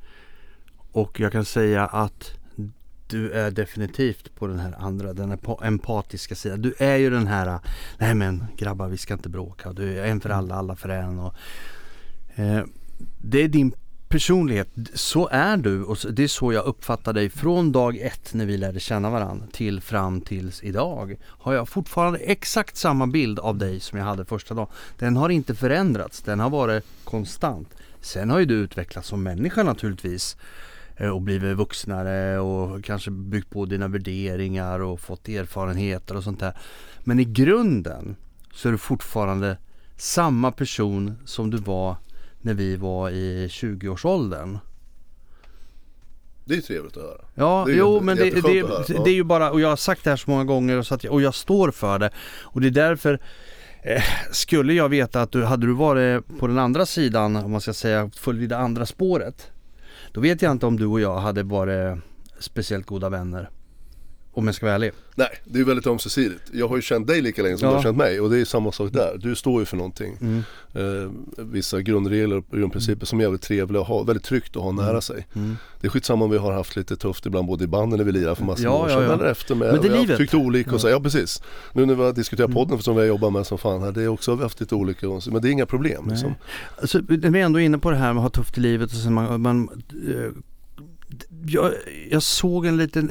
Och 0.92 1.20
jag 1.20 1.32
kan 1.32 1.44
säga 1.44 1.86
att 1.86 2.39
du 3.10 3.30
är 3.30 3.50
definitivt 3.50 4.34
på 4.34 4.46
den 4.46 4.58
här 4.58 4.74
andra, 4.78 5.12
den 5.12 5.30
här 5.30 5.66
empatiska 5.66 6.34
sidan. 6.34 6.62
Du 6.62 6.74
är 6.78 6.96
ju 6.96 7.10
den 7.10 7.26
här, 7.26 7.58
nej 7.98 8.14
men 8.14 8.44
grabbar 8.56 8.88
vi 8.88 8.96
ska 8.96 9.14
inte 9.14 9.28
bråka. 9.28 9.72
Du 9.72 9.98
är 9.98 10.06
en 10.06 10.20
för 10.20 10.30
alla, 10.30 10.54
alla 10.54 10.76
för 10.76 10.88
en. 10.88 11.18
Och, 11.18 11.34
eh, 12.34 12.64
det 13.18 13.42
är 13.42 13.48
din 13.48 13.72
personlighet. 14.10 14.68
Så 14.94 15.28
är 15.32 15.56
du 15.56 15.84
och 15.84 15.96
det 16.10 16.22
är 16.22 16.28
så 16.28 16.52
jag 16.52 16.64
uppfattar 16.64 17.12
dig 17.12 17.30
från 17.30 17.72
dag 17.72 17.96
ett 17.96 18.34
när 18.34 18.46
vi 18.46 18.56
lärde 18.56 18.80
känna 18.80 19.10
varandra 19.10 19.46
till 19.52 19.80
fram 19.80 20.20
tills 20.20 20.62
idag. 20.62 21.16
Har 21.22 21.54
jag 21.54 21.68
fortfarande 21.68 22.18
exakt 22.18 22.76
samma 22.76 23.06
bild 23.06 23.38
av 23.38 23.58
dig 23.58 23.80
som 23.80 23.98
jag 23.98 24.06
hade 24.06 24.24
första 24.24 24.54
dagen. 24.54 24.68
Den 24.98 25.16
har 25.16 25.28
inte 25.28 25.54
förändrats, 25.54 26.22
den 26.22 26.40
har 26.40 26.50
varit 26.50 26.84
konstant. 27.04 27.68
Sen 28.00 28.30
har 28.30 28.38
ju 28.38 28.44
du 28.44 28.54
utvecklats 28.54 29.08
som 29.08 29.22
människa 29.22 29.62
naturligtvis. 29.62 30.36
Eh, 31.00 31.08
och 31.08 31.22
blivit 31.22 31.56
vuxnare 31.56 32.38
och 32.38 32.84
kanske 32.84 33.10
byggt 33.10 33.50
på 33.50 33.64
dina 33.64 33.88
värderingar 33.88 34.80
och 34.80 35.00
fått 35.00 35.28
erfarenheter 35.28 36.16
och 36.16 36.24
sånt 36.24 36.40
där. 36.40 36.52
Men 37.00 37.20
i 37.20 37.24
grunden 37.24 38.16
så 38.54 38.68
är 38.68 38.72
du 38.72 38.78
fortfarande 38.78 39.58
samma 39.96 40.52
person 40.52 41.14
som 41.24 41.50
du 41.50 41.56
var 41.56 41.96
när 42.40 42.54
vi 42.54 42.76
var 42.76 43.10
i 43.10 43.46
20-årsåldern. 43.46 44.58
Det 46.44 46.54
är 46.54 46.60
trevligt 46.60 46.96
att 46.96 47.02
höra. 47.02 47.24
Ja, 47.34 47.64
det 47.66 47.72
jo 47.72 48.00
men 48.00 48.16
det, 48.16 48.30
det, 48.30 48.40
det, 48.40 49.04
det, 49.04 49.10
är 49.10 49.14
ju 49.14 49.24
bara, 49.24 49.50
och 49.50 49.60
jag 49.60 49.68
har 49.68 49.76
sagt 49.76 50.04
det 50.04 50.10
här 50.10 50.16
så 50.16 50.30
många 50.30 50.44
gånger 50.44 50.78
och, 50.78 50.86
så 50.86 50.94
att, 50.94 51.04
och 51.04 51.22
jag 51.22 51.34
står 51.34 51.70
för 51.70 51.98
det. 51.98 52.10
Och 52.42 52.60
det 52.60 52.66
är 52.66 52.70
därför 52.70 53.20
eh, 53.82 54.02
skulle 54.32 54.72
jag 54.72 54.88
veta 54.88 55.22
att 55.22 55.32
du, 55.32 55.44
hade 55.44 55.66
du 55.66 55.72
varit 55.72 56.38
på 56.38 56.46
den 56.46 56.58
andra 56.58 56.86
sidan, 56.86 57.36
om 57.36 57.50
man 57.50 57.60
ska 57.60 57.72
säga, 57.72 58.10
följt 58.16 58.48
det 58.48 58.58
andra 58.58 58.86
spåret. 58.86 59.50
Då 60.12 60.20
vet 60.20 60.42
jag 60.42 60.52
inte 60.52 60.66
om 60.66 60.76
du 60.76 60.86
och 60.86 61.00
jag 61.00 61.18
hade 61.18 61.42
varit 61.42 61.98
speciellt 62.38 62.86
goda 62.86 63.08
vänner. 63.08 63.50
Om 64.40 64.46
jag 64.46 64.54
ska 64.54 64.66
vara 64.66 64.74
ärlig. 64.74 64.92
Nej, 65.14 65.28
det 65.44 65.60
är 65.60 65.64
väldigt 65.64 65.86
ömsesidigt. 65.86 66.42
Jag 66.52 66.68
har 66.68 66.76
ju 66.76 66.82
känt 66.82 67.06
dig 67.06 67.22
lika 67.22 67.42
länge 67.42 67.58
som 67.58 67.66
ja. 67.66 67.70
du 67.70 67.76
har 67.76 67.82
känt 67.82 67.96
mig 67.96 68.20
och 68.20 68.30
det 68.30 68.38
är 68.38 68.44
samma 68.44 68.72
sak 68.72 68.92
där. 68.92 69.18
Du 69.18 69.34
står 69.34 69.60
ju 69.60 69.66
för 69.66 69.76
någonting. 69.76 70.16
Mm. 70.20 70.42
Eh, 70.74 71.10
vissa 71.36 71.80
grundregler 71.80 72.36
och 72.36 72.44
grundprinciper 72.50 72.92
mm. 72.92 73.06
som 73.06 73.20
är 73.20 73.24
väldigt 73.24 73.42
trevliga 73.42 73.82
att 73.82 73.88
ha, 73.88 74.02
väldigt 74.02 74.24
tryggt 74.24 74.56
att 74.56 74.62
ha 74.62 74.72
nära 74.72 74.88
mm. 74.88 75.02
sig. 75.02 75.26
Mm. 75.34 75.56
Det 75.80 75.86
är 75.86 75.90
skitsamma 75.90 76.24
om 76.24 76.30
vi 76.30 76.38
har 76.38 76.52
haft 76.52 76.76
lite 76.76 76.96
tufft 76.96 77.26
ibland 77.26 77.46
både 77.46 77.64
i 77.64 77.66
banden 77.66 77.98
när 77.98 78.04
vi 78.04 78.12
lirar 78.12 78.34
för 78.34 78.44
massa 78.44 78.62
ja, 78.62 78.84
år 78.84 78.88
sedan 78.88 79.02
ja, 79.02 79.08
ja. 79.08 79.12
eller 79.12 79.24
efter 79.24 79.54
med. 79.54 79.72
Men 79.72 79.82
det 79.82 79.88
är 79.88 80.00
livet. 80.00 80.18
tyckt 80.18 80.34
olika 80.34 80.74
och 80.74 80.80
så, 80.80 80.88
ja 80.88 81.00
precis. 81.00 81.42
Nu 81.72 81.86
när 81.86 81.94
vi 81.94 82.02
har 82.02 82.12
diskuterat 82.12 82.48
mm. 82.48 82.54
podden 82.54 82.82
som 82.82 82.94
vi 82.94 83.00
har 83.00 83.08
jobbat 83.08 83.32
med 83.32 83.46
som 83.46 83.58
fan 83.58 83.82
här, 83.82 83.92
det 83.92 84.02
är 84.02 84.08
också 84.08 84.34
vi 84.34 84.42
haft 84.42 84.60
lite 84.60 84.74
olika, 84.74 85.06
men 85.06 85.42
det 85.42 85.48
är 85.48 85.52
inga 85.52 85.66
problem 85.66 86.08
liksom. 86.08 86.34
Alltså, 86.80 86.98
när 87.08 87.30
vi 87.30 87.40
är 87.40 87.44
ändå 87.44 87.60
inne 87.60 87.78
på 87.78 87.90
det 87.90 87.96
här 87.96 88.12
med 88.12 88.24
att 88.24 88.36
ha 88.36 88.42
tufft 88.42 88.58
i 88.58 88.60
livet 88.60 88.90
och 88.90 88.96
så 88.96 89.10
man, 89.10 89.40
man 89.40 89.82
eh, 90.08 90.32
jag, 91.46 91.72
jag 92.10 92.22
såg 92.22 92.66
en 92.66 92.76
liten 92.76 93.10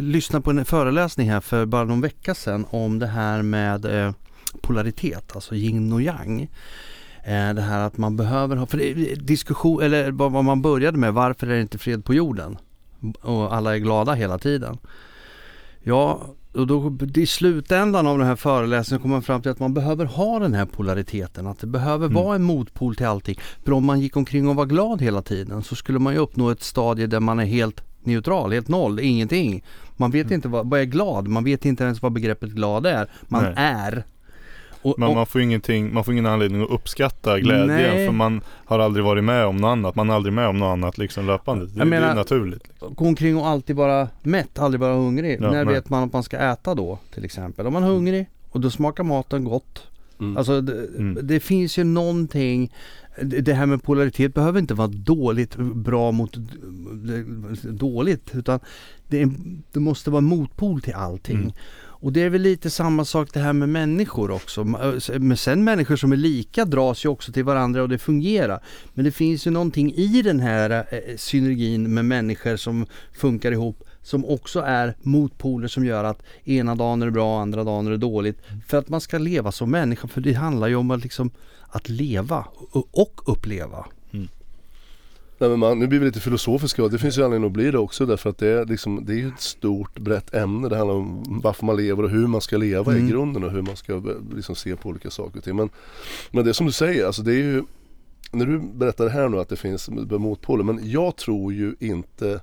lyssna 0.00 0.40
på 0.40 0.50
en 0.50 0.64
föreläsning 0.64 1.30
här 1.30 1.40
för 1.40 1.66
bara 1.66 1.84
någon 1.84 2.00
vecka 2.00 2.34
sedan 2.34 2.66
om 2.70 2.98
det 2.98 3.06
här 3.06 3.42
med 3.42 3.84
eh, 3.84 4.12
polaritet, 4.60 5.32
alltså 5.34 5.54
yin 5.54 5.92
och 5.92 6.02
yang. 6.02 6.42
Eh, 7.24 7.54
det 7.54 7.62
här 7.62 7.80
att 7.80 7.96
man 7.96 8.16
behöver 8.16 8.56
ha, 8.56 8.66
för 8.66 9.16
diskussion, 9.16 9.82
eller 9.82 10.10
vad 10.10 10.44
man 10.44 10.62
började 10.62 10.98
med, 10.98 11.14
varför 11.14 11.46
är 11.46 11.54
det 11.54 11.60
inte 11.60 11.78
fred 11.78 12.04
på 12.04 12.14
jorden? 12.14 12.58
Och 13.20 13.54
alla 13.54 13.74
är 13.74 13.78
glada 13.78 14.12
hela 14.12 14.38
tiden. 14.38 14.78
Ja, 15.82 16.20
och 16.52 16.66
då 16.66 16.96
i 17.14 17.26
slutändan 17.26 18.06
av 18.06 18.18
den 18.18 18.26
här 18.26 18.36
föreläsningen 18.36 19.02
kommer 19.02 19.14
man 19.14 19.22
fram 19.22 19.42
till 19.42 19.50
att 19.50 19.58
man 19.58 19.74
behöver 19.74 20.04
ha 20.04 20.38
den 20.38 20.54
här 20.54 20.66
polariteten. 20.66 21.46
Att 21.46 21.58
det 21.58 21.66
behöver 21.66 22.06
mm. 22.06 22.22
vara 22.22 22.34
en 22.34 22.42
motpol 22.42 22.96
till 22.96 23.06
allting. 23.06 23.38
För 23.64 23.72
om 23.72 23.84
man 23.84 24.00
gick 24.00 24.16
omkring 24.16 24.48
och 24.48 24.56
var 24.56 24.66
glad 24.66 25.02
hela 25.02 25.22
tiden 25.22 25.62
så 25.62 25.74
skulle 25.74 25.98
man 25.98 26.12
ju 26.12 26.18
uppnå 26.18 26.50
ett 26.50 26.62
stadie 26.62 27.06
där 27.06 27.20
man 27.20 27.38
är 27.38 27.44
helt 27.44 27.82
neutral, 28.06 28.52
helt 28.52 28.68
noll, 28.68 29.00
ingenting. 29.00 29.62
Man 29.96 30.10
vet 30.10 30.26
mm. 30.26 30.34
inte 30.34 30.48
vad, 30.48 30.70
vad 30.70 30.80
är 30.80 30.84
glad, 30.84 31.28
man 31.28 31.44
vet 31.44 31.64
inte 31.64 31.84
ens 31.84 32.02
vad 32.02 32.12
begreppet 32.12 32.50
glad 32.50 32.86
är. 32.86 33.10
Man 33.28 33.42
Nej. 33.42 33.52
är. 33.56 34.04
Och, 34.84 34.94
Men 34.98 35.14
man 35.14 35.26
får 35.26 35.40
ingenting, 35.40 35.94
man 35.94 36.04
får 36.04 36.14
ingen 36.14 36.26
anledning 36.26 36.62
att 36.62 36.70
uppskatta 36.70 37.40
glädjen 37.40 37.66
nej. 37.66 38.06
för 38.06 38.12
man 38.12 38.40
har 38.64 38.78
aldrig 38.78 39.04
varit 39.04 39.24
med 39.24 39.46
om 39.46 39.56
något 39.56 39.68
annat. 39.68 39.94
Man 39.94 40.10
är 40.10 40.14
aldrig 40.14 40.32
med 40.32 40.48
om 40.48 40.58
något 40.58 40.72
annat 40.72 40.98
liksom 40.98 41.26
löpande. 41.26 41.66
Det, 41.66 41.84
menar, 41.84 42.06
det 42.06 42.12
är 42.12 42.14
naturligt. 42.14 42.68
Liksom. 42.68 42.94
Gå 42.94 43.04
omkring 43.04 43.36
och 43.36 43.46
alltid 43.46 43.76
vara 43.76 44.08
mätt, 44.22 44.58
aldrig 44.58 44.80
vara 44.80 44.94
hungrig. 44.94 45.38
Ja, 45.40 45.50
När 45.50 45.64
nej. 45.64 45.74
vet 45.74 45.90
man 45.90 46.02
att 46.02 46.12
man 46.12 46.22
ska 46.22 46.36
äta 46.36 46.74
då 46.74 46.98
till 47.14 47.24
exempel? 47.24 47.66
Om 47.66 47.72
man 47.72 47.82
är 47.82 47.88
hungrig 47.88 48.26
och 48.50 48.60
då 48.60 48.70
smakar 48.70 49.04
maten 49.04 49.44
gott. 49.44 49.86
Mm. 50.20 50.36
Alltså 50.36 50.60
det, 50.60 50.86
mm. 50.98 51.26
det, 51.26 51.40
finns 51.40 51.78
ju 51.78 51.84
någonting 51.84 52.72
det 53.22 53.54
här 53.54 53.66
med 53.66 53.82
polaritet 53.82 54.34
behöver 54.34 54.60
inte 54.60 54.74
vara 54.74 54.88
dåligt, 54.88 55.56
bra 55.56 56.12
mot 56.12 56.36
dåligt 57.62 58.30
utan 58.34 58.60
det, 59.08 59.28
det 59.72 59.80
måste 59.80 60.10
vara 60.10 60.20
motpol 60.20 60.80
till 60.82 60.94
allting. 60.94 61.36
Mm. 61.36 61.52
Och 62.04 62.12
det 62.12 62.22
är 62.22 62.30
väl 62.30 62.42
lite 62.42 62.70
samma 62.70 63.04
sak 63.04 63.28
det 63.32 63.40
här 63.40 63.52
med 63.52 63.68
människor 63.68 64.30
också. 64.30 64.64
Men 65.18 65.36
sen 65.36 65.64
människor 65.64 65.96
som 65.96 66.12
är 66.12 66.16
lika 66.16 66.64
dras 66.64 67.04
ju 67.04 67.08
också 67.08 67.32
till 67.32 67.44
varandra 67.44 67.82
och 67.82 67.88
det 67.88 67.98
fungerar. 67.98 68.62
Men 68.94 69.04
det 69.04 69.12
finns 69.12 69.46
ju 69.46 69.50
någonting 69.50 69.94
i 69.94 70.22
den 70.22 70.40
här 70.40 70.70
eh, 70.90 71.16
synergin 71.16 71.94
med 71.94 72.04
människor 72.04 72.56
som 72.56 72.86
funkar 73.12 73.52
ihop 73.52 73.84
som 74.04 74.24
också 74.24 74.60
är 74.60 74.94
motpoler 75.02 75.68
som 75.68 75.84
gör 75.84 76.04
att 76.04 76.22
ena 76.44 76.74
dagen 76.74 77.02
är 77.02 77.06
det 77.06 77.12
bra, 77.12 77.40
andra 77.40 77.64
dagen 77.64 77.86
är 77.86 77.90
det 77.90 77.96
dåligt. 77.96 78.38
För 78.66 78.78
att 78.78 78.88
man 78.88 79.00
ska 79.00 79.18
leva 79.18 79.52
som 79.52 79.70
människa, 79.70 80.08
för 80.08 80.20
det 80.20 80.32
handlar 80.32 80.68
ju 80.68 80.76
om 80.76 80.90
att, 80.90 81.02
liksom, 81.02 81.30
att 81.68 81.88
leva 81.88 82.46
och 82.90 83.22
uppleva. 83.24 83.86
Mm. 84.12 84.28
Nej, 85.38 85.50
men 85.50 85.58
man, 85.58 85.78
nu 85.78 85.86
blir 85.86 85.98
vi 85.98 86.06
lite 86.06 86.20
filosofiska 86.20 86.84
och 86.84 86.90
det 86.90 86.98
finns 86.98 87.18
ju 87.18 87.24
anledning 87.24 87.46
att 87.46 87.52
bli 87.52 87.70
det 87.70 87.78
också 87.78 88.06
därför 88.06 88.30
att 88.30 88.38
det 88.38 88.48
är, 88.48 88.64
liksom, 88.64 89.04
det 89.04 89.20
är 89.20 89.28
ett 89.28 89.40
stort 89.40 89.98
brett 89.98 90.34
ämne. 90.34 90.68
Det 90.68 90.76
handlar 90.76 90.94
om 90.94 91.40
varför 91.42 91.66
man 91.66 91.76
lever 91.76 92.02
och 92.02 92.10
hur 92.10 92.26
man 92.26 92.40
ska 92.40 92.56
leva 92.56 92.92
mm. 92.92 93.06
i 93.06 93.10
grunden 93.10 93.44
och 93.44 93.50
hur 93.50 93.62
man 93.62 93.76
ska 93.76 94.02
liksom, 94.34 94.54
se 94.54 94.76
på 94.76 94.88
olika 94.88 95.10
saker 95.10 95.38
och 95.38 95.44
ting. 95.44 95.56
Men, 95.56 95.70
men 96.30 96.44
det 96.44 96.54
som 96.54 96.66
du 96.66 96.72
säger, 96.72 97.06
alltså 97.06 97.22
det 97.22 97.32
är 97.32 97.42
ju 97.42 97.64
när 98.32 98.46
du 98.46 98.58
berättar 98.58 99.08
här 99.08 99.28
nu 99.28 99.40
att 99.40 99.48
det 99.48 99.56
finns 99.56 99.90
motpoler 99.90 100.64
men 100.64 100.80
jag 100.82 101.16
tror 101.16 101.52
ju 101.52 101.74
inte 101.80 102.40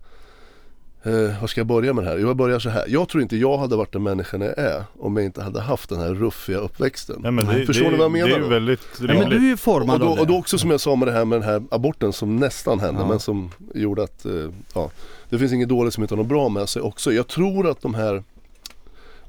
Eh, 1.04 1.42
var 1.42 1.48
ska 1.48 1.60
jag 1.60 1.68
börja 1.68 1.94
med 1.94 2.04
det 2.04 2.10
här? 2.10 2.18
Jag 2.18 2.36
börjar 2.36 2.60
så 2.60 2.70
här. 2.70 2.86
Jag 2.88 3.10
tror 3.10 3.24
inte 3.24 3.38
jag 3.38 3.58
hade 3.58 3.76
varit 3.76 3.94
den 3.94 4.04
människan 4.04 4.42
jag 4.42 4.58
är 4.58 4.84
om 5.00 5.18
jag 5.18 5.26
inte 5.26 5.42
hade 5.42 5.62
haft 5.62 5.90
den 5.90 6.00
här 6.00 6.14
ruffiga 6.14 6.58
uppväxten. 6.58 7.22
Ja, 7.24 7.32
men 7.32 7.46
det, 7.46 7.66
Förstår 7.66 7.86
det, 7.86 7.92
ni 7.92 7.98
vad 7.98 8.06
jag 8.06 8.12
menar? 8.12 8.28
Det 8.28 8.36
är 8.36 8.40
ju 8.40 8.48
väldigt 8.48 8.88
ja, 9.00 9.14
men 9.14 9.30
du 9.30 9.36
är 9.36 9.50
ju 9.50 9.58
formad 9.58 10.02
och 10.02 10.16
då, 10.16 10.22
och 10.22 10.28
då 10.28 10.38
också 10.38 10.58
som 10.58 10.72
jag 10.72 10.80
sa 10.80 10.96
med 10.96 11.08
det 11.08 11.12
här 11.12 11.26
med 11.26 11.42
den 11.42 11.50
här 11.50 11.64
aborten 11.72 12.14
som 12.14 12.36
nästan 12.36 12.80
hände 12.80 13.02
ja. 13.02 13.08
men 13.08 13.20
som 13.20 13.52
gjorde 13.74 14.04
att, 14.04 14.26
eh, 14.26 14.50
ja, 14.74 14.92
det 15.30 15.40
finns 15.40 15.54
inget 15.54 15.70
dåligt 15.70 15.94
som 15.94 16.04
inte 16.04 16.16
har 16.16 16.18
något 16.18 16.28
bra 16.28 16.50
med 16.50 16.70
sig 16.70 16.82
också. 16.82 17.14
Jag 17.14 17.28
tror 17.28 17.70
att 17.70 17.82
de 17.82 17.94
här 17.94 18.24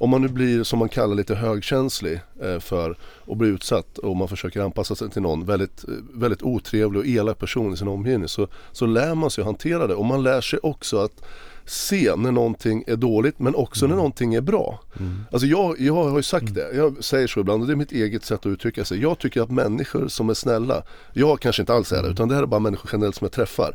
om 0.03 0.11
man 0.11 0.23
nu 0.23 0.29
blir 0.29 0.63
som 0.63 0.79
man 0.79 0.89
kallar 0.89 1.15
lite 1.15 1.35
högkänslig 1.35 2.21
eh, 2.43 2.59
för 2.59 2.97
och 3.03 3.37
blir 3.37 3.49
utsatt 3.49 3.99
och 3.99 4.17
man 4.17 4.29
försöker 4.29 4.61
anpassa 4.61 4.95
sig 4.95 5.11
till 5.11 5.23
någon 5.23 5.45
väldigt, 5.45 5.85
väldigt 6.13 6.43
otrevlig 6.43 7.01
och 7.01 7.07
elak 7.07 7.39
person 7.39 7.73
i 7.73 7.77
sin 7.77 7.89
omgivning 7.89 8.29
så, 8.29 8.49
så 8.73 8.87
lär 8.87 9.15
man 9.15 9.31
sig 9.31 9.43
att 9.43 9.47
hantera 9.47 9.87
det 9.87 9.95
och 9.95 10.05
man 10.05 10.23
lär 10.23 10.41
sig 10.41 10.59
också 10.63 10.99
att 10.99 11.23
se 11.67 12.17
när 12.17 12.33
någonting 12.33 12.85
är 12.87 12.97
dåligt 12.97 13.39
men 13.39 13.55
också 13.55 13.85
mm. 13.85 13.91
när 13.91 13.97
någonting 13.97 14.35
är 14.35 14.41
bra. 14.41 14.81
Mm. 14.99 15.25
Alltså 15.33 15.47
jag, 15.47 15.81
jag 15.81 15.95
har 15.95 16.17
ju 16.17 16.23
sagt 16.23 16.43
mm. 16.43 16.55
det, 16.55 16.77
jag 16.77 17.05
säger 17.05 17.27
så 17.27 17.41
ibland 17.41 17.63
och 17.63 17.67
det 17.67 17.75
är 17.75 17.77
mitt 17.77 17.93
eget 17.93 18.25
sätt 18.25 18.41
att 18.41 18.47
uttrycka 18.47 18.85
sig. 18.85 19.01
Jag 19.01 19.19
tycker 19.19 19.43
att 19.43 19.51
människor 19.51 20.09
som 20.09 20.31
är 20.31 20.35
snälla, 20.35 20.83
jag 21.13 21.41
kanske 21.41 21.63
inte 21.63 21.75
alls 21.75 21.93
är 21.93 21.97
det 21.97 22.01
mm. 22.01 22.13
utan 22.13 22.29
det 22.29 22.35
här 22.35 22.43
är 22.43 22.47
bara 22.47 22.61
människor 22.61 22.91
generellt 22.93 23.17
som 23.17 23.25
jag 23.25 23.33
träffar. 23.33 23.75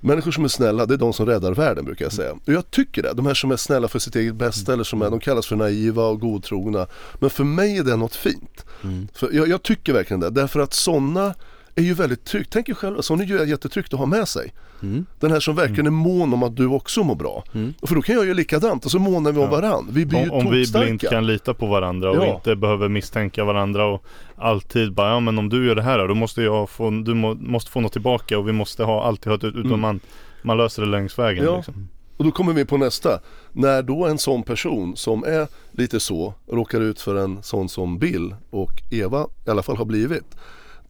Människor 0.00 0.30
som 0.30 0.44
är 0.44 0.48
snälla, 0.48 0.86
det 0.86 0.94
är 0.94 0.98
de 0.98 1.12
som 1.12 1.26
räddar 1.26 1.54
världen 1.54 1.84
brukar 1.84 2.04
jag 2.04 2.12
säga. 2.12 2.32
Och 2.32 2.52
jag 2.52 2.70
tycker 2.70 3.02
det, 3.02 3.12
de 3.12 3.26
här 3.26 3.34
som 3.34 3.50
är 3.50 3.56
snälla 3.56 3.88
för 3.88 3.98
sitt 3.98 4.16
eget 4.16 4.34
bästa 4.34 4.72
eller 4.72 4.84
som 4.84 5.02
är, 5.02 5.10
de 5.10 5.20
kallas 5.20 5.46
för 5.46 5.56
naiva 5.56 6.06
och 6.06 6.20
godtrogna. 6.20 6.86
Men 7.20 7.30
för 7.30 7.44
mig 7.44 7.78
är 7.78 7.84
det 7.84 7.96
något 7.96 8.14
fint. 8.14 8.64
Mm. 8.82 9.08
För 9.14 9.32
jag, 9.32 9.48
jag, 9.48 9.62
tycker 9.62 9.92
verkligen 9.92 10.20
det, 10.20 10.30
därför 10.30 10.60
att 10.60 10.74
sådana 10.74 11.34
är 11.74 11.82
ju 11.82 11.94
väldigt 11.94 12.24
tryggt. 12.24 12.50
Tänk 12.52 12.68
er 12.68 12.74
själv, 12.74 13.00
sån 13.00 13.20
är 13.20 13.24
ju 13.24 13.44
jättetryggt 13.44 13.94
att 13.94 13.98
ha 13.98 14.06
med 14.06 14.28
sig. 14.28 14.52
Mm. 14.82 15.06
Den 15.20 15.30
här 15.30 15.40
som 15.40 15.56
verkligen 15.56 15.86
mm. 15.86 16.00
är 16.00 16.04
mån 16.04 16.32
om 16.32 16.42
att 16.42 16.56
du 16.56 16.66
också 16.66 17.02
mår 17.02 17.14
bra. 17.14 17.44
Mm. 17.54 17.74
För 17.82 17.94
då 17.94 18.02
kan 18.02 18.14
jag 18.14 18.24
göra 18.24 18.34
likadant 18.34 18.84
och 18.84 18.90
så 18.90 18.98
månar 18.98 19.32
vi 19.32 19.38
om 19.38 19.44
ja. 19.44 19.50
varandra. 19.50 19.92
Vi 19.92 20.06
blir 20.06 20.18
om, 20.18 20.24
ju 20.24 20.30
Om 20.30 20.50
vi 20.50 20.72
blint 20.72 21.08
kan 21.10 21.26
lita 21.26 21.54
på 21.54 21.66
varandra 21.66 22.10
och 22.10 22.16
ja. 22.16 22.34
inte 22.34 22.56
behöver 22.56 22.88
misstänka 22.88 23.44
varandra 23.44 23.86
och 23.86 24.04
alltid 24.36 24.92
bara, 24.92 25.10
ja 25.10 25.20
men 25.20 25.38
om 25.38 25.48
du 25.48 25.66
gör 25.66 25.74
det 25.74 25.82
här 25.82 26.08
då 26.08 26.14
måste 26.14 26.42
jag 26.42 26.70
få, 26.70 26.90
du 26.90 27.14
må, 27.14 27.34
måste 27.34 27.70
få 27.70 27.80
något 27.80 27.92
tillbaka 27.92 28.38
och 28.38 28.48
vi 28.48 28.52
måste 28.52 28.84
ha 28.84 29.04
alltid 29.04 29.26
ha 29.26 29.34
ett, 29.34 29.44
utan 29.44 29.66
mm. 29.66 29.80
man, 29.80 30.00
man 30.42 30.56
löser 30.56 30.82
det 30.82 30.88
längs 30.88 31.18
vägen. 31.18 31.44
Ja. 31.44 31.56
Liksom. 31.56 31.88
Och 32.16 32.24
då 32.24 32.30
kommer 32.30 32.52
vi 32.52 32.64
på 32.64 32.76
nästa. 32.76 33.20
När 33.52 33.82
då 33.82 34.06
en 34.06 34.18
sån 34.18 34.42
person 34.42 34.96
som 34.96 35.24
är 35.24 35.48
lite 35.72 36.00
så 36.00 36.34
råkar 36.50 36.80
ut 36.80 37.00
för 37.00 37.16
en 37.16 37.42
sån 37.42 37.68
som 37.68 37.98
Bill 37.98 38.34
och 38.50 38.82
Eva 38.90 39.26
i 39.46 39.50
alla 39.50 39.62
fall 39.62 39.76
har 39.76 39.84
blivit. 39.84 40.36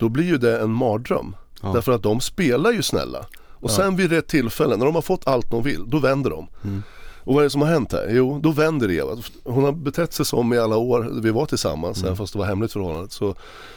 Då 0.04 0.08
blir 0.08 0.24
ju 0.24 0.38
det 0.38 0.60
en 0.60 0.70
mardröm. 0.70 1.36
Ja. 1.62 1.72
Därför 1.72 1.92
att 1.92 2.02
de 2.02 2.20
spelar 2.20 2.70
ju 2.72 2.82
snälla. 2.82 3.18
Och 3.48 3.70
ja. 3.70 3.74
sen 3.74 3.96
vid 3.96 4.10
rätt 4.10 4.26
tillfälle, 4.28 4.76
när 4.76 4.86
de 4.86 4.94
har 4.94 5.02
fått 5.02 5.26
allt 5.26 5.50
de 5.50 5.62
vill, 5.62 5.90
då 5.90 5.98
vänder 5.98 6.30
de. 6.30 6.46
Mm. 6.64 6.82
Och 7.24 7.34
vad 7.34 7.42
är 7.42 7.44
det 7.44 7.50
som 7.50 7.62
har 7.62 7.68
hänt 7.68 7.92
här? 7.92 8.08
Jo, 8.10 8.38
då 8.42 8.50
vänder 8.50 8.90
Eva. 8.90 9.16
Hon 9.44 9.64
har 9.64 9.72
betett 9.72 10.12
sig 10.12 10.26
som 10.26 10.52
i 10.52 10.58
alla 10.58 10.76
år 10.76 11.20
vi 11.22 11.30
var 11.30 11.46
tillsammans, 11.46 12.02
mm. 12.02 12.16
fast 12.16 12.32
det 12.32 12.38
var 12.38 12.46
hemligt 12.46 12.72
förhållandet. 12.72 13.12
Så, 13.12 13.34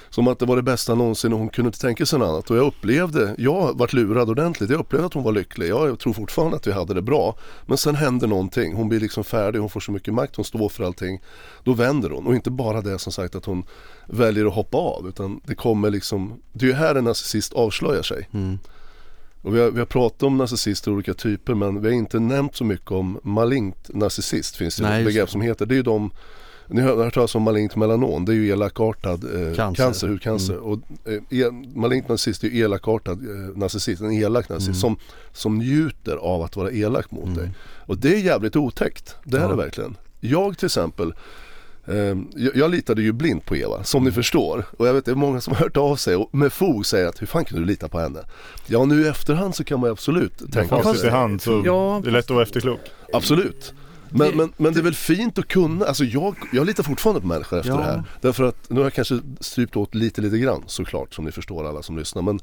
som 0.10 0.28
att 0.28 0.40
det 0.40 0.46
var 0.46 0.56
det 0.56 0.62
bästa 0.62 0.96
någonsin 0.96 1.34
och 1.34 1.40
hon 1.40 1.50
kunde 1.50 1.68
inte 1.68 1.80
tänka 1.80 2.06
sig 2.06 2.20
något 2.20 2.28
annat. 2.28 2.52
Och 2.52 2.58
jag 2.58 2.66
upplevde, 2.68 3.36
jag 3.38 3.78
vart 3.78 3.94
lurad 3.94 4.30
ordentligt. 4.30 4.70
Jag 4.70 4.80
upplevde 4.80 5.08
att 5.08 5.14
hon 5.14 5.24
var 5.24 5.32
lycklig. 5.32 5.70
Jag 5.70 6.00
tror 6.00 6.14
fortfarande 6.14 6.58
att 6.58 6.68
vi 6.68 6.72
hade 6.72 6.94
det 6.94 7.02
bra. 7.02 7.36
Men 7.66 7.78
sen 7.78 7.96
händer 7.96 8.28
någonting. 8.28 8.76
Hon 8.76 8.90
blir 8.90 9.00
liksom 9.00 9.24
färdig, 9.24 9.60
hon 9.60 9.70
får 9.70 9.80
så 9.80 9.92
mycket 9.92 10.14
makt, 10.14 10.36
hon 10.36 10.46
står 10.46 10.70
för 10.70 10.84
allting. 10.84 11.22
Då 11.64 11.74
vänder 11.74 12.10
hon. 12.10 12.28
Och 12.28 12.36
inte 12.36 12.52
bara 12.52 12.82
det 12.82 13.00
som 13.00 13.12
sagt 13.12 13.36
att 13.36 13.46
hon 13.46 13.64
väljer 14.06 14.46
att 14.46 14.54
hoppa 14.54 14.78
av. 14.78 15.08
Utan 15.08 15.42
det 15.46 15.56
kommer 15.56 15.90
liksom, 15.90 16.42
det 16.54 16.66
är 16.66 16.70
ju 16.70 16.76
här 16.76 16.96
en 16.96 17.04
narcissist 17.04 17.54
avslöjar 17.54 18.04
sig. 18.04 18.30
Mm. 18.34 18.60
Och 19.48 19.56
vi 19.56 19.60
har, 19.60 19.72
vi 19.72 19.80
har 19.80 19.86
pratat 19.86 20.24
om 20.24 20.38
narcissister 20.38 20.92
olika 20.92 21.14
typer 21.14 21.54
men 21.54 21.82
vi 21.82 21.88
har 21.88 21.96
inte 21.96 22.20
nämnt 22.20 22.56
så 22.56 22.64
mycket 22.64 22.92
om 22.92 23.20
malignt 23.24 23.90
narcissist 23.94 24.56
finns 24.56 24.76
det 24.76 24.84
Nej, 24.84 25.00
ett 25.00 25.08
begrepp 25.08 25.30
som 25.30 25.42
heter. 25.42 25.66
Det 25.66 25.74
är 25.74 25.76
ju 25.76 25.84
de 25.84 26.12
ni 26.68 26.82
har 26.82 26.96
hört 26.96 27.14
talas 27.14 27.36
om 27.36 27.44
malignt 27.44 27.76
melanom, 27.76 28.26
det 28.26 28.32
är 28.32 28.36
ju 28.36 28.50
elakartad 28.50 29.24
eh, 29.24 29.56
cancer. 29.56 29.84
cancer, 29.84 30.08
hudcancer. 30.08 30.54
Mm. 30.54 30.66
Och, 30.66 30.80
eh, 31.34 31.52
malignt 31.76 32.10
narcissist 32.10 32.44
är 32.44 32.48
ju 32.48 32.64
elakartad 32.64 33.30
eh, 33.30 33.58
narcissist, 33.58 34.02
en 34.02 34.12
elak 34.12 34.50
narcissist 34.50 34.84
mm. 34.84 34.96
som, 34.96 34.98
som 35.32 35.58
njuter 35.58 36.16
av 36.16 36.42
att 36.42 36.56
vara 36.56 36.72
elak 36.72 37.12
mot 37.12 37.26
mm. 37.26 37.38
dig. 37.38 37.52
Och 37.86 37.98
det 37.98 38.16
är 38.16 38.20
jävligt 38.20 38.56
otäckt, 38.56 39.16
det 39.24 39.38
är 39.38 39.42
ja. 39.42 39.48
det 39.48 39.56
verkligen. 39.56 39.98
Jag 40.20 40.58
till 40.58 40.66
exempel 40.66 41.14
jag, 42.36 42.56
jag 42.56 42.72
litade 42.72 43.02
ju 43.02 43.12
blint 43.12 43.46
på 43.46 43.56
Eva, 43.56 43.84
som 43.84 44.04
ni 44.04 44.12
förstår. 44.12 44.66
Och 44.78 44.88
jag 44.88 44.94
vet 44.94 45.06
det 45.06 45.12
är 45.12 45.16
många 45.16 45.42
som 45.42 45.54
har 45.54 45.60
hört 45.64 45.78
av 45.78 45.96
sig 45.96 46.16
och 46.16 46.36
med 46.36 46.54
fog 46.54 46.86
säger 46.86 47.08
att 47.08 47.22
hur 47.22 47.28
fan 47.28 47.46
kan 47.46 47.60
du 47.60 47.66
lita 47.66 47.88
på 47.88 48.00
henne? 48.00 48.20
Ja 48.68 48.86
nu 48.86 49.02
i 49.06 49.08
efterhand 49.08 49.56
så 49.56 49.64
kan 49.64 49.80
man 49.80 49.88
ju 49.88 49.92
absolut 49.92 50.52
tänka 50.54 50.84
Facit 50.84 51.04
i 51.04 51.10
hand 51.10 51.42
så 51.42 51.62
Ja. 51.66 52.02
det 52.04 52.10
är 52.10 52.12
lätt 52.12 52.26
att 52.26 52.30
vara 52.30 52.44
efterklok. 52.44 52.80
Absolut. 53.14 53.74
Men, 54.10 54.38
men, 54.38 54.54
men 54.58 54.74
det 54.74 54.80
är 54.80 54.84
väl 54.84 54.94
fint 54.96 55.38
att 55.40 55.48
kunna, 55.48 55.86
alltså 55.86 56.04
jag, 56.04 56.36
jag 56.54 56.66
litar 56.66 56.84
fortfarande 56.84 57.22
på 57.22 57.28
människor 57.28 57.60
efter 57.60 57.72
Ja. 57.72 57.78
det 57.78 57.84
här. 57.84 58.04
Därför 58.22 58.44
att, 58.44 58.70
nu 58.70 58.76
har 58.76 58.84
jag 58.84 58.94
kanske 58.94 59.20
strypt 59.40 59.76
åt 59.76 59.96
lite 59.96 60.22
lite 60.22 60.38
grann 60.38 60.64
såklart 60.68 61.14
som 61.14 61.26
ni 61.26 61.32
förstår 61.32 61.68
alla 61.70 61.82
som 61.82 61.98
lyssnar. 61.98 62.22
Men 62.22 62.40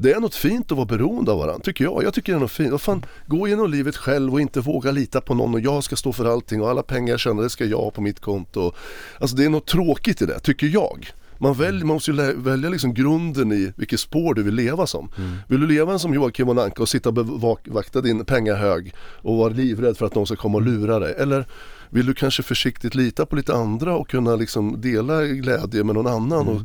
det 0.00 0.12
är 0.12 0.20
något 0.20 0.34
fint 0.34 0.72
att 0.72 0.76
vara 0.76 0.86
beroende 0.86 1.32
av 1.32 1.38
varandra, 1.38 1.64
tycker 1.64 1.84
jag. 1.84 2.04
Jag 2.04 2.14
tycker 2.14 2.32
det 2.32 2.38
är 2.38 2.40
något 2.40 2.50
fint. 2.50 2.70
Vad 2.70 2.80
fan, 2.80 3.04
gå 3.26 3.46
igenom 3.46 3.70
livet 3.70 3.96
själv 3.96 4.32
och 4.32 4.40
inte 4.40 4.60
våga 4.60 4.90
lita 4.90 5.20
på 5.20 5.34
någon 5.34 5.54
och 5.54 5.60
jag 5.60 5.84
ska 5.84 5.96
stå 5.96 6.12
för 6.12 6.24
allting 6.24 6.62
och 6.62 6.70
alla 6.70 6.82
pengar 6.82 7.12
jag 7.12 7.20
tjänar 7.20 7.42
det 7.42 7.50
ska 7.50 7.64
jag 7.64 7.78
ha 7.78 7.90
på 7.90 8.00
mitt 8.00 8.20
konto. 8.20 8.72
Alltså 9.18 9.36
det 9.36 9.44
är 9.44 9.48
något 9.48 9.66
tråkigt 9.66 10.22
i 10.22 10.26
det, 10.26 10.38
tycker 10.38 10.66
jag. 10.66 11.10
Man, 11.38 11.54
väljer, 11.54 11.84
man 11.84 11.94
måste 11.94 12.10
ju 12.10 12.32
välja 12.32 12.70
liksom 12.70 12.94
grunden 12.94 13.52
i 13.52 13.72
vilket 13.76 14.00
spår 14.00 14.34
du 14.34 14.42
vill 14.42 14.54
leva 14.54 14.86
som. 14.86 15.08
Vill 15.48 15.60
du 15.60 15.66
leva 15.66 15.98
som 15.98 16.14
Joakim 16.14 16.46
von 16.46 16.58
Anka 16.58 16.82
och 16.82 16.88
sitta 16.88 17.08
och 17.08 17.14
bevakta 17.14 18.00
din 18.00 18.24
pengahög 18.24 18.94
och 18.98 19.36
vara 19.36 19.48
livrädd 19.48 19.96
för 19.96 20.06
att 20.06 20.14
någon 20.14 20.26
ska 20.26 20.36
komma 20.36 20.58
och 20.58 20.62
lura 20.62 20.98
dig? 20.98 21.14
Eller 21.18 21.46
vill 21.90 22.06
du 22.06 22.14
kanske 22.14 22.42
försiktigt 22.42 22.94
lita 22.94 23.26
på 23.26 23.36
lite 23.36 23.54
andra 23.54 23.96
och 23.96 24.08
kunna 24.08 24.36
liksom 24.36 24.80
dela 24.80 25.24
glädje 25.24 25.84
med 25.84 25.94
någon 25.94 26.06
annan? 26.06 26.48
Och, 26.48 26.60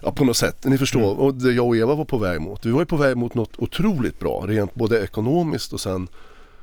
ja, 0.00 0.12
på 0.12 0.24
något 0.24 0.36
sätt, 0.36 0.64
ni 0.64 0.78
förstår. 0.78 1.20
Och 1.20 1.34
det 1.34 1.52
jag 1.52 1.66
och 1.66 1.76
Eva 1.76 1.94
var 1.94 2.04
på 2.04 2.18
väg 2.18 2.40
mot. 2.40 2.66
Vi 2.66 2.70
var 2.70 2.80
ju 2.80 2.86
på 2.86 2.96
väg 2.96 3.16
mot 3.16 3.34
något 3.34 3.58
otroligt 3.58 4.18
bra, 4.18 4.44
rent 4.46 4.74
både 4.74 5.02
ekonomiskt 5.04 5.72
och 5.72 5.80
sen 5.80 6.08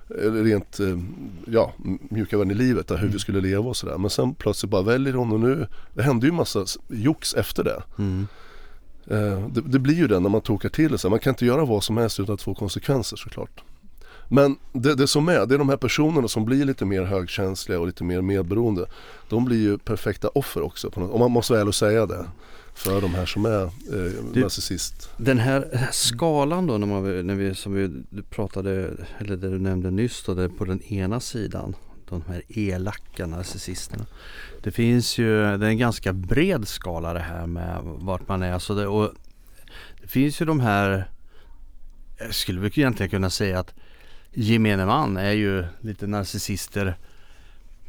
eh, 0.10 0.32
rent 0.32 0.80
eh, 0.80 0.98
ja, 1.46 1.74
mjuka 2.10 2.38
värden 2.38 2.52
i 2.52 2.56
livet, 2.56 2.88
där 2.88 2.98
hur 2.98 3.08
vi 3.08 3.20
skulle 3.20 3.42
leva 3.42 3.70
och 3.70 3.78
sådär. 3.78 3.98
Men 3.98 4.10
sen 4.10 4.36
plötsligt 4.36 4.70
bara 4.72 4.82
väljer 4.82 5.14
hon 5.14 5.32
och 5.32 5.40
nu, 5.40 5.68
det 5.94 6.04
hände 6.04 6.26
ju 6.26 6.32
massa 6.32 6.66
jox 6.90 7.34
efter 7.34 7.64
det. 7.64 7.84
Mm. 7.98 8.28
Eh, 9.08 9.48
det, 9.48 9.62
det 9.62 9.80
blir 9.80 9.96
ju 9.96 10.08
det 10.08 10.20
när 10.20 10.30
man 10.30 10.42
tokar 10.42 10.70
till 10.70 10.92
det. 10.92 11.10
Man 11.10 11.20
kan 11.20 11.32
inte 11.32 11.46
göra 11.46 11.66
vad 11.66 11.84
som 11.84 11.98
helst 11.98 12.20
utan 12.20 12.36
att 12.36 12.42
få 12.42 12.56
konsekvenser 12.56 13.18
såklart. 13.18 13.64
Men 14.28 14.58
det, 14.74 14.96
det 14.96 15.08
som 15.08 15.30
är, 15.30 15.46
det 15.46 15.56
är 15.56 15.60
de 15.60 15.70
här 15.70 15.78
personerna 15.78 16.28
som 16.28 16.46
blir 16.46 16.66
lite 16.66 16.86
mer 16.86 17.04
högkänsliga 17.04 17.80
och 17.80 17.88
lite 17.88 18.04
mer 18.04 18.22
medberoende. 18.22 18.86
De 19.30 19.46
blir 19.46 19.58
ju 19.62 19.78
perfekta 19.78 20.28
offer 20.28 20.62
också, 20.62 20.92
på 20.92 21.00
något, 21.00 21.12
om 21.12 21.20
man 21.20 21.32
måste 21.32 21.64
och 21.64 21.76
säga 21.76 22.06
det. 22.06 22.26
För 22.74 23.02
de 23.02 23.14
här 23.14 23.26
som 23.26 23.46
är 23.46 23.64
eh, 23.64 23.70
Du- 24.34 24.42
narcissist. 24.42 25.10
Den 25.18 25.40
här 25.40 25.90
skalan 25.92 26.68
då 26.68 26.78
när, 26.78 26.88
man, 26.88 27.28
när 27.28 27.36
vi, 27.36 27.56
som 27.56 27.74
vi 27.74 28.22
pratade, 28.30 28.92
eller 29.20 29.38
det 29.38 29.50
du 29.50 29.60
nämnde 29.60 29.92
nyss 29.92 30.24
då, 30.26 30.34
det 30.34 30.44
är 30.44 30.50
på 30.50 30.66
den 30.66 30.82
ena 30.84 31.20
sidan, 31.20 31.76
de 32.10 32.24
här 32.28 32.42
elaka 32.50 33.28
narcissisterna. 33.28 34.06
Det 34.64 34.72
finns 34.72 35.18
ju, 35.18 35.28
det 35.58 35.66
är 35.66 35.70
en 35.70 35.78
ganska 35.78 36.14
bred 36.14 36.68
skala 36.68 37.14
det 37.14 37.20
här 37.20 37.48
med 37.48 37.80
vart 37.84 38.28
man 38.28 38.44
är. 38.44 38.60
Så 38.60 38.74
det, 38.74 38.88
och 38.88 39.12
det 40.02 40.08
finns 40.08 40.42
ju 40.42 40.46
de 40.46 40.60
här, 40.60 41.10
jag 42.20 42.36
skulle 42.36 42.60
väl 42.62 42.72
egentligen 42.76 43.10
kunna 43.10 43.30
säga 43.30 43.60
att 43.60 43.74
gemene 44.36 44.86
man 44.86 45.18
är 45.18 45.32
ju 45.32 45.66
lite 45.82 46.08
narcissister 46.08 46.96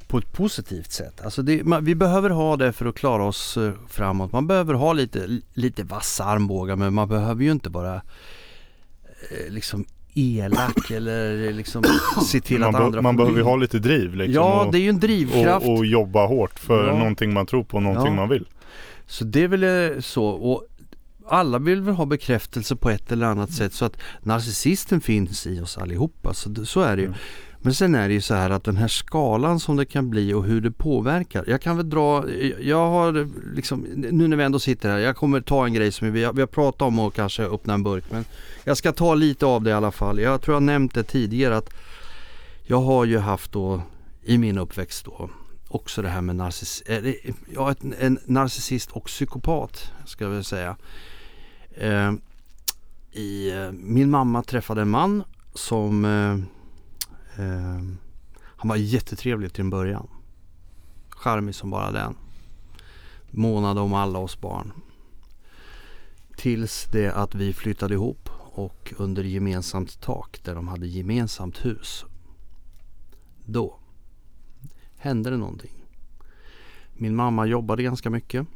på 0.06 0.18
ett 0.18 0.32
positivt 0.32 0.92
sätt. 0.92 1.20
Alltså 1.24 1.42
det, 1.42 1.64
man, 1.64 1.84
vi 1.84 1.94
behöver 1.94 2.30
ha 2.30 2.56
det 2.56 2.72
för 2.72 2.86
att 2.86 2.94
klara 2.94 3.24
oss 3.24 3.56
eh, 3.56 3.72
framåt. 3.88 4.32
Man 4.32 4.46
behöver 4.46 4.74
ha 4.74 4.92
lite, 4.92 5.40
lite 5.54 5.82
vassa 5.84 6.24
armbågar 6.24 6.76
men 6.76 6.94
man 6.94 7.08
behöver 7.08 7.44
ju 7.44 7.52
inte 7.52 7.70
bara 7.70 7.94
eh, 7.94 9.50
liksom 9.52 9.84
elak 10.14 10.90
eller 10.90 11.52
liksom 11.52 11.84
se 12.26 12.40
till 12.40 12.60
Man, 12.60 12.74
att 12.74 12.80
andra 12.80 13.02
man 13.02 13.16
behöver 13.16 13.36
ju 13.38 13.42
ha 13.44 13.56
lite 13.56 13.78
driv 13.78 14.14
liksom. 14.14 14.34
Ja 14.34 14.64
och, 14.64 14.72
det 14.72 14.78
är 14.78 14.82
ju 14.82 14.88
en 14.88 15.00
drivkraft. 15.00 15.66
och, 15.66 15.78
och 15.78 15.86
jobba 15.86 16.26
hårt 16.26 16.58
för 16.58 16.86
Ja. 16.88 16.98
någonting 16.98 17.32
man 17.32 17.46
tror 17.46 17.64
på, 17.64 17.80
någonting 17.80 18.06
Ja. 18.14 18.20
man 18.20 18.28
vill. 18.28 18.44
Så 19.06 19.24
det 19.24 19.42
är 19.42 19.48
väl 19.48 19.92
eh, 19.94 20.00
så. 20.00 20.24
Och 20.26 20.66
alla 21.28 21.58
vill 21.58 21.80
väl 21.80 21.94
ha 21.94 22.06
bekräftelse 22.06 22.76
på 22.76 22.90
ett 22.90 23.12
eller 23.12 23.26
annat 23.26 23.52
sätt 23.52 23.72
så 23.72 23.84
att 23.84 23.96
narcissisten 24.22 25.00
finns 25.00 25.46
i 25.46 25.60
oss 25.60 25.78
allihopa. 25.78 26.34
Så, 26.34 26.66
så 26.66 26.80
är 26.80 26.96
det 26.96 27.02
ju. 27.02 27.08
Mm. 27.08 27.18
Men 27.58 27.74
sen 27.74 27.94
är 27.94 28.08
det 28.08 28.14
ju 28.14 28.20
så 28.20 28.34
här 28.34 28.50
att 28.50 28.64
den 28.64 28.76
här 28.76 28.88
skalan 28.88 29.60
som 29.60 29.76
det 29.76 29.84
kan 29.84 30.10
bli 30.10 30.34
och 30.34 30.44
hur 30.44 30.60
det 30.60 30.70
påverkar. 30.70 31.44
Jag 31.46 31.62
kan 31.62 31.76
väl 31.76 31.90
dra, 31.90 32.24
jag 32.60 32.90
har 32.90 33.28
liksom, 33.54 33.80
nu 33.96 34.28
när 34.28 34.36
vi 34.36 34.44
ändå 34.44 34.58
sitter 34.58 34.88
här, 34.88 34.98
jag 34.98 35.16
kommer 35.16 35.40
ta 35.40 35.66
en 35.66 35.74
grej 35.74 35.92
som 35.92 36.12
vi 36.12 36.30
vi 36.34 36.40
har 36.40 36.46
pratat 36.46 36.82
om 36.82 36.98
och 36.98 37.14
kanske 37.14 37.42
öppna 37.42 37.74
en 37.74 37.82
burk. 37.82 38.04
Men 38.10 38.24
jag 38.64 38.76
ska 38.76 38.92
ta 38.92 39.14
lite 39.14 39.46
av 39.46 39.62
det 39.62 39.70
i 39.70 39.72
alla 39.72 39.92
fall. 39.92 40.20
Jag 40.20 40.42
tror 40.42 40.54
jag 40.54 40.62
nämnt 40.62 40.94
det 40.94 41.02
tidigare 41.02 41.56
att 41.56 41.74
jag 42.62 42.80
har 42.80 43.04
ju 43.04 43.18
haft 43.18 43.52
då 43.52 43.82
i 44.24 44.38
min 44.38 44.58
uppväxt 44.58 45.04
då 45.04 45.30
också 45.68 46.02
det 46.02 46.08
här 46.08 46.20
med 46.20 46.36
narciss, 46.36 46.82
ja, 47.54 47.74
en 47.98 48.18
narcissist 48.24 48.90
och 48.90 49.04
psykopat 49.04 49.92
ska 50.06 50.24
jag 50.24 50.30
väl 50.30 50.44
säga. 50.44 50.76
Eh, 51.76 52.12
i, 53.12 53.50
eh, 53.50 53.72
min 53.72 54.10
mamma 54.10 54.42
träffade 54.42 54.82
en 54.82 54.90
man 54.90 55.24
som 55.54 56.04
eh, 56.04 56.32
eh, 57.44 57.82
han 58.56 58.68
var 58.68 58.76
jättetrevlig 58.76 59.52
till 59.52 59.60
en 59.60 59.70
början. 59.70 60.08
Charmig 61.08 61.54
som 61.54 61.70
bara 61.70 61.90
den. 61.90 62.16
Månade 63.30 63.80
om 63.80 63.94
alla 63.94 64.18
oss 64.18 64.40
barn. 64.40 64.72
Tills 66.36 66.84
det 66.92 67.12
att 67.12 67.34
vi 67.34 67.52
flyttade 67.52 67.94
ihop 67.94 68.28
och 68.52 68.94
under 68.96 69.24
gemensamt 69.24 70.00
tak 70.00 70.40
där 70.44 70.54
de 70.54 70.68
hade 70.68 70.86
gemensamt 70.86 71.64
hus. 71.64 72.04
Då 73.44 73.78
hände 74.96 75.30
det 75.30 75.36
någonting. 75.36 75.84
Min 76.92 77.16
mamma 77.16 77.46
jobbade 77.46 77.82
ganska 77.82 78.10
mycket. 78.10 78.46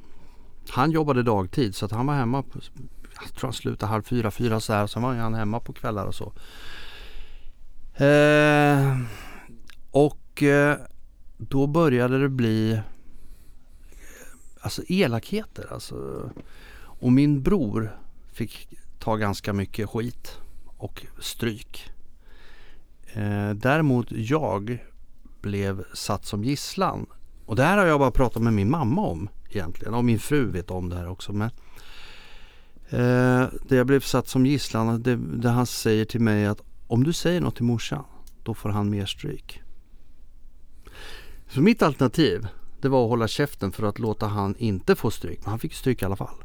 Han 0.68 0.90
jobbade 0.90 1.22
dagtid 1.22 1.74
så 1.74 1.84
att 1.84 1.92
han 1.92 2.06
var 2.06 2.14
hemma. 2.14 2.44
Jag 3.22 3.34
tror 3.34 3.48
han 3.48 3.52
slutade 3.52 3.90
halv 3.90 4.02
fyra, 4.02 4.30
fyra 4.30 4.60
så 4.60 4.72
här. 4.72 4.86
Sen 4.86 5.02
var 5.02 5.14
han 5.14 5.34
hemma 5.34 5.60
på 5.60 5.72
kvällar 5.72 6.06
och 6.06 6.14
så. 6.14 6.32
Eh, 8.04 8.98
och 9.90 10.42
eh, 10.42 10.76
då 11.38 11.66
började 11.66 12.18
det 12.18 12.28
bli 12.28 12.72
eh, 12.72 12.80
alltså 14.60 14.82
elakheter. 14.88 15.72
Alltså. 15.72 16.30
Och 16.82 17.12
min 17.12 17.42
bror 17.42 17.96
fick 18.32 18.68
ta 18.98 19.16
ganska 19.16 19.52
mycket 19.52 19.88
skit 19.88 20.38
och 20.76 21.06
stryk. 21.18 21.90
Eh, 23.12 23.50
däremot 23.50 24.06
jag 24.10 24.84
blev 25.40 25.84
satt 25.94 26.24
som 26.24 26.44
gisslan. 26.44 27.06
Och 27.46 27.56
det 27.56 27.62
här 27.62 27.78
har 27.78 27.86
jag 27.86 28.00
bara 28.00 28.10
pratat 28.10 28.42
med 28.42 28.52
min 28.52 28.70
mamma 28.70 29.02
om 29.02 29.28
egentligen. 29.50 29.94
Och 29.94 30.04
min 30.04 30.18
fru 30.18 30.50
vet 30.50 30.70
om 30.70 30.88
det 30.88 30.96
här 30.96 31.08
också. 31.08 31.32
Men 31.32 31.50
eh, 32.90 33.48
det 33.68 33.76
jag 33.76 33.86
blev 33.86 34.00
satt 34.00 34.28
som 34.28 34.46
gisslan, 34.46 35.02
det, 35.02 35.16
det 35.16 35.48
han 35.48 35.66
säger 35.66 36.04
till 36.04 36.20
mig 36.20 36.46
att 36.46 36.62
om 36.86 37.04
du 37.04 37.12
säger 37.12 37.40
något 37.40 37.56
till 37.56 37.64
morsan, 37.64 38.04
då 38.42 38.54
får 38.54 38.68
han 38.68 38.90
mer 38.90 39.06
stryk. 39.06 39.62
Så 41.48 41.60
mitt 41.60 41.82
alternativ, 41.82 42.46
det 42.80 42.88
var 42.88 43.04
att 43.04 43.10
hålla 43.10 43.28
käften 43.28 43.72
för 43.72 43.82
att 43.82 43.98
låta 43.98 44.26
han 44.26 44.54
inte 44.58 44.96
få 44.96 45.10
stryk. 45.10 45.38
Men 45.42 45.50
han 45.50 45.58
fick 45.58 45.74
stryk 45.74 46.02
i 46.02 46.04
alla 46.04 46.16
fall. 46.16 46.44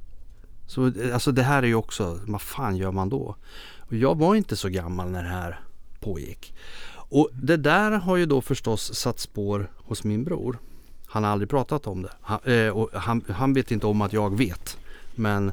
Så 0.68 0.88
eh, 0.88 1.14
alltså 1.14 1.32
det 1.32 1.44
här 1.44 1.64
är 1.64 1.68
ju 1.68 1.76
också, 1.76 2.20
vad 2.28 2.42
fan 2.42 2.78
gör 2.78 2.92
man 2.92 3.10
då? 3.10 3.36
Och 3.80 3.96
jag 3.96 4.18
var 4.18 4.36
inte 4.36 4.56
så 4.56 4.70
gammal 4.70 5.10
när 5.10 5.24
det 5.24 5.30
här 5.30 5.60
pågick. 6.00 6.54
Och 6.96 7.30
det 7.34 7.58
där 7.58 7.92
har 7.92 8.16
ju 8.16 8.26
då 8.26 8.42
förstås 8.42 8.94
satt 8.94 9.20
spår 9.20 9.72
hos 9.76 10.04
min 10.04 10.24
bror. 10.24 10.60
Han 11.08 11.24
har 11.24 11.32
aldrig 11.32 11.50
pratat 11.50 11.88
om 11.88 12.02
det. 12.02 12.12
Han, 12.22 12.40
eh, 12.44 12.70
och 12.70 12.90
han, 12.94 13.24
han 13.30 13.54
vet 13.54 13.72
inte 13.72 13.88
om 13.88 14.02
att 14.02 14.14
jag 14.14 14.38
vet. 14.38 14.78
Men 15.16 15.52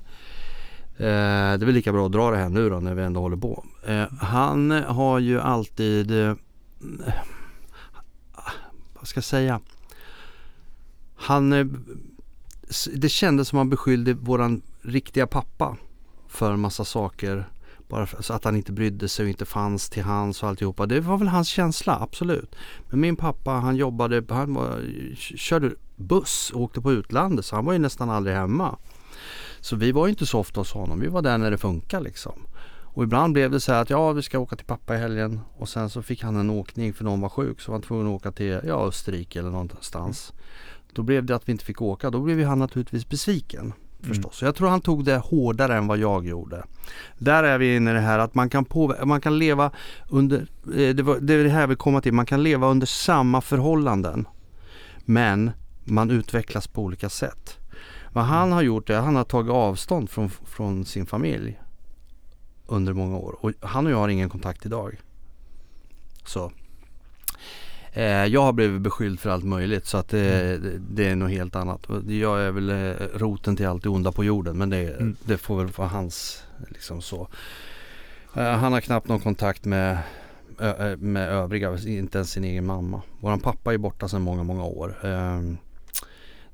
Eh, 0.97 1.05
det 1.05 1.65
är 1.65 1.67
väl 1.67 1.75
lika 1.75 1.93
bra 1.93 2.07
att 2.07 2.13
dra 2.13 2.31
det 2.31 2.37
här 2.37 2.49
nu 2.49 2.71
då 2.71 2.81
när 2.81 2.95
vi 2.95 3.03
ändå 3.03 3.21
håller 3.21 3.37
på. 3.37 3.65
Eh, 3.87 4.05
han 4.21 4.71
har 4.71 5.19
ju 5.19 5.41
alltid, 5.41 6.11
eh, 6.11 6.35
vad 8.95 9.07
ska 9.07 9.19
jag 9.19 9.25
säga? 9.25 9.61
Han, 11.17 11.53
eh, 11.53 11.67
det 12.95 13.09
kändes 13.09 13.49
som 13.49 13.59
han 13.59 13.71
beskyllde 13.71 14.15
våran 14.15 14.63
riktiga 14.83 15.27
pappa 15.27 15.77
för 16.29 16.53
en 16.53 16.61
massa 16.61 16.85
saker. 16.85 17.49
Bara 17.89 18.07
för, 18.07 18.23
så 18.23 18.33
att 18.35 18.45
han 18.45 18.57
inte 18.57 18.73
brydde 18.73 19.09
sig 19.09 19.23
och 19.23 19.29
inte 19.29 19.45
fanns 19.45 19.91
till 19.91 20.03
hans 20.03 20.43
och 20.43 20.49
alltihopa. 20.49 20.87
Det 20.87 21.01
var 21.01 21.19
väl 21.19 21.29
hans 21.29 21.49
känsla, 21.49 21.99
absolut. 22.01 22.55
Men 22.91 23.01
min 23.01 23.17
pappa 23.17 23.51
han 23.51 23.77
jobbade, 23.77 24.25
han 24.29 24.55
var, 24.55 24.81
körde 25.17 25.71
buss 25.97 26.51
och 26.55 26.61
åkte 26.61 26.81
på 26.81 26.93
utlandet 26.93 27.45
så 27.45 27.57
han 27.57 27.65
var 27.65 27.73
ju 27.73 27.79
nästan 27.79 28.11
aldrig 28.11 28.37
hemma. 28.37 28.79
Så 29.63 29.77
vi 29.77 29.93
var 29.93 30.09
inte 30.09 30.27
så 30.27 30.39
ofta 30.39 30.61
hos 30.61 30.73
honom. 30.73 31.01
Vi 31.01 31.09
var 31.09 31.23
där 31.23 31.39
när 31.39 31.51
det 31.51 31.59
funkar 31.59 32.01
liksom. 32.01 32.47
Och 32.95 33.03
ibland 33.05 33.33
blev 33.33 33.51
det 33.51 33.61
så 33.61 33.73
här 33.73 33.83
att 33.83 33.91
ja 33.91 34.13
vi 34.13 34.23
ska 34.23 34.39
åka 34.39 34.57
till 34.57 34.67
pappa 34.67 34.95
i 34.95 34.99
helgen 34.99 35.41
och 35.59 35.69
sen 35.69 35.91
så 35.91 36.03
fick 36.03 36.23
han 36.23 36.37
en 36.37 36.51
åkning 36.51 36.93
för 36.93 37.05
någon 37.05 37.21
var 37.21 37.29
sjuk 37.29 37.61
så 37.61 37.71
var 37.73 37.79
han 37.79 37.83
tvungen 37.83 38.07
att 38.07 38.13
åka 38.13 38.33
till 38.33 38.61
ja, 38.67 38.87
Österrike 38.87 39.39
eller 39.39 39.51
någonstans. 39.51 40.33
Då 40.93 41.03
blev 41.03 41.25
det 41.25 41.37
att 41.37 41.49
vi 41.49 41.53
inte 41.53 41.65
fick 41.65 41.83
åka. 41.83 42.11
Då 42.11 42.21
blev 42.21 42.45
han 42.47 42.59
naturligtvis 42.59 43.09
besviken 43.09 43.73
förstås. 44.01 44.37
Så 44.37 44.45
jag 44.45 44.55
tror 44.55 44.69
han 44.69 44.81
tog 44.81 45.05
det 45.05 45.17
hårdare 45.17 45.77
än 45.77 45.87
vad 45.87 45.99
jag 45.99 46.27
gjorde. 46.27 46.65
Där 47.19 47.43
är 47.43 47.59
vi 47.59 47.77
inne 47.77 47.91
i 47.91 47.95
det 47.95 48.01
här 48.01 48.19
att 48.19 48.35
man 48.35 48.51
kan, 48.51 48.65
påver- 48.65 49.05
man 49.05 49.21
kan 49.21 49.39
leva 49.39 49.71
under, 50.09 50.39
eh, 50.77 50.95
det, 50.95 51.03
var, 51.03 51.19
det 51.21 51.35
är 51.35 51.45
det 51.45 51.51
här 51.51 51.67
vi 51.67 51.77
kommer 51.77 52.01
till, 52.01 52.13
man 52.13 52.27
kan 52.27 52.43
leva 52.43 52.67
under 52.67 52.87
samma 52.87 53.41
förhållanden. 53.41 54.29
Men 55.05 55.51
man 55.85 56.11
utvecklas 56.11 56.67
på 56.67 56.83
olika 56.83 57.09
sätt. 57.09 57.59
Vad 58.13 58.25
han 58.25 58.53
har 58.53 58.63
gjort 58.63 58.91
är 58.91 58.95
att 58.95 59.05
han 59.05 59.17
har 59.17 59.25
tagit 59.25 59.51
avstånd 59.51 60.11
från, 60.11 60.31
från 60.31 60.85
sin 60.85 61.07
familj 61.07 61.61
under 62.67 62.93
många 62.93 63.17
år. 63.17 63.37
Och 63.41 63.53
han 63.61 63.87
och 63.87 63.93
jag 63.93 63.97
har 63.97 64.09
ingen 64.09 64.31
kontakt 64.31 64.67
idag. 64.67 65.01
Så. 66.25 66.53
Eh, 67.93 68.05
jag 68.05 68.43
har 68.43 68.53
blivit 68.53 68.81
beskylld 68.81 69.21
för 69.21 69.31
allt 69.31 69.45
möjligt 69.45 69.87
så 69.87 69.97
att 69.97 70.09
det, 70.09 70.57
mm. 70.57 70.87
det 70.91 71.09
är 71.09 71.17
något 71.17 71.31
helt 71.31 71.57
annat. 71.57 71.87
Jag 72.09 72.41
är 72.41 72.51
väl 72.51 72.71
eh, 72.71 73.07
roten 73.15 73.57
till 73.57 73.67
allt 73.67 73.83
det 73.83 73.89
onda 73.89 74.13
på 74.13 74.25
jorden 74.25 74.59
men 74.59 74.71
det, 74.71 74.95
mm. 74.95 75.17
det 75.25 75.39
får 75.39 75.57
väl 75.57 75.73
vara 75.77 75.89
hans 75.89 76.45
liksom 76.69 77.03
så. 77.03 77.29
Eh, 78.37 78.53
han 78.53 78.73
har 78.73 78.81
knappt 78.81 79.09
någon 79.09 79.21
kontakt 79.21 79.65
med, 79.65 79.99
med 80.99 81.29
övriga, 81.29 81.79
inte 81.87 82.19
ens 82.19 82.31
sin 82.31 82.45
egen 82.45 82.67
mamma. 82.67 83.03
Våran 83.21 83.41
pappa 83.41 83.75
är 83.75 83.79
borta 83.79 84.09
sedan 84.09 84.23
många, 84.23 84.43
många 84.43 84.65
år. 84.65 84.97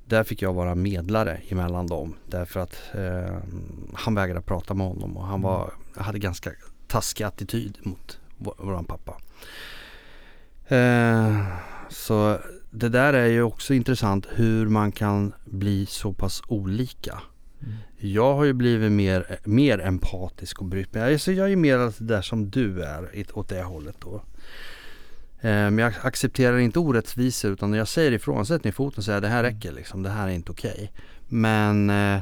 Där 0.08 0.24
fick 0.24 0.42
jag 0.42 0.52
vara 0.52 0.74
medlare 0.74 1.40
emellan 1.48 1.86
dem 1.86 2.14
därför 2.26 2.60
att 2.60 2.82
eh, 2.94 3.36
han 3.94 4.14
vägrade 4.14 4.40
prata 4.40 4.74
med 4.74 4.86
honom 4.86 5.16
och 5.16 5.26
han 5.26 5.42
var, 5.42 5.72
hade 5.96 6.18
ganska 6.18 6.50
taskig 6.86 7.24
attityd 7.24 7.78
mot 7.82 8.18
våran 8.36 8.84
pappa. 8.84 9.16
Eh, 10.68 11.46
så 11.88 12.38
det 12.70 12.88
där 12.88 13.12
är 13.12 13.26
ju 13.26 13.42
också 13.42 13.74
intressant 13.74 14.26
hur 14.30 14.68
man 14.68 14.92
kan 14.92 15.32
bli 15.44 15.86
så 15.86 16.12
pass 16.12 16.42
olika. 16.46 17.22
Mm. 17.62 17.74
Jag 17.96 18.34
har 18.34 18.44
ju 18.44 18.52
blivit 18.52 18.92
mer, 18.92 19.38
mer 19.44 19.78
empatisk 19.80 20.60
och 20.60 20.66
brytt 20.66 20.94
mig. 20.94 21.12
Alltså 21.12 21.32
jag 21.32 21.52
är 21.52 21.56
mer 21.56 21.78
det 21.78 22.04
där 22.04 22.22
som 22.22 22.50
du 22.50 22.82
är 22.82 23.24
åt 23.34 23.48
det 23.48 23.62
hållet 23.62 23.96
då. 24.00 24.22
Eh, 25.40 25.50
men 25.50 25.78
jag 25.78 25.92
accepterar 26.02 26.58
inte 26.58 26.78
orättvisor 26.78 27.50
utan 27.50 27.70
när 27.70 27.78
jag 27.78 27.88
säger 27.88 28.12
ifrån, 28.12 28.46
sätt 28.46 28.64
ner 28.64 28.72
foten 28.72 28.98
och 28.98 29.04
säger 29.04 29.20
det 29.20 29.28
här 29.28 29.44
mm. 29.44 29.54
räcker 29.54 29.72
liksom, 29.72 30.02
det 30.02 30.10
här 30.10 30.28
är 30.28 30.32
inte 30.32 30.52
okej. 30.52 30.72
Okay. 30.72 30.88
Men 31.28 31.90
eh, 31.90 32.20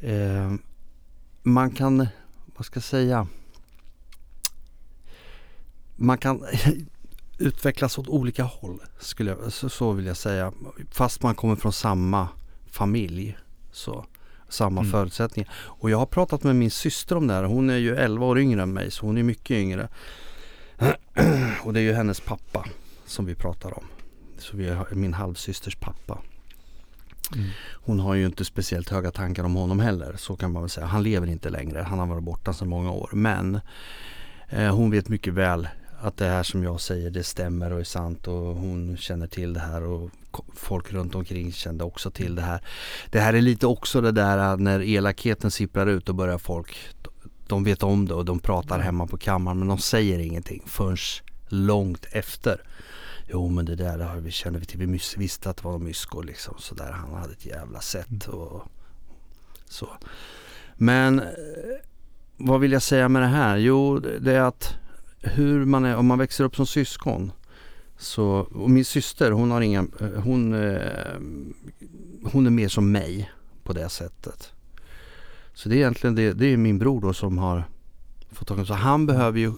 eh, 0.00 0.52
man 1.42 1.70
kan, 1.70 2.06
vad 2.56 2.66
ska 2.66 2.76
jag 2.76 2.84
säga, 2.84 3.26
man 5.96 6.18
kan 6.18 6.44
utvecklas 7.38 7.98
åt 7.98 8.08
olika 8.08 8.42
håll 8.42 8.80
skulle 8.98 9.30
jag, 9.30 9.52
så, 9.52 9.68
så 9.68 9.92
vill 9.92 10.06
jag 10.06 10.16
säga. 10.16 10.52
Fast 10.90 11.22
man 11.22 11.34
kommer 11.34 11.56
från 11.56 11.72
samma 11.72 12.28
familj. 12.70 13.38
Så 13.72 14.06
samma 14.48 14.80
mm. 14.80 14.92
förutsättningar. 14.92 15.52
Och 15.54 15.90
jag 15.90 15.98
har 15.98 16.06
pratat 16.06 16.42
med 16.42 16.56
min 16.56 16.70
syster 16.70 17.16
om 17.16 17.26
det 17.26 17.34
här. 17.34 17.44
Hon 17.44 17.70
är 17.70 17.76
ju 17.76 17.96
11 17.96 18.26
år 18.26 18.38
yngre 18.38 18.62
än 18.62 18.72
mig 18.72 18.90
så 18.90 19.06
hon 19.06 19.18
är 19.18 19.22
mycket 19.22 19.50
yngre. 19.50 19.88
och 21.64 21.72
det 21.72 21.80
är 21.80 21.84
ju 21.84 21.92
hennes 21.92 22.20
pappa 22.20 22.66
som 23.06 23.26
vi 23.26 23.34
pratar 23.34 23.78
om. 23.78 23.84
Så 24.38 24.56
vi 24.56 24.68
är 24.68 24.94
min 24.94 25.14
halvsysters 25.14 25.76
pappa. 25.76 26.18
Mm. 27.34 27.48
Hon 27.72 28.00
har 28.00 28.14
ju 28.14 28.26
inte 28.26 28.44
speciellt 28.44 28.88
höga 28.88 29.10
tankar 29.10 29.44
om 29.44 29.54
honom 29.54 29.80
heller. 29.80 30.14
Så 30.16 30.36
kan 30.36 30.52
man 30.52 30.62
väl 30.62 30.70
säga. 30.70 30.86
Han 30.86 31.02
lever 31.02 31.26
inte 31.26 31.50
längre. 31.50 31.82
Han 31.82 31.98
har 31.98 32.06
varit 32.06 32.22
borta 32.22 32.52
sedan 32.52 32.68
många 32.68 32.90
år. 32.90 33.10
Men 33.12 33.60
eh, 34.48 34.74
hon 34.76 34.90
vet 34.90 35.08
mycket 35.08 35.34
väl 35.34 35.68
att 36.00 36.16
det 36.16 36.26
här 36.26 36.42
som 36.42 36.64
jag 36.64 36.80
säger 36.80 37.10
det 37.10 37.24
stämmer 37.24 37.72
och 37.72 37.80
är 37.80 37.84
sant 37.84 38.28
och 38.28 38.56
hon 38.56 38.96
känner 38.96 39.26
till 39.26 39.52
det 39.52 39.60
här 39.60 39.82
och 39.82 40.10
folk 40.54 40.92
runt 40.92 41.14
omkring 41.14 41.52
kände 41.52 41.84
också 41.84 42.10
till 42.10 42.34
det 42.34 42.42
här. 42.42 42.60
Det 43.10 43.20
här 43.20 43.34
är 43.34 43.40
lite 43.40 43.66
också 43.66 44.00
det 44.00 44.12
där 44.12 44.56
när 44.56 44.80
elakheten 44.80 45.50
sipprar 45.50 45.86
ut 45.86 46.08
och 46.08 46.14
börjar 46.14 46.38
folk 46.38 46.76
de 47.46 47.64
vet 47.64 47.82
om 47.82 48.08
det 48.08 48.14
och 48.14 48.24
de 48.24 48.38
pratar 48.38 48.74
mm. 48.74 48.84
hemma 48.84 49.06
på 49.06 49.18
kammaren 49.18 49.58
men 49.58 49.68
de 49.68 49.78
säger 49.78 50.18
ingenting 50.18 50.62
förrän 50.66 50.96
långt 51.48 52.06
efter. 52.10 52.62
Jo 53.28 53.48
men 53.48 53.64
det 53.64 53.76
där 53.76 53.98
har 53.98 54.16
vi 54.16 54.30
kände 54.30 54.58
vi 54.58 54.66
till. 54.66 54.78
Vi 54.78 55.00
visste 55.16 55.50
att 55.50 55.56
det 55.56 55.64
var 55.64 55.78
mysko 55.78 56.22
liksom 56.22 56.54
sådär. 56.58 56.92
Han 56.92 57.14
hade 57.14 57.32
ett 57.32 57.46
jävla 57.46 57.80
sätt 57.80 58.26
mm. 58.26 58.38
och 58.38 58.62
så. 59.64 59.88
Men 60.76 61.18
eh, 61.18 61.26
vad 62.36 62.60
vill 62.60 62.72
jag 62.72 62.82
säga 62.82 63.08
med 63.08 63.22
det 63.22 63.28
här? 63.28 63.56
Jo 63.56 63.98
det 63.98 64.32
är 64.32 64.40
att 64.40 64.74
hur 65.22 65.64
man 65.64 65.84
är, 65.84 65.96
om 65.96 66.06
man 66.06 66.18
växer 66.18 66.44
upp 66.44 66.56
som 66.56 66.66
syskon. 66.66 67.32
Så, 67.98 68.46
min 68.50 68.84
syster 68.84 69.30
hon 69.30 69.50
har 69.50 69.60
inga, 69.60 69.86
hon, 70.24 70.54
eh, 70.54 71.18
hon 72.32 72.46
är 72.46 72.50
mer 72.50 72.68
som 72.68 72.92
mig 72.92 73.30
på 73.62 73.72
det 73.72 73.88
sättet. 73.88 74.51
Så 75.54 75.68
det 75.68 75.74
är 75.74 75.78
egentligen 75.78 76.14
det, 76.14 76.32
det 76.32 76.46
är 76.46 76.56
min 76.56 76.78
bror 76.78 77.00
då 77.00 77.12
som 77.12 77.38
har 77.38 77.64
fått 78.30 78.48
tag 78.48 78.66
Så 78.66 78.74
han 78.74 79.06
behöver 79.06 79.38
ju 79.38 79.52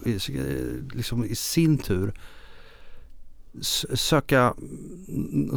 liksom 0.93 1.25
i 1.25 1.35
sin 1.35 1.77
tur 1.77 2.13
söka 3.93 4.53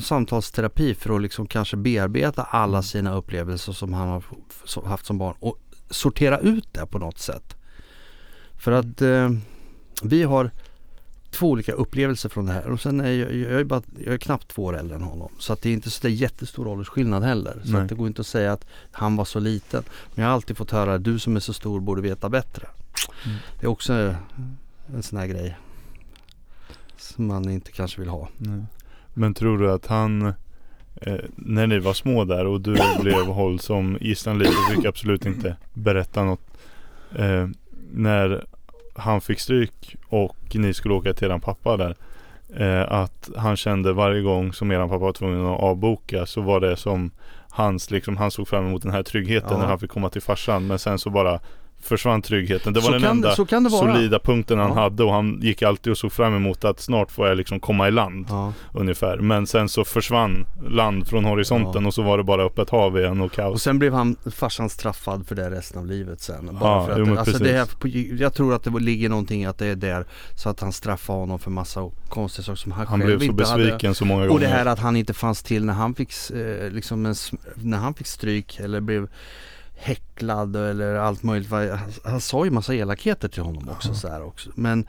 samtalsterapi 0.02 0.94
för 0.94 1.16
att 1.16 1.22
liksom 1.22 1.46
kanske 1.46 1.76
bearbeta 1.76 2.42
alla 2.42 2.82
sina 2.82 3.14
upplevelser 3.14 3.72
som 3.72 3.92
han 3.92 4.08
har 4.08 4.22
haft 4.84 5.06
som 5.06 5.18
barn 5.18 5.34
och 5.38 5.58
sortera 5.90 6.38
ut 6.38 6.68
det 6.72 6.86
på 6.86 6.98
något 6.98 7.18
sätt. 7.18 7.56
För 8.56 8.72
att 8.72 9.02
eh, 9.02 9.30
vi 10.02 10.22
har 10.22 10.50
två 11.30 11.50
olika 11.50 11.72
upplevelser 11.72 12.28
från 12.28 12.46
det 12.46 12.52
här 12.52 12.70
och 12.70 12.80
sen 12.80 13.00
är 13.00 13.12
jag, 13.12 13.34
jag, 13.34 13.60
är, 13.60 13.64
bara, 13.64 13.82
jag 14.04 14.14
är 14.14 14.18
knappt 14.18 14.48
två 14.48 14.64
år 14.64 14.76
äldre 14.76 14.96
än 14.96 15.02
honom. 15.02 15.28
Så 15.38 15.52
att 15.52 15.62
det 15.62 15.68
är 15.68 15.72
inte 15.72 15.90
så 15.90 16.08
jättestor 16.08 16.66
åldersskillnad 16.66 17.22
heller. 17.22 17.56
Så 17.64 17.76
att 17.76 17.88
det 17.88 17.94
går 17.94 18.06
inte 18.06 18.20
att 18.20 18.26
säga 18.26 18.52
att 18.52 18.66
han 18.92 19.16
var 19.16 19.24
så 19.24 19.40
liten. 19.40 19.82
Men 20.14 20.22
jag 20.22 20.30
har 20.30 20.34
alltid 20.34 20.56
fått 20.56 20.70
höra 20.70 20.94
att 20.94 21.04
du 21.04 21.18
som 21.18 21.36
är 21.36 21.40
så 21.40 21.52
stor 21.52 21.80
borde 21.80 22.02
veta 22.02 22.28
bättre. 22.28 22.66
Mm. 23.24 23.36
Det 23.60 23.66
är 23.66 23.70
också 23.70 24.14
en 24.94 25.02
sån 25.02 25.18
här 25.18 25.26
grej 25.26 25.56
som 26.96 27.26
man 27.26 27.50
inte 27.50 27.72
kanske 27.72 28.00
vill 28.00 28.10
ha. 28.10 28.28
Nej. 28.36 28.64
Men 29.14 29.34
tror 29.34 29.58
du 29.58 29.70
att 29.70 29.86
han 29.86 30.22
eh, 31.00 31.16
när 31.34 31.66
ni 31.66 31.78
var 31.78 31.94
små 31.94 32.24
där 32.24 32.46
och 32.46 32.60
du 32.60 32.76
blev 33.00 33.26
håll 33.26 33.60
som 33.60 33.98
gisslan 34.00 34.38
lite 34.38 34.56
fick 34.74 34.84
absolut 34.84 35.26
inte 35.26 35.56
berätta 35.74 36.24
något. 36.24 36.58
Eh, 37.16 37.48
när 37.92 38.46
han 38.98 39.20
fick 39.20 39.40
stryk 39.40 39.96
och 40.08 40.36
ni 40.54 40.74
skulle 40.74 40.94
åka 40.94 41.14
till 41.14 41.26
eran 41.26 41.40
pappa 41.40 41.76
där. 41.76 41.96
Eh, 42.56 42.92
att 42.92 43.30
han 43.36 43.56
kände 43.56 43.92
varje 43.92 44.22
gång 44.22 44.52
som 44.52 44.70
eran 44.70 44.88
pappa 44.88 44.98
var 44.98 45.12
tvungen 45.12 45.46
att 45.46 45.60
avboka 45.60 46.26
så 46.26 46.40
var 46.40 46.60
det 46.60 46.76
som 46.76 47.10
hans, 47.50 47.90
liksom, 47.90 48.16
han 48.16 48.30
såg 48.30 48.48
fram 48.48 48.66
emot 48.66 48.82
den 48.82 48.92
här 48.92 49.02
tryggheten 49.02 49.50
ja. 49.52 49.58
när 49.58 49.66
han 49.66 49.78
fick 49.78 49.90
komma 49.90 50.08
till 50.08 50.22
farsan. 50.22 50.66
Men 50.66 50.78
sen 50.78 50.98
så 50.98 51.10
bara 51.10 51.40
försvann 51.80 52.22
tryggheten. 52.22 52.72
Det 52.72 52.80
var 52.80 52.86
så 52.86 52.92
den 52.92 53.04
enda 53.04 53.28
det, 53.28 53.70
solida 53.70 54.18
punkten 54.18 54.58
han 54.58 54.68
ja. 54.68 54.82
hade 54.82 55.04
och 55.04 55.12
han 55.12 55.40
gick 55.42 55.62
alltid 55.62 55.90
och 55.90 55.98
såg 55.98 56.12
fram 56.12 56.36
emot 56.36 56.64
att 56.64 56.80
snart 56.80 57.10
får 57.10 57.28
jag 57.28 57.36
liksom 57.36 57.60
komma 57.60 57.88
i 57.88 57.90
land. 57.90 58.26
Ja. 58.28 58.52
Ungefär. 58.72 59.18
Men 59.18 59.46
sen 59.46 59.68
så 59.68 59.84
försvann 59.84 60.46
land 60.68 61.08
från 61.08 61.24
horisonten 61.24 61.82
ja. 61.82 61.88
och 61.88 61.94
så 61.94 62.02
var 62.02 62.18
det 62.18 62.24
bara 62.24 62.42
öppet 62.42 62.70
hav 62.70 62.98
igen 62.98 63.20
och 63.20 63.32
kaos. 63.32 63.54
Och 63.54 63.60
sen 63.60 63.78
blev 63.78 63.94
han 63.94 64.16
farsan 64.30 64.70
straffad 64.70 65.26
för 65.26 65.34
det 65.34 65.50
resten 65.50 65.78
av 65.78 65.86
livet 65.86 66.20
sen. 66.20 66.58
Bara 66.60 66.86
för 66.86 66.92
att, 66.92 67.08
jo, 67.08 67.16
alltså 67.16 67.38
det 67.38 67.50
är, 67.50 68.20
jag 68.22 68.34
tror 68.34 68.54
att 68.54 68.64
det 68.64 68.70
ligger 68.70 69.08
någonting 69.08 69.44
att 69.44 69.58
det 69.58 69.66
är 69.66 69.76
där 69.76 70.06
så 70.34 70.48
att 70.48 70.60
han 70.60 70.72
straffar 70.72 71.14
honom 71.14 71.38
för 71.38 71.50
massa 71.50 71.90
konstiga 72.08 72.44
saker 72.44 72.56
som 72.56 72.72
han, 72.72 72.86
han 72.86 73.00
själv 73.00 73.18
blev 73.18 73.28
så 73.28 73.32
besviken 73.32 73.88
hade. 73.88 73.94
så 73.94 74.04
många 74.04 74.20
gånger. 74.20 74.34
Och 74.34 74.40
det 74.40 74.46
här 74.46 74.66
att 74.66 74.78
han 74.78 74.96
inte 74.96 75.14
fanns 75.14 75.42
till 75.42 75.64
när 75.64 75.74
han 75.74 75.94
fick, 75.94 76.12
eh, 76.30 76.70
liksom 76.70 77.14
när 77.54 77.78
han 77.78 77.94
fick 77.94 78.06
stryk 78.06 78.60
eller 78.60 78.80
blev 78.80 79.08
häcklad 79.78 80.56
eller 80.56 80.94
allt 80.94 81.22
möjligt. 81.22 81.50
Han, 81.50 81.78
han 82.04 82.20
sa 82.20 82.44
ju 82.44 82.50
massa 82.50 82.74
elakheter 82.74 83.28
till 83.28 83.42
honom 83.42 83.68
också. 83.68 83.94
Så 83.94 84.08
här 84.08 84.22
också. 84.22 84.50
Men 84.54 84.86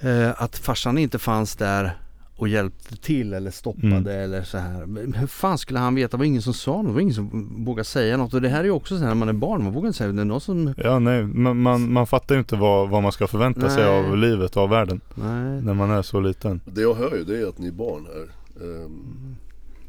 eh, 0.00 0.42
att 0.42 0.58
farsan 0.58 0.98
inte 0.98 1.18
fanns 1.18 1.56
där 1.56 1.98
och 2.40 2.48
hjälpte 2.48 2.96
till 2.96 3.32
eller 3.32 3.50
stoppade 3.50 3.86
mm. 3.86 4.06
eller 4.06 4.42
så 4.42 4.58
här. 4.58 4.86
Men 4.86 5.14
hur 5.14 5.26
fan 5.26 5.58
skulle 5.58 5.78
han 5.78 5.94
veta? 5.94 6.16
Det 6.16 6.18
var 6.18 6.24
ingen 6.24 6.42
som 6.42 6.54
sa 6.54 6.76
något. 6.76 6.86
Det 6.86 6.92
var 6.92 7.00
ingen 7.00 7.14
som 7.14 7.64
vågade 7.64 7.84
säga 7.84 8.16
något. 8.16 8.34
Och 8.34 8.42
det 8.42 8.48
här 8.48 8.60
är 8.60 8.64
ju 8.64 8.70
också 8.70 8.96
så 8.96 9.00
här 9.00 9.08
när 9.08 9.14
man 9.14 9.28
är 9.28 9.32
barn. 9.32 9.64
Man 9.64 9.72
vågar 9.72 9.86
inte 9.86 9.98
säga 9.98 10.12
det. 10.12 10.20
är 10.20 10.24
någon 10.24 10.40
som... 10.40 10.74
Ja 10.76 10.98
nej, 10.98 11.24
man, 11.24 11.60
man, 11.62 11.92
man 11.92 12.06
fattar 12.06 12.34
ju 12.34 12.38
inte 12.38 12.56
vad, 12.56 12.88
vad 12.88 13.02
man 13.02 13.12
ska 13.12 13.26
förvänta 13.26 13.60
nej. 13.60 13.70
sig 13.70 13.84
av 13.84 14.16
livet 14.16 14.56
och 14.56 14.62
av 14.62 14.70
världen. 14.70 15.00
Nej. 15.14 15.62
När 15.62 15.74
man 15.74 15.90
är 15.90 16.02
så 16.02 16.20
liten. 16.20 16.60
Det 16.64 16.80
jag 16.80 16.94
hör 16.94 17.16
ju 17.16 17.24
det 17.24 17.40
är 17.40 17.48
att 17.48 17.58
ni 17.58 17.72
barn 17.72 18.06
här. 18.06 18.30
Um, 18.66 19.36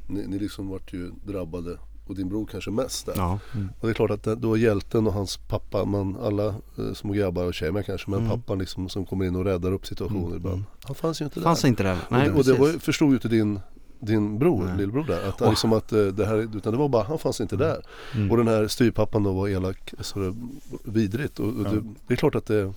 ni, 0.08 0.28
ni 0.28 0.40
liksom 0.40 0.70
vart 0.70 0.94
ju 0.94 1.12
drabbade 1.26 1.78
och 2.12 2.18
din 2.18 2.30
bror 2.30 2.46
kanske 2.46 2.72
mest 2.72 3.06
där. 3.06 3.14
Ja. 3.18 3.40
Mm. 3.54 3.70
Och 3.80 3.88
det 3.88 3.92
är 3.92 3.94
klart 3.94 4.12
att 4.12 4.24
då 4.24 4.58
hjälten 4.58 5.08
och 5.08 5.14
hans 5.14 5.38
pappa, 5.38 5.86
man, 5.86 6.18
alla 6.22 6.46
eh, 6.48 6.94
små 6.96 7.14
grabbar 7.14 7.46
och 7.46 7.54
tjejer 7.54 7.84
kanske, 7.84 8.12
men 8.12 8.20
mm. 8.20 8.32
pappan 8.32 8.60
liksom 8.60 8.90
som 8.90 9.06
kommer 9.06 9.26
in 9.26 9.36
och 9.36 9.46
räddar 9.46 9.72
upp 9.72 9.88
situationer 9.88 10.26
mm. 10.26 10.38
ibland. 10.38 10.64
Han 10.84 10.96
fanns 10.96 11.22
ju 11.22 11.26
inte 11.26 11.42
fanns 11.42 11.62
där. 11.62 11.70
Inte 11.70 11.84
där. 11.84 11.98
Nej, 12.10 12.30
och 12.30 12.34
det, 12.34 12.40
och 12.40 12.46
det 12.46 12.54
var, 12.54 12.80
förstod 12.80 13.10
ju 13.10 13.14
inte 13.14 13.28
din 13.28 13.60
din 14.00 14.40
bror, 14.40 14.64
Nej. 14.64 14.78
lillbror 14.78 15.04
där. 15.04 15.30
Att, 15.30 15.42
oh. 15.42 15.50
liksom 15.50 15.74
att 15.74 15.92
eh, 15.92 16.06
det 16.06 16.26
här, 16.26 16.38
utan 16.58 16.74
det 16.74 16.80
var 16.80 16.90
bara, 16.90 17.04
han 17.04 17.20
fanns 17.20 17.42
inte 17.42 17.56
där. 17.56 17.82
Mm. 18.16 18.32
Och 18.32 18.38
den 18.38 18.48
här 18.48 18.68
styrpappan 18.68 19.24
då 19.24 19.32
var 19.32 19.48
elak, 19.48 19.94
så 20.00 20.20
det, 20.20 20.36
vidrigt. 20.84 21.40
Och, 21.40 21.48
och 21.48 21.66
ja. 21.66 21.70
det, 21.70 21.82
det, 22.08 22.14
är 22.14 22.16
klart 22.16 22.36
att 22.36 22.46
det 22.46 22.74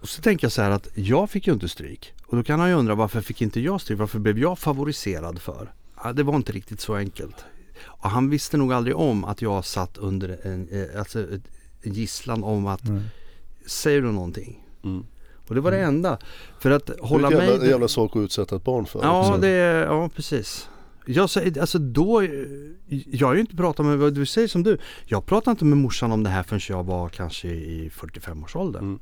och 0.00 0.08
så 0.08 0.22
tänker 0.22 0.44
jag 0.44 0.52
så 0.52 0.62
här 0.62 0.70
att 0.70 0.88
jag 0.94 1.30
fick 1.30 1.46
ju 1.46 1.52
inte 1.52 1.68
stryk. 1.68 2.12
Och 2.26 2.36
då 2.36 2.42
kan 2.42 2.60
han 2.60 2.68
ju 2.68 2.74
undra 2.74 2.94
varför 2.94 3.20
fick 3.20 3.42
inte 3.42 3.60
jag 3.60 3.80
stryk? 3.80 3.98
Varför 3.98 4.18
blev 4.18 4.38
jag 4.38 4.58
favoriserad 4.58 5.40
för? 5.40 5.72
Ja, 6.04 6.12
det 6.12 6.22
var 6.22 6.36
inte 6.36 6.52
riktigt 6.52 6.80
så 6.80 6.94
enkelt. 6.94 7.44
Och 7.82 8.10
han 8.10 8.30
visste 8.30 8.56
nog 8.56 8.72
aldrig 8.72 8.96
om 8.96 9.24
att 9.24 9.42
jag 9.42 9.64
satt 9.64 9.98
under 9.98 10.38
en, 10.42 10.68
eh, 10.68 10.98
alltså 10.98 11.26
en 11.82 11.92
gisslan 11.92 12.44
om 12.44 12.66
att 12.66 12.88
mm. 12.88 13.02
Säger 13.66 14.02
du 14.02 14.12
någonting? 14.12 14.66
Mm. 14.84 15.06
Och 15.48 15.54
det 15.54 15.60
var 15.60 15.70
det 15.70 15.76
mm. 15.76 15.88
enda. 15.88 16.18
För 16.58 16.70
att 16.70 16.90
hålla 17.00 17.30
mig... 17.30 17.38
Det 17.38 17.52
är 17.52 17.60
en 17.60 17.68
jävla, 17.68 17.88
sak 17.88 18.16
att 18.16 18.20
utsätta 18.20 18.56
ett 18.56 18.64
barn 18.64 18.86
för. 18.86 19.00
Ja, 19.02 19.38
det 19.40 19.48
är, 19.48 19.84
ja 19.84 20.08
precis. 20.16 20.68
Jag 21.06 21.30
säger, 21.30 21.60
alltså 21.60 21.78
då, 21.78 22.22
jag 22.88 23.26
har 23.26 23.34
ju 23.34 23.40
inte 23.40 23.56
pratat 23.56 23.86
med, 23.86 23.98
vad 23.98 24.14
du 24.14 24.26
säger 24.26 24.48
som 24.48 24.62
du. 24.62 24.78
Jag 25.04 25.26
pratade 25.26 25.50
inte 25.50 25.64
med 25.64 25.78
morsan 25.78 26.12
om 26.12 26.22
det 26.22 26.30
här 26.30 26.42
förrän 26.42 26.60
jag 26.68 26.84
var 26.84 27.08
kanske 27.08 27.48
i 27.48 27.88
45-årsåldern. 27.88 28.84
Mm. 28.84 29.00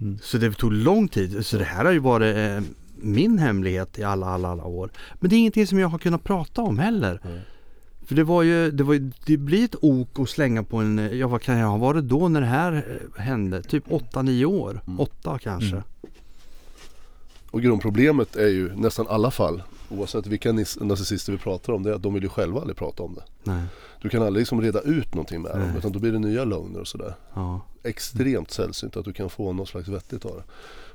Mm. 0.00 0.18
Så 0.22 0.38
det 0.38 0.52
tog 0.52 0.72
lång 0.72 1.08
tid. 1.08 1.46
Så 1.46 1.56
det 1.56 1.64
här 1.64 1.84
har 1.84 1.92
ju 1.92 1.98
varit 1.98 2.36
eh, 2.36 2.70
min 2.96 3.38
hemlighet 3.38 3.98
i 3.98 4.04
alla, 4.04 4.26
alla, 4.26 4.48
alla 4.48 4.64
år. 4.64 4.90
Men 5.20 5.30
det 5.30 5.36
är 5.36 5.38
ingenting 5.38 5.66
som 5.66 5.78
jag 5.78 5.88
har 5.88 5.98
kunnat 5.98 6.24
prata 6.24 6.62
om 6.62 6.78
heller. 6.78 7.20
Mm. 7.24 7.38
För 8.06 8.14
det 8.14 8.24
var 8.24 8.42
ju, 8.42 8.70
det, 8.70 8.84
var, 8.84 9.10
det 9.26 9.36
blir 9.36 9.64
ett 9.64 9.74
ok 9.80 10.18
att 10.18 10.28
slänga 10.28 10.62
på 10.62 10.76
en, 10.76 11.18
ja 11.18 11.28
vad 11.28 11.42
kan 11.42 11.58
jag 11.58 11.68
ha 11.68 11.76
varit 11.76 12.04
då 12.04 12.28
när 12.28 12.40
det 12.40 12.46
här 12.46 13.00
eh, 13.16 13.22
hände? 13.22 13.62
Typ 13.62 13.88
8-9 13.88 14.44
år, 14.44 14.80
8 14.98 15.30
mm. 15.30 15.38
kanske. 15.38 15.76
Mm. 15.76 15.82
Och 17.50 17.62
grundproblemet 17.62 18.36
är 18.36 18.48
ju 18.48 18.76
nästan 18.76 19.06
alla 19.08 19.30
fall, 19.30 19.62
oavsett 19.88 20.26
vilka 20.26 20.52
narcissister 20.80 21.32
vi 21.32 21.38
pratar 21.38 21.72
om, 21.72 21.82
det 21.82 21.90
är 21.90 21.94
att 21.94 22.02
de 22.02 22.14
vill 22.14 22.22
ju 22.22 22.28
själva 22.28 22.60
aldrig 22.60 22.76
prata 22.76 23.02
om 23.02 23.14
det. 23.14 23.22
Nej. 23.42 23.64
Du 24.02 24.08
kan 24.08 24.22
aldrig 24.22 24.40
liksom 24.40 24.60
reda 24.60 24.80
ut 24.80 25.14
någonting 25.14 25.42
med 25.42 25.52
Nej. 25.54 25.66
dem, 25.66 25.76
utan 25.76 25.92
då 25.92 25.98
blir 25.98 26.12
det 26.12 26.18
nya 26.18 26.44
lögner 26.44 26.80
och 26.80 26.88
sådär. 26.88 27.14
Ja. 27.34 27.60
Extremt 27.82 28.50
sällsynt 28.50 28.96
att 28.96 29.04
du 29.04 29.12
kan 29.12 29.30
få 29.30 29.52
något 29.52 29.68
slags 29.68 29.88
vettigt 29.88 30.24
av 30.24 30.36
det. 30.36 30.42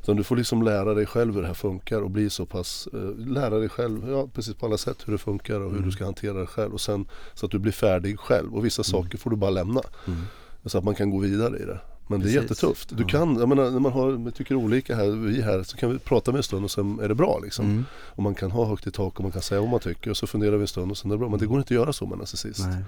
Utan 0.02 0.16
du 0.16 0.24
får 0.24 0.36
liksom 0.36 0.64
lära 0.64 0.94
dig 0.94 1.06
själv 1.06 1.34
hur 1.34 1.42
det 1.42 1.48
här 1.48 1.54
funkar 1.54 2.02
och 2.02 2.12
bli 2.12 2.30
så 2.30 2.46
pass, 2.46 2.88
eh, 2.94 3.28
lära 3.28 3.60
dig 3.60 3.70
själv, 3.70 4.10
ja 4.10 4.28
precis 4.34 4.56
på 4.56 4.66
alla 4.66 4.78
sätt 4.78 4.98
hur 5.06 5.14
det 5.14 5.20
funkar 5.20 5.56
och 5.56 5.70
hur 5.70 5.78
mm. 5.78 5.86
du 5.86 5.92
ska 5.92 6.06
hantera 6.06 6.40
det 6.40 6.48
själv. 6.48 6.74
Och 6.74 6.82
sen 6.82 7.08
så 7.34 7.46
att 7.46 7.52
du 7.52 7.60
blir 7.60 7.72
färdig 7.72 8.20
själv 8.20 8.56
och 8.56 8.66
vissa 8.66 8.80
mm. 8.80 9.04
saker 9.04 9.18
får 9.18 9.30
du 9.30 9.36
bara 9.36 9.52
lämna. 9.52 9.82
Mm. 10.08 10.20
Så 10.66 10.78
att 10.78 10.84
man 10.84 10.96
kan 10.96 11.10
gå 11.10 11.18
vidare 11.18 11.58
i 11.60 11.66
det. 11.66 11.80
Men 12.10 12.22
Precis. 12.22 12.36
det 12.36 12.40
är 12.40 12.42
jättetufft. 12.42 12.98
Du 12.98 13.04
kan, 13.04 13.36
jag 13.36 13.50
menar 13.50 13.72
när 13.72 13.80
man 13.80 13.92
har, 13.92 14.32
tycker 14.32 14.56
olika 14.56 14.96
här, 14.96 15.10
vi 15.10 15.42
här, 15.42 15.64
så 15.64 15.78
kan 15.78 15.92
vi 15.92 16.00
prata 16.00 16.32
med 16.32 16.38
en 16.38 16.44
stund 16.44 16.66
och 16.66 16.72
sen 16.72 17.00
är 17.00 17.08
det 17.08 17.16
bra 17.16 17.40
liksom. 17.44 17.66
Mm. 17.66 17.86
Och 17.92 18.24
man 18.24 18.36
kan 18.36 18.52
ha 18.52 18.66
högt 18.66 18.88
i 18.88 18.92
tak 18.92 19.18
och 19.18 19.24
man 19.24 19.32
kan 19.32 19.42
säga 19.42 19.62
vad 19.62 19.70
man 19.70 19.80
tycker 19.80 20.10
och 20.10 20.18
så 20.18 20.28
funderar 20.28 20.56
vi 20.56 20.62
en 20.62 20.68
stund 20.68 20.92
och 20.92 20.98
sen 20.98 21.12
är 21.12 21.16
det 21.16 21.20
bra. 21.20 21.30
Men 21.30 21.40
det 21.40 21.46
går 21.46 21.58
inte 21.58 21.74
att 21.74 21.80
göra 21.80 21.94
så 21.94 22.06
med 22.06 22.14
en 22.14 22.20
narcissist. 22.20 22.60
Nej, 22.60 22.84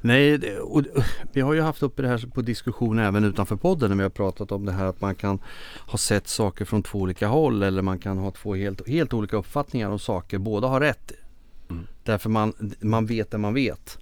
Nej 0.00 0.58
och, 0.58 0.82
vi 1.32 1.40
har 1.40 1.54
ju 1.54 1.60
haft 1.60 1.82
uppe 1.82 2.02
det 2.02 2.08
här 2.08 2.26
på 2.34 2.42
diskussion 2.42 2.98
även 2.98 3.24
utanför 3.24 3.56
podden 3.56 3.90
när 3.90 3.96
vi 3.96 4.02
har 4.02 4.10
pratat 4.10 4.52
om 4.52 4.64
det 4.64 4.72
här 4.72 4.84
att 4.84 5.00
man 5.00 5.14
kan 5.14 5.38
ha 5.86 5.98
sett 5.98 6.28
saker 6.28 6.64
från 6.64 6.82
två 6.82 6.98
olika 6.98 7.28
håll 7.28 7.62
eller 7.62 7.82
man 7.82 7.98
kan 7.98 8.18
ha 8.18 8.30
två 8.30 8.54
helt, 8.54 8.88
helt 8.88 9.14
olika 9.14 9.36
uppfattningar 9.36 9.90
om 9.90 9.98
saker. 9.98 10.38
Båda 10.38 10.68
har 10.68 10.80
rätt. 10.80 11.12
Mm. 11.70 11.86
Därför 12.02 12.30
man, 12.30 12.52
man 12.80 13.06
vet 13.06 13.30
det 13.30 13.38
man 13.38 13.54
vet. 13.54 13.98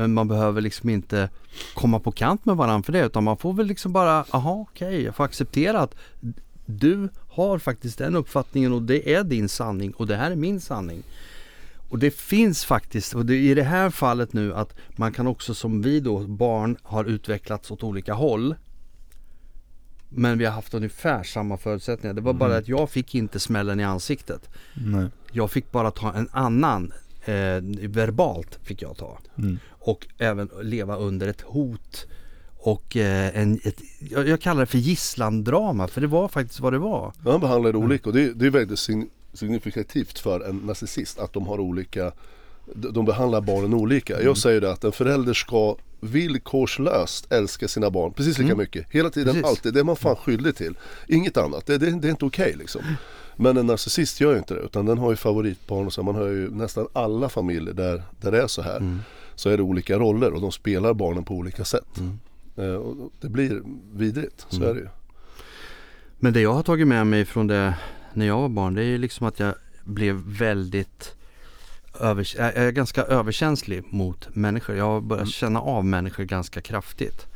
Men 0.00 0.14
man 0.14 0.28
behöver 0.28 0.60
liksom 0.60 0.88
inte 0.88 1.28
komma 1.74 2.00
på 2.00 2.12
kant 2.12 2.44
med 2.44 2.56
varandra 2.56 2.82
för 2.82 2.92
det 2.92 3.06
utan 3.06 3.24
man 3.24 3.36
får 3.36 3.52
väl 3.52 3.66
liksom 3.66 3.92
bara, 3.92 4.24
aha 4.30 4.66
okej, 4.70 4.88
okay, 4.88 5.02
jag 5.02 5.16
får 5.16 5.24
acceptera 5.24 5.80
att 5.80 5.94
du 6.66 7.08
har 7.28 7.58
faktiskt 7.58 7.98
den 7.98 8.16
uppfattningen 8.16 8.72
och 8.72 8.82
det 8.82 9.14
är 9.14 9.24
din 9.24 9.48
sanning 9.48 9.92
och 9.92 10.06
det 10.06 10.16
här 10.16 10.30
är 10.30 10.36
min 10.36 10.60
sanning. 10.60 11.02
Och 11.88 11.98
det 11.98 12.10
finns 12.10 12.64
faktiskt, 12.64 13.14
och 13.14 13.26
det 13.26 13.36
i 13.36 13.54
det 13.54 13.62
här 13.62 13.90
fallet 13.90 14.32
nu 14.32 14.54
att 14.54 14.76
man 14.96 15.12
kan 15.12 15.26
också 15.26 15.54
som 15.54 15.82
vi 15.82 16.00
då, 16.00 16.18
barn, 16.18 16.76
har 16.82 17.04
utvecklats 17.04 17.70
åt 17.70 17.82
olika 17.82 18.14
håll. 18.14 18.54
Men 20.08 20.38
vi 20.38 20.44
har 20.44 20.52
haft 20.52 20.74
ungefär 20.74 21.22
samma 21.22 21.56
förutsättningar. 21.56 22.14
Det 22.14 22.20
var 22.20 22.30
mm. 22.30 22.38
bara 22.38 22.56
att 22.56 22.68
jag 22.68 22.90
fick 22.90 23.14
inte 23.14 23.40
smällen 23.40 23.80
i 23.80 23.84
ansiktet. 23.84 24.50
Nej. 24.74 25.06
Jag 25.32 25.50
fick 25.50 25.72
bara 25.72 25.90
ta 25.90 26.12
en 26.12 26.28
annan 26.32 26.92
eh, 27.24 27.88
verbalt 27.88 28.58
fick 28.62 28.82
jag 28.82 28.96
ta. 28.96 29.18
Mm. 29.38 29.58
Och 29.80 30.06
även 30.18 30.50
leva 30.62 30.96
under 30.96 31.28
ett 31.28 31.40
hot 31.40 32.06
och 32.62 32.96
eh, 32.96 33.38
en, 33.38 33.60
ett, 33.64 33.80
jag, 34.10 34.28
jag, 34.28 34.40
kallar 34.40 34.60
det 34.60 34.66
för 34.66 34.78
gisslandrama 34.78 35.88
för 35.88 36.00
det 36.00 36.06
var 36.06 36.28
faktiskt 36.28 36.60
vad 36.60 36.72
det 36.72 36.78
var. 36.78 37.12
Ja, 37.24 37.30
han 37.30 37.40
behandlar 37.40 37.72
det 37.72 37.78
olika 37.78 38.08
och 38.08 38.16
det, 38.16 38.32
det 38.32 38.46
är 38.46 38.50
väldigt 38.50 38.78
signifikativt 39.32 40.18
för 40.18 40.40
en 40.40 40.56
narcissist 40.56 41.18
att 41.18 41.32
de 41.32 41.46
har 41.46 41.60
olika 41.60 42.12
de 42.74 43.04
behandlar 43.04 43.40
barnen 43.40 43.74
olika. 43.74 44.14
Mm. 44.14 44.26
Jag 44.26 44.36
säger 44.36 44.60
det 44.60 44.72
att 44.72 44.84
en 44.84 44.92
förälder 44.92 45.32
ska 45.32 45.76
villkorslöst 46.00 47.32
älska 47.32 47.68
sina 47.68 47.90
barn 47.90 48.12
precis 48.12 48.38
lika 48.38 48.52
mm. 48.52 48.58
mycket. 48.58 48.86
Hela 48.90 49.10
tiden, 49.10 49.34
precis. 49.34 49.48
alltid. 49.48 49.74
Det 49.74 49.80
är 49.80 49.84
man 49.84 49.96
fan 49.96 50.16
skyldig 50.16 50.56
till. 50.56 50.78
Inget 51.08 51.36
annat. 51.36 51.66
Det, 51.66 51.78
det, 51.78 51.90
det 51.90 52.08
är 52.08 52.10
inte 52.10 52.24
okej 52.24 52.44
okay, 52.44 52.56
liksom. 52.56 52.82
Men 53.36 53.56
en 53.56 53.66
narcissist 53.66 54.20
gör 54.20 54.32
ju 54.32 54.38
inte 54.38 54.54
det 54.54 54.60
utan 54.60 54.86
den 54.86 54.98
har 54.98 55.10
ju 55.10 55.16
favoritbarn 55.16 55.86
och 55.86 55.92
så. 55.92 56.02
Man 56.02 56.14
har 56.14 56.26
ju 56.26 56.50
nästan 56.50 56.86
alla 56.92 57.28
familjer 57.28 57.74
där, 57.74 58.02
där 58.20 58.32
det 58.32 58.42
är 58.42 58.46
så 58.46 58.62
här. 58.62 58.76
Mm. 58.76 59.00
Så 59.34 59.50
är 59.50 59.56
det 59.56 59.62
olika 59.62 59.98
roller 59.98 60.32
och 60.32 60.40
de 60.40 60.52
spelar 60.52 60.94
barnen 60.94 61.24
på 61.24 61.34
olika 61.34 61.64
sätt. 61.64 61.98
Mm. 61.98 62.18
Eh, 62.56 62.74
och 62.74 63.12
det 63.20 63.28
blir 63.28 63.62
vidrigt, 63.92 64.46
så 64.48 64.56
mm. 64.56 64.68
är 64.68 64.74
det 64.74 64.80
ju. 64.80 64.88
Men 66.18 66.32
det 66.32 66.40
jag 66.40 66.52
har 66.52 66.62
tagit 66.62 66.86
med 66.88 67.06
mig 67.06 67.24
från 67.24 67.46
det 67.46 67.74
när 68.12 68.26
jag 68.26 68.40
var 68.40 68.48
barn 68.48 68.74
det 68.74 68.82
är 68.82 68.86
ju 68.86 68.98
liksom 68.98 69.26
att 69.26 69.40
jag 69.40 69.54
blev 69.84 70.14
väldigt 70.26 71.16
över, 72.00 72.28
jag 72.36 72.56
är 72.56 72.70
ganska 72.70 73.02
överkänslig 73.02 73.84
mot 73.90 74.34
människor. 74.34 74.76
Jag 74.76 74.84
har 74.84 75.00
börjat 75.00 75.22
mm. 75.22 75.30
känna 75.30 75.60
av 75.60 75.84
människor 75.84 76.24
ganska 76.24 76.60
kraftigt. 76.60 77.26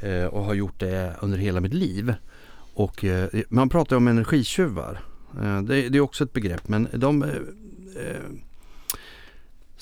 Eh, 0.00 0.24
och 0.24 0.44
har 0.44 0.54
gjort 0.54 0.80
det 0.80 1.16
under 1.20 1.38
hela 1.38 1.60
mitt 1.60 1.74
liv. 1.74 2.14
Och 2.74 3.04
eh, 3.04 3.28
man 3.48 3.68
pratar 3.68 3.96
om 3.96 4.08
energitjuvar. 4.08 5.00
Eh, 5.42 5.62
det, 5.62 5.88
det, 5.88 5.98
är 5.98 6.00
också 6.00 6.24
ett 6.24 6.32
begrepp 6.32 6.68
men 6.68 6.88
de 6.92 7.22
eh, 7.22 7.28
eh, 7.28 8.20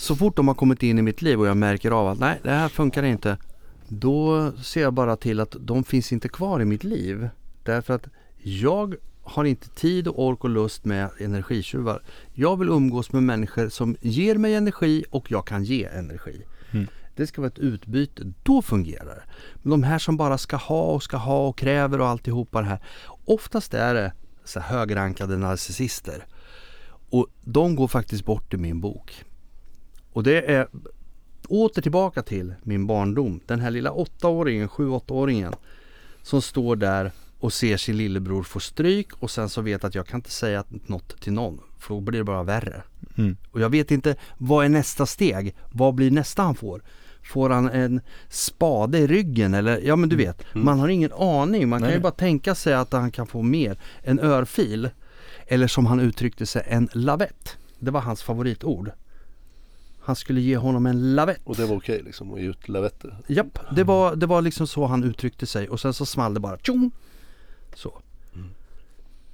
Så 0.03 0.17
fort 0.17 0.37
de 0.37 0.49
har 0.49 0.55
kommit 0.55 0.83
in 0.83 0.99
i 0.99 1.03
mitt 1.03 1.23
liv 1.23 1.41
och 1.41 1.47
jag 1.47 1.57
märker 1.57 1.91
av 1.91 2.09
att 2.09 2.19
nej 2.19 2.41
det 2.43 2.51
här 2.51 2.69
funkar 2.69 3.03
inte 3.03 3.37
Då 3.89 4.53
ser 4.63 4.83
jag 4.83 4.93
bara 4.93 5.17
till 5.17 5.41
att 5.41 5.57
de 5.61 5.85
finns 5.85 6.13
inte 6.13 6.29
kvar 6.29 6.61
i 6.61 6.65
mitt 6.65 6.85
liv 6.85 7.29
Därför 7.63 7.95
att 7.95 8.07
jag 8.39 8.95
har 9.23 9.45
inte 9.45 9.69
tid 9.69 10.09
och 10.09 10.27
ork 10.27 10.45
och 10.45 10.51
lust 10.51 10.85
med 10.85 11.11
energitjuvar. 11.21 12.03
Jag 12.33 12.59
vill 12.59 12.69
umgås 12.69 13.13
med 13.13 13.23
människor 13.23 13.69
som 13.69 13.97
ger 14.01 14.35
mig 14.35 14.55
energi 14.55 15.05
och 15.11 15.31
jag 15.31 15.47
kan 15.47 15.65
ge 15.65 15.85
energi. 15.85 16.43
Mm. 16.71 16.87
Det 17.17 17.27
ska 17.27 17.41
vara 17.41 17.49
ett 17.49 17.59
utbyte, 17.59 18.33
då 18.43 18.63
fungerar 18.63 19.15
det. 19.15 19.23
Men 19.55 19.71
de 19.71 19.83
här 19.83 19.99
som 19.99 20.17
bara 20.17 20.39
ska 20.39 20.57
ha 20.57 20.83
och 20.83 21.03
ska 21.03 21.17
ha 21.17 21.49
och 21.49 21.59
kräver 21.59 22.01
och 22.01 22.09
alltihopa 22.09 22.61
det 22.61 22.67
här. 22.67 22.79
Oftast 23.25 23.75
är 23.75 23.95
det 23.95 24.13
så 24.45 24.61
högrankade 24.61 25.37
narcissister. 25.37 26.27
Och 27.11 27.27
de 27.41 27.77
går 27.77 27.89
faktiskt 27.89 28.25
bort 28.25 28.55
i 28.55 28.57
min 28.57 28.81
bok. 28.81 29.25
Och 30.13 30.23
det 30.23 30.51
är 30.51 30.69
åter 31.49 31.83
tillbaka 31.83 32.23
till 32.23 32.55
min 32.63 32.87
barndom. 32.87 33.41
Den 33.47 33.61
här 33.61 33.71
lilla 33.71 33.93
åttaåringen, 33.93 34.69
sju 34.69 34.89
åttaåringen 34.89 35.55
som 36.23 36.43
står 36.43 36.77
där 36.77 37.13
och 37.39 37.53
ser 37.53 37.77
sin 37.77 37.97
lillebror 37.97 38.43
få 38.43 38.61
stryk 38.61 39.09
och 39.19 39.31
sen 39.31 39.49
så 39.49 39.61
vet 39.61 39.85
att 39.85 39.95
jag 39.95 40.07
kan 40.07 40.19
inte 40.19 40.31
säga 40.31 40.65
något 40.87 41.21
till 41.21 41.33
någon 41.33 41.61
för 41.79 41.95
då 41.95 42.01
blir 42.01 42.19
det 42.19 42.25
bara 42.25 42.43
värre. 42.43 42.83
Mm. 43.19 43.37
Och 43.51 43.61
jag 43.61 43.71
vet 43.71 43.91
inte 43.91 44.17
vad 44.39 44.65
är 44.65 44.69
nästa 44.69 45.07
steg? 45.07 45.55
Vad 45.73 45.95
blir 45.95 46.11
nästa 46.11 46.43
han 46.43 46.55
får? 46.55 46.83
Får 47.23 47.51
han 47.51 47.69
en 47.71 48.01
spade 48.29 48.99
i 48.99 49.07
ryggen 49.07 49.55
eller 49.55 49.81
ja 49.81 49.97
men 49.97 50.09
du 50.09 50.15
mm. 50.17 50.27
vet, 50.27 50.55
mm. 50.55 50.65
man 50.65 50.81
har 50.81 50.89
ingen 50.89 51.13
aning. 51.13 51.69
Man 51.69 51.81
Nej. 51.81 51.91
kan 51.91 51.97
ju 51.97 52.03
bara 52.03 52.13
tänka 52.13 52.55
sig 52.55 52.75
att 52.75 52.93
han 52.93 53.11
kan 53.11 53.27
få 53.27 53.43
mer. 53.43 53.79
En 54.03 54.21
örfil 54.21 54.91
eller 55.47 55.67
som 55.67 55.87
han 55.87 56.01
uttryckte 56.01 56.47
sig 56.47 56.63
en 56.67 56.89
lavett. 56.93 57.57
Det 57.79 57.91
var 57.91 58.01
hans 58.01 58.23
favoritord. 58.23 58.91
Han 60.05 60.17
skulle 60.17 60.41
ge 60.41 60.57
honom 60.57 60.87
en 60.87 61.15
lavett. 61.15 61.41
Och 61.45 61.57
det 61.57 61.67
var 61.67 61.77
okej 61.77 61.95
okay, 61.95 62.07
liksom 62.07 62.35
att 62.35 62.41
ge 62.41 62.47
ut 62.47 62.69
lavetter? 62.69 63.17
Japp, 63.27 63.59
det 63.77 63.85
var, 63.85 64.17
det 64.17 64.27
var 64.27 64.43
liksom 64.43 64.67
så 64.67 64.87
han 64.87 65.05
uttryckte 65.05 65.47
sig 65.47 65.69
och 65.69 65.81
sen 65.81 65.95
så 65.95 66.07
small 66.07 66.35
det 66.35 66.41
bara 66.41 66.59
tjong! 66.59 66.91
Så. 67.75 68.03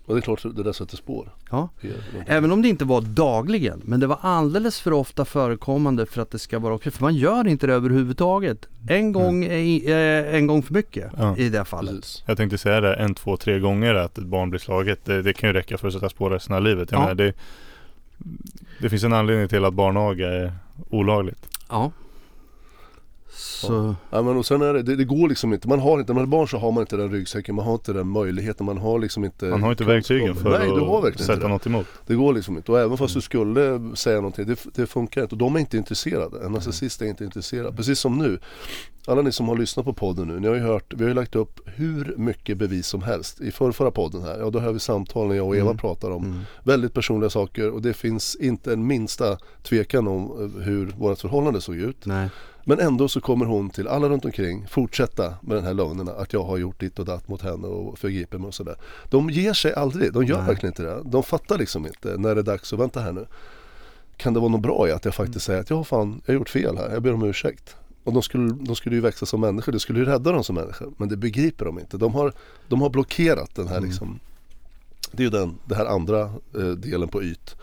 Och 0.09 0.15
det 0.15 0.19
är 0.19 0.23
klart 0.23 0.43
det 0.43 0.63
där 0.63 0.73
sätter 0.73 0.97
spår. 0.97 1.29
Ja. 1.51 1.69
Även 2.27 2.53
om 2.53 2.63
det 2.63 2.69
inte 2.69 2.85
var 2.85 3.01
dagligen. 3.01 3.83
Men 3.85 4.01
det 4.01 4.07
var 4.07 4.19
alldeles 4.21 4.81
för 4.81 4.93
ofta 4.93 5.25
förekommande 5.25 6.07
för 6.07 6.23
att 6.23 6.31
det 6.31 6.39
ska 6.39 6.59
vara 6.59 6.75
okej. 6.75 6.93
För 6.93 7.03
man 7.03 7.15
gör 7.15 7.47
inte 7.47 7.67
det 7.67 7.75
överhuvudtaget. 7.75 8.69
En 8.89 9.13
gång, 9.13 9.45
mm. 9.45 9.83
är, 9.87 10.25
en 10.25 10.47
gång 10.47 10.63
för 10.63 10.75
mycket 10.75 11.13
ja. 11.19 11.37
i 11.37 11.49
det 11.49 11.65
fallet. 11.65 11.95
Precis. 11.95 12.23
Jag 12.27 12.37
tänkte 12.37 12.59
säga 12.59 12.81
det 12.81 12.95
en, 12.95 13.15
två, 13.15 13.37
tre 13.37 13.59
gånger 13.59 13.95
att 13.95 14.19
ett 14.19 14.25
barn 14.25 14.51
blir 14.51 14.61
slaget. 14.61 15.05
Det, 15.05 15.23
det 15.23 15.33
kan 15.33 15.49
ju 15.49 15.53
räcka 15.53 15.79
för 15.79 15.89
att 15.89 15.95
sätta 15.95 16.09
spår 16.09 16.31
resten 16.31 16.57
av 16.57 16.63
livet. 16.63 16.93
Jag 16.93 16.99
ja. 16.99 17.03
menar, 17.03 17.15
det, 17.15 17.33
det 18.81 18.91
finns 18.91 19.05
en 19.05 19.13
anledning 19.13 19.49
till 19.49 19.65
att 19.65 19.75
barnaga 19.75 20.29
är 20.29 20.53
olagligt. 20.91 21.49
Ja. 21.69 21.93
Så... 23.31 23.95
Ja, 24.11 24.23
men 24.23 24.37
och 24.37 24.47
sen 24.47 24.63
är 24.63 24.75
det, 24.75 24.83
det, 24.83 24.97
det, 24.97 25.05
går 25.05 25.29
liksom 25.29 25.53
inte, 25.53 25.69
man 25.69 25.81
har 25.81 26.01
inte, 26.01 26.13
när 26.13 26.15
man 26.15 26.25
är 26.25 26.27
barn 26.27 26.49
så 26.49 26.59
har 26.59 26.73
man 26.73 26.81
inte 26.81 26.97
den 26.97 27.13
ryggsäcken, 27.13 27.55
man 27.55 27.65
har 27.65 27.75
inte 27.75 27.93
den 27.93 28.09
möjligheten, 28.09 28.67
man 28.67 28.79
har 28.79 28.99
liksom 28.99 29.25
inte 29.25 29.45
Man 29.45 29.63
har 29.63 29.71
inte 29.71 29.85
verktygen 29.85 30.35
för 30.35 30.51
Nej, 30.51 30.71
att 30.71 30.79
har 30.79 31.13
sätta 31.19 31.49
något 31.49 31.67
emot. 31.67 31.87
Det 32.07 32.15
går 32.15 32.33
liksom 32.33 32.57
inte, 32.57 32.73
och 32.73 32.81
även 32.81 32.99
fast 32.99 33.15
du 33.15 33.21
skulle 33.21 33.97
säga 33.97 34.17
någonting, 34.17 34.47
det, 34.47 34.67
det 34.75 34.87
funkar 34.87 35.23
inte. 35.23 35.35
Och 35.35 35.39
de 35.39 35.57
är 35.57 35.61
inte 35.61 35.77
intresserade, 35.77 36.47
en 36.47 36.53
narcissist 36.53 37.03
är 37.03 37.07
inte 37.07 37.25
intresserad, 37.25 37.77
precis 37.77 38.01
som 38.01 38.19
nu. 38.19 38.39
Alla 39.07 39.23
ni 39.23 39.33
som 39.33 39.49
har 39.49 39.57
lyssnat 39.57 39.85
på 39.87 39.93
podden 39.93 40.29
nu, 40.29 40.41
ni 40.41 40.49
har 40.49 40.55
ju 40.55 40.61
hört, 40.61 40.95
vi 40.95 41.03
har 41.03 41.09
ju 41.09 41.15
lagt 41.15 41.37
upp 41.37 41.61
hur 41.65 42.15
mycket 42.17 42.59
bevis 42.59 42.87
som 42.87 43.03
helst. 43.03 43.41
I 43.41 43.51
för, 43.51 43.73
förra 43.73 43.91
podden 43.91 44.23
här, 44.23 44.39
ja 44.39 44.51
då 44.51 44.61
har 44.61 44.73
vi 44.73 44.79
samtal 44.79 45.29
när 45.29 45.35
jag 45.35 45.47
och 45.47 45.57
Eva 45.57 45.71
mm. 45.71 45.77
pratar 45.77 46.11
om 46.11 46.25
mm. 46.25 46.41
väldigt 46.63 46.95
personliga 46.95 47.31
saker. 47.31 47.71
Och 47.71 47.83
det 47.83 47.95
finns 47.95 48.37
inte 48.37 48.73
en 48.73 48.87
minsta 48.87 49.39
tvekan 49.63 50.09
om 50.09 50.25
eh, 50.25 50.63
hur 50.63 50.87
vårt 50.87 51.19
förhållande 51.19 51.61
såg 51.61 51.77
ut. 51.77 52.07
Nej. 52.07 52.29
Men 52.69 52.81
ändå 52.81 53.09
så 53.09 53.21
kommer 53.21 53.47
hon 53.47 53.71
till 53.71 53.89
alla 53.89 54.09
runt 54.09 54.25
omkring 54.25 54.67
fortsätta 54.67 55.35
med 55.41 55.57
den 55.57 55.65
här 55.65 55.75
lögnerna 55.75 56.13
att 56.13 56.33
jag 56.33 56.45
har 56.45 56.57
gjort 56.59 56.81
ditt 56.81 56.99
och 56.99 57.05
datt 57.05 57.29
mot 57.29 57.43
henne 57.43 57.67
och 57.67 57.99
förgripit 57.99 58.41
mig 58.41 58.49
och 58.49 58.55
sådär. 58.55 58.77
De 59.11 59.31
ger 59.31 59.53
sig 59.53 59.75
aldrig, 59.75 60.13
de 60.13 60.25
gör 60.25 60.39
Nej. 60.39 60.47
verkligen 60.47 60.73
inte 60.73 60.83
det. 60.83 61.03
De 61.05 61.23
fattar 61.23 61.59
liksom 61.59 61.87
inte 61.87 62.17
när 62.17 62.35
det 62.35 62.41
är 62.41 62.45
dags 62.45 62.73
att 62.73 62.79
vänta 62.79 63.01
här 63.01 63.13
nu. 63.13 63.27
kan 64.17 64.35
det 64.35 64.41
vara 64.41 64.51
något 64.51 64.61
bra 64.61 64.89
i 64.89 64.93
att 64.93 65.05
jag 65.05 65.15
faktiskt 65.15 65.45
säger 65.45 65.61
att 65.61 65.71
ja 65.71 65.85
fan, 65.85 66.23
jag 66.25 66.35
har 66.35 66.39
gjort 66.39 66.49
fel 66.49 66.77
här, 66.77 66.91
jag 66.91 67.03
ber 67.03 67.15
om 67.15 67.23
ursäkt. 67.23 67.77
Och 68.05 68.13
de 68.13 68.23
skulle, 68.23 68.53
de 68.53 68.77
skulle 68.77 68.95
ju 68.97 69.01
växa 69.01 69.27
som 69.27 69.41
människor, 69.41 69.73
det 69.73 69.81
skulle 69.81 69.99
ju 69.99 70.05
rädda 70.05 70.33
dem 70.33 70.45
som 70.45 70.55
människor. 70.55 70.93
Men 70.97 71.09
det 71.09 71.17
begriper 71.17 71.65
de 71.65 71.79
inte. 71.79 71.97
De 71.97 72.15
har, 72.15 72.33
de 72.69 72.81
har 72.83 72.91
blockerat 72.91 73.55
den 73.55 73.69
här 73.69 73.77
mm. 73.77 73.89
liksom 73.89 74.21
Det 75.13 75.23
är 75.23 75.25
ju 75.25 75.31
den, 75.31 75.59
den 75.65 75.79
här 75.79 75.87
andra 75.87 76.21
eh, 76.55 76.69
delen 76.69 77.09
på 77.09 77.23
yt. 77.23 77.57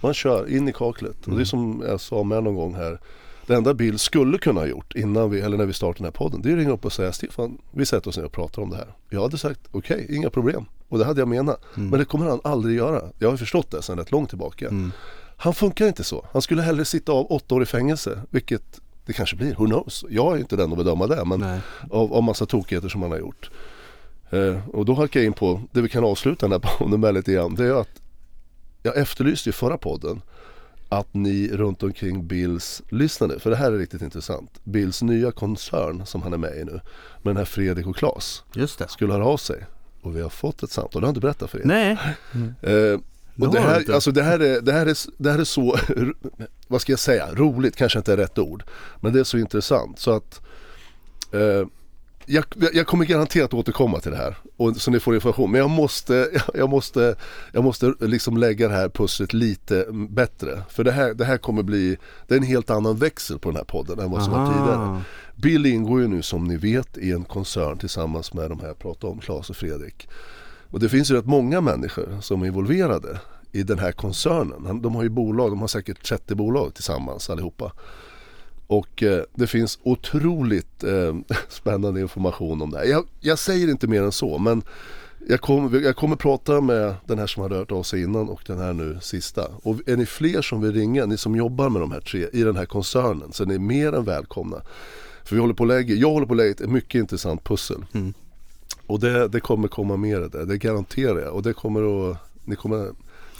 Man 0.00 0.14
kör 0.14 0.56
in 0.56 0.68
i 0.68 0.72
kaklet. 0.72 1.26
Mm. 1.26 1.32
Och 1.32 1.36
det 1.36 1.42
är 1.42 1.44
som 1.44 1.84
jag 1.86 2.00
sa 2.00 2.22
med 2.22 2.42
någon 2.44 2.54
gång 2.54 2.74
här. 2.74 3.00
Det 3.46 3.54
enda 3.54 3.74
Bill 3.74 3.98
skulle 3.98 4.38
kunna 4.38 4.60
ha 4.60 4.66
gjort 4.66 4.94
innan 4.94 5.30
vi, 5.30 5.40
eller 5.40 5.56
när 5.56 5.66
vi 5.66 5.72
startade 5.72 5.98
den 5.98 6.04
här 6.04 6.10
podden, 6.10 6.42
det 6.42 6.48
är 6.48 6.52
att 6.52 6.58
ringa 6.58 6.72
upp 6.72 6.84
och 6.84 6.92
säga 6.92 7.12
Stefan, 7.12 7.58
vi 7.70 7.86
sätter 7.86 8.08
oss 8.08 8.16
ner 8.16 8.24
och 8.24 8.32
pratar 8.32 8.62
om 8.62 8.70
det 8.70 8.76
här. 8.76 8.94
Jag 9.10 9.22
hade 9.22 9.38
sagt 9.38 9.60
okej, 9.70 10.04
okay, 10.04 10.16
inga 10.16 10.30
problem. 10.30 10.66
Och 10.88 10.98
det 10.98 11.04
hade 11.04 11.20
jag 11.20 11.28
menat. 11.28 11.60
Mm. 11.76 11.90
Men 11.90 11.98
det 11.98 12.04
kommer 12.04 12.26
han 12.26 12.40
aldrig 12.44 12.76
göra. 12.76 13.02
Jag 13.18 13.30
har 13.30 13.36
förstått 13.36 13.70
det 13.70 13.82
sedan 13.82 13.98
rätt 13.98 14.12
långt 14.12 14.28
tillbaka. 14.28 14.68
Mm. 14.68 14.92
Han 15.36 15.54
funkar 15.54 15.86
inte 15.86 16.04
så. 16.04 16.26
Han 16.32 16.42
skulle 16.42 16.62
hellre 16.62 16.84
sitta 16.84 17.12
av 17.12 17.32
åtta 17.32 17.54
år 17.54 17.62
i 17.62 17.66
fängelse, 17.66 18.20
vilket 18.30 18.80
det 19.06 19.12
kanske 19.12 19.36
blir, 19.36 19.54
who 19.54 19.66
knows? 19.66 20.04
Jag 20.08 20.34
är 20.34 20.38
inte 20.38 20.56
den 20.56 20.72
att 20.72 20.78
bedöma 20.78 21.06
det, 21.06 21.24
men 21.24 21.42
av, 21.90 22.14
av 22.14 22.22
massa 22.22 22.46
tokigheter 22.46 22.88
som 22.88 23.02
han 23.02 23.10
har 23.10 23.18
gjort. 23.18 23.50
Eh, 24.30 24.68
och 24.68 24.84
då 24.84 24.94
halkar 24.94 25.20
jag 25.20 25.26
in 25.26 25.32
på 25.32 25.60
det 25.72 25.80
vi 25.80 25.88
kan 25.88 26.04
avsluta 26.04 26.48
den 26.48 26.52
här 26.52 26.70
podden 26.78 27.00
med 27.00 27.14
lite 27.14 27.32
grann. 27.32 27.54
Det 27.54 27.64
är 27.64 27.80
att 27.80 28.02
jag 28.82 28.96
efterlyste 28.96 29.50
i 29.50 29.52
förra 29.52 29.78
podden 29.78 30.22
att 30.88 31.14
ni 31.14 31.48
runt 31.52 31.82
omkring 31.82 32.26
Bills 32.26 32.82
lyssnade, 32.88 33.38
för 33.38 33.50
det 33.50 33.56
här 33.56 33.72
är 33.72 33.78
riktigt 33.78 34.02
intressant. 34.02 34.50
Bills 34.64 35.02
nya 35.02 35.32
koncern 35.32 36.06
som 36.06 36.22
han 36.22 36.32
är 36.32 36.38
med 36.38 36.56
i 36.56 36.64
nu, 36.64 36.72
med 36.72 36.80
den 37.30 37.36
här 37.36 37.44
Fredrik 37.44 37.86
och 37.86 37.96
Klas, 37.96 38.42
Just 38.54 38.78
det. 38.78 38.88
skulle 38.88 39.12
höra 39.12 39.26
av 39.26 39.36
sig. 39.36 39.66
Och 40.02 40.16
vi 40.16 40.20
har 40.22 40.28
fått 40.28 40.62
ett 40.62 40.70
samtal, 40.70 41.00
det 41.00 41.06
har 41.06 41.08
jag 41.08 41.10
inte 41.10 41.20
berättat 41.20 41.50
för 41.50 41.58
er. 41.58 41.64
Nej. 41.64 41.98
Mm. 42.34 42.54
Eh, 42.62 43.00
och 43.40 43.52
det 43.52 43.60
här, 43.60 43.92
alltså 43.92 44.10
det, 44.10 44.22
här 44.22 44.40
är, 44.40 44.60
det, 44.60 44.72
här 44.72 44.86
är, 44.86 44.96
det 45.18 45.30
här 45.30 45.38
är 45.38 45.44
så, 45.44 45.78
vad 46.68 46.80
ska 46.80 46.92
jag 46.92 46.98
säga, 46.98 47.28
roligt 47.34 47.76
kanske 47.76 47.98
inte 47.98 48.12
är 48.12 48.16
rätt 48.16 48.38
ord. 48.38 48.64
Men 49.00 49.12
det 49.12 49.20
är 49.20 49.24
så 49.24 49.38
intressant 49.38 49.98
så 49.98 50.10
att 50.10 50.40
eh, 51.32 51.66
jag, 52.26 52.44
jag, 52.72 52.86
kommer 52.86 53.04
garanterat 53.04 53.54
återkomma 53.54 54.00
till 54.00 54.10
det 54.10 54.16
här. 54.16 54.36
Och, 54.56 54.76
så 54.76 54.90
ni 54.90 55.00
får 55.00 55.14
information. 55.14 55.50
Men 55.50 55.60
jag 55.60 55.70
måste, 55.70 56.28
jag 56.54 56.70
måste, 56.70 57.16
jag 57.52 57.64
måste 57.64 57.94
liksom 58.00 58.36
lägga 58.36 58.68
det 58.68 58.74
här 58.74 58.88
pusslet 58.88 59.32
lite 59.32 59.86
bättre. 60.08 60.62
För 60.70 60.84
det 60.84 60.92
här, 60.92 61.14
det 61.14 61.24
här 61.24 61.38
kommer 61.38 61.62
bli, 61.62 61.96
det 62.26 62.34
är 62.34 62.38
en 62.38 62.44
helt 62.44 62.70
annan 62.70 62.96
växel 62.96 63.38
på 63.38 63.48
den 63.48 63.56
här 63.56 63.64
podden 63.64 63.98
än 63.98 64.10
vad 64.10 64.22
som 64.22 64.32
var 64.32 64.52
tidigare. 64.52 65.00
Bill 65.34 65.66
ingår 65.66 66.00
ju 66.00 66.08
nu 66.08 66.22
som 66.22 66.44
ni 66.44 66.56
vet 66.56 66.98
i 66.98 67.12
en 67.12 67.24
koncern 67.24 67.78
tillsammans 67.78 68.34
med 68.34 68.50
de 68.50 68.60
här 68.60 68.66
jag 68.66 68.78
pratade 68.78 69.12
om, 69.12 69.18
Claes 69.20 69.50
och 69.50 69.56
Fredrik. 69.56 70.08
Och 70.70 70.80
det 70.80 70.88
finns 70.88 71.10
ju 71.10 71.14
rätt 71.14 71.26
många 71.26 71.60
människor 71.60 72.18
som 72.20 72.42
är 72.42 72.46
involverade 72.46 73.20
i 73.52 73.62
den 73.62 73.78
här 73.78 73.92
koncernen. 73.92 74.82
De 74.82 74.94
har 74.94 75.02
ju 75.02 75.08
bolag, 75.08 75.50
de 75.50 75.60
har 75.60 75.68
säkert 75.68 76.04
30 76.04 76.34
bolag 76.34 76.74
tillsammans 76.74 77.30
allihopa. 77.30 77.72
Och 78.66 79.02
eh, 79.02 79.22
det 79.34 79.46
finns 79.46 79.78
otroligt 79.82 80.84
eh, 80.84 81.16
spännande 81.48 82.00
information 82.00 82.62
om 82.62 82.70
det 82.70 82.78
här. 82.78 82.84
Jag, 82.84 83.04
jag, 83.20 83.38
säger 83.38 83.68
inte 83.68 83.86
mer 83.86 84.02
än 84.02 84.12
så 84.12 84.38
men 84.38 84.62
jag, 85.28 85.40
kom, 85.40 85.80
jag 85.84 85.96
kommer 85.96 86.16
prata 86.16 86.60
med 86.60 86.94
den 87.06 87.18
här 87.18 87.26
som 87.26 87.42
har 87.42 87.50
rört 87.50 87.72
av 87.72 87.82
sig 87.82 88.02
innan 88.02 88.28
och 88.28 88.42
den 88.46 88.58
här 88.58 88.72
nu 88.72 88.98
sista. 89.00 89.48
Och 89.62 89.76
är 89.86 89.96
ni 89.96 90.06
fler 90.06 90.42
som 90.42 90.60
vill 90.60 90.72
ringa, 90.72 91.06
ni 91.06 91.16
som 91.16 91.36
jobbar 91.36 91.68
med 91.68 91.82
de 91.82 91.92
här 91.92 92.00
tre 92.00 92.28
i 92.32 92.42
den 92.42 92.56
här 92.56 92.66
koncernen 92.66 93.32
så 93.32 93.42
är 93.42 93.46
ni 93.46 93.58
mer 93.58 93.92
än 93.92 94.04
välkomna. 94.04 94.62
För 95.24 95.36
vi 95.36 95.40
håller 95.40 95.54
på 95.54 95.64
att 95.64 95.68
lägga, 95.68 95.94
jag 95.94 96.10
håller 96.10 96.26
på 96.26 96.32
att 96.32 96.36
lägga 96.36 96.50
ett 96.50 96.70
mycket 96.70 96.98
intressant 96.98 97.44
pussel. 97.44 97.84
Mm. 97.92 98.14
Och 98.86 99.00
det, 99.00 99.28
det 99.28 99.40
kommer 99.40 99.68
komma 99.68 99.96
mer 99.96 100.20
där, 100.20 100.46
det 100.46 100.58
garanterar 100.58 101.20
jag. 101.20 101.34
Och 101.34 101.42
det 101.42 101.52
kommer 101.52 102.10
att, 102.10 102.16
ni 102.44 102.56
kommer, 102.56 102.84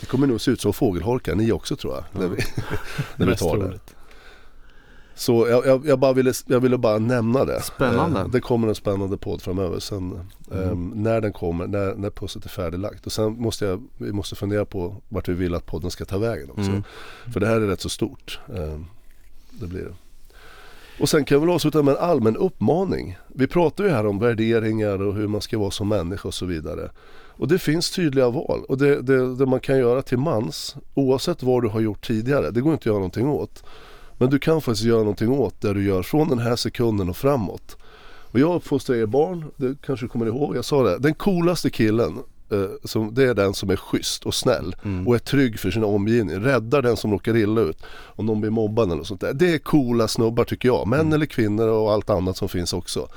ni 0.00 0.06
kommer 0.06 0.26
nog 0.26 0.40
se 0.40 0.50
ut 0.50 0.60
som 0.60 0.72
fågelholkar 0.72 1.34
ni 1.34 1.52
också 1.52 1.76
tror 1.76 1.94
jag. 1.94 2.04
Ja. 2.12 2.18
När 2.20 2.28
vi, 2.28 2.42
när 3.16 3.26
vi 3.26 3.36
tar 3.36 3.58
det. 3.58 3.78
Så 5.16 5.46
jag, 5.48 5.66
jag, 5.66 5.86
jag, 5.86 5.98
bara 5.98 6.12
ville, 6.12 6.32
jag 6.46 6.60
ville 6.60 6.78
bara 6.78 6.98
nämna 6.98 7.44
det. 7.44 7.62
Spännande. 7.62 8.20
Eh, 8.20 8.28
det 8.28 8.40
kommer 8.40 8.68
en 8.68 8.74
spännande 8.74 9.16
podd 9.16 9.42
framöver. 9.42 9.78
Sen 9.78 10.20
mm. 10.50 10.70
um, 10.70 10.92
när 10.94 11.20
den 11.20 11.32
kommer, 11.32 11.66
när, 11.66 11.94
när 11.94 12.10
pusslet 12.10 12.44
är 12.44 12.48
färdiglagt. 12.48 13.06
Och 13.06 13.12
sen 13.12 13.32
måste 13.32 13.64
jag, 13.64 13.82
vi 13.96 14.12
måste 14.12 14.34
fundera 14.34 14.64
på 14.64 14.96
vart 15.08 15.28
vi 15.28 15.32
vill 15.32 15.54
att 15.54 15.66
podden 15.66 15.90
ska 15.90 16.04
ta 16.04 16.18
vägen 16.18 16.50
också. 16.50 16.70
Mm. 16.70 16.82
För 17.32 17.40
det 17.40 17.46
här 17.46 17.56
är 17.56 17.66
rätt 17.66 17.80
så 17.80 17.88
stort. 17.88 18.40
Um, 18.46 18.86
det 19.50 19.66
blir 19.66 19.82
det. 19.82 19.94
Och 21.00 21.08
sen 21.08 21.24
kan 21.24 21.36
jag 21.36 21.40
väl 21.40 21.50
avsluta 21.50 21.82
med 21.82 21.94
en 21.94 22.00
allmän 22.00 22.36
uppmaning. 22.36 23.18
Vi 23.28 23.46
pratar 23.46 23.84
ju 23.84 23.90
här 23.90 24.06
om 24.06 24.18
värderingar 24.18 25.02
och 25.02 25.14
hur 25.14 25.28
man 25.28 25.40
ska 25.40 25.58
vara 25.58 25.70
som 25.70 25.88
människa 25.88 26.28
och 26.28 26.34
så 26.34 26.46
vidare. 26.46 26.90
Och 27.38 27.48
det 27.48 27.58
finns 27.58 27.90
tydliga 27.90 28.28
val 28.30 28.64
och 28.68 28.78
det, 28.78 29.02
det, 29.02 29.36
det 29.36 29.46
man 29.46 29.60
kan 29.60 29.78
göra 29.78 30.02
till 30.02 30.18
mans 30.18 30.76
oavsett 30.94 31.42
vad 31.42 31.62
du 31.62 31.68
har 31.68 31.80
gjort 31.80 32.06
tidigare, 32.06 32.50
det 32.50 32.60
går 32.60 32.72
inte 32.72 32.82
att 32.82 32.86
göra 32.86 32.96
någonting 32.96 33.28
åt. 33.28 33.64
Men 34.18 34.30
du 34.30 34.38
kan 34.38 34.60
faktiskt 34.60 34.86
göra 34.86 34.98
någonting 34.98 35.30
åt 35.30 35.60
det 35.60 35.74
du 35.74 35.84
gör 35.84 36.02
från 36.02 36.28
den 36.28 36.38
här 36.38 36.56
sekunden 36.56 37.08
och 37.08 37.16
framåt. 37.16 37.76
Och 38.30 38.40
jag 38.40 38.54
uppfostrar 38.54 38.96
er 38.96 39.06
barn, 39.06 39.44
det 39.56 39.76
kanske 39.86 40.06
du 40.06 40.08
kommer 40.10 40.26
ihåg, 40.26 40.56
jag 40.56 40.64
sa 40.64 40.82
det. 40.82 40.98
Den 40.98 41.14
coolaste 41.14 41.70
killen 41.70 42.18
eh, 42.50 42.66
som, 42.84 43.14
det 43.14 43.22
är 43.22 43.34
den 43.34 43.54
som 43.54 43.70
är 43.70 43.76
schysst 43.76 44.26
och 44.26 44.34
snäll 44.34 44.76
mm. 44.84 45.08
och 45.08 45.14
är 45.14 45.18
trygg 45.18 45.58
för 45.58 45.70
sin 45.70 45.84
omgivning. 45.84 46.40
Räddar 46.40 46.82
den 46.82 46.96
som 46.96 47.12
råkar 47.12 47.36
illa 47.36 47.60
ut 47.60 47.82
om 48.06 48.26
någon 48.26 48.40
blir 48.40 48.50
mobbad 48.50 48.92
eller 48.92 49.04
sånt 49.04 49.20
där. 49.20 49.32
Det 49.32 49.54
är 49.54 49.58
coola 49.58 50.08
snubbar 50.08 50.44
tycker 50.44 50.68
jag. 50.68 50.86
Män 50.86 51.00
mm. 51.00 51.12
eller 51.12 51.26
kvinnor 51.26 51.68
och 51.68 51.92
allt 51.92 52.10
annat 52.10 52.36
som 52.36 52.48
finns 52.48 52.72
också. 52.72 53.08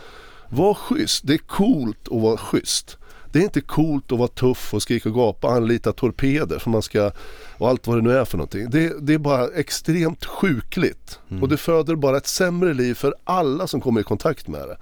Var 0.50 0.74
schysst, 0.74 1.28
det 1.28 1.34
är 1.34 1.38
coolt 1.38 2.08
att 2.08 2.22
vara 2.22 2.38
schysst. 2.38 2.97
Det 3.32 3.39
är 3.39 3.43
inte 3.43 3.61
coolt 3.61 4.11
att 4.11 4.17
vara 4.17 4.27
tuff 4.27 4.73
och 4.73 4.82
skrika 4.82 5.09
och 5.09 5.15
gapa 5.15 5.47
och 5.47 5.53
anlita 5.53 5.93
torpeder 5.93 6.59
för 6.59 6.69
man 6.69 6.82
ska 6.82 7.11
och 7.57 7.69
allt 7.69 7.88
vad 7.88 7.97
det 7.97 8.01
nu 8.01 8.17
är 8.17 8.25
för 8.25 8.38
någonting. 8.38 8.69
Det, 8.69 8.93
det 9.01 9.13
är 9.13 9.17
bara 9.17 9.47
extremt 9.47 10.25
sjukligt 10.25 11.19
mm. 11.30 11.43
och 11.43 11.49
det 11.49 11.57
föder 11.57 11.95
bara 11.95 12.17
ett 12.17 12.27
sämre 12.27 12.73
liv 12.73 12.93
för 12.93 13.15
alla 13.23 13.67
som 13.67 13.82
kommer 13.82 14.01
i 14.01 14.03
kontakt 14.03 14.47
med 14.47 14.61
det. 14.61 14.77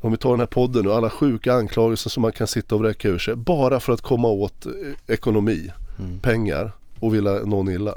Om 0.00 0.10
vi 0.10 0.18
tar 0.18 0.30
den 0.30 0.40
här 0.40 0.46
podden 0.46 0.86
och 0.86 0.96
alla 0.96 1.10
sjuka 1.10 1.54
anklagelser 1.54 2.10
som 2.10 2.20
man 2.20 2.32
kan 2.32 2.46
sitta 2.46 2.74
och 2.74 2.80
vräka 2.80 3.08
ur 3.08 3.18
sig 3.18 3.34
bara 3.34 3.80
för 3.80 3.92
att 3.92 4.00
komma 4.00 4.28
åt 4.28 4.66
eh, 4.66 4.72
ekonomi, 5.14 5.72
mm. 5.98 6.18
pengar 6.20 6.72
och 7.00 7.14
vilja 7.14 7.32
någon 7.32 7.68
illa. 7.68 7.94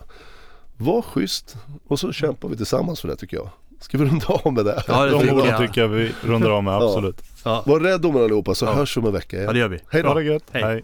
Var 0.78 1.02
schysst 1.02 1.56
och 1.88 2.00
så 2.00 2.12
kämpar 2.12 2.50
vi 2.50 2.58
tillsammans 2.58 3.02
för 3.02 3.08
det 3.08 3.16
tycker 3.16 3.38
jag. 3.38 3.50
Ska 3.80 3.98
vi 3.98 4.06
runda 4.06 4.26
av 4.28 4.54
med 4.54 4.66
det? 4.66 4.84
Ja 4.88 5.06
det 5.06 5.12
De 5.12 5.22
tycker 5.22 5.46
jag. 5.46 5.58
tycker 5.58 5.82
jag 5.82 5.88
vi 5.88 6.12
rundar 6.24 6.50
av 6.50 6.64
med, 6.64 6.74
absolut. 6.74 7.22
Ja. 7.44 7.64
Var 7.66 7.80
rädd 7.80 8.06
om 8.06 8.16
er 8.16 8.24
allihopa 8.24 8.56
så 8.56 8.66
ja. 8.66 8.74
hörs 8.74 8.98
vi 8.98 9.02
om 9.02 9.08
en 9.08 9.14
vecka 9.14 9.36
igen. 9.38 9.48
Ja 9.48 9.54
det 9.54 9.60
gör 9.60 9.68
vi. 9.68 9.80
Hej 9.90 10.04
då. 10.04 10.10
Ha 10.10 10.16
det 10.16 10.24
gött. 10.24 10.44
Hej. 10.52 10.64
Hej. 10.64 10.84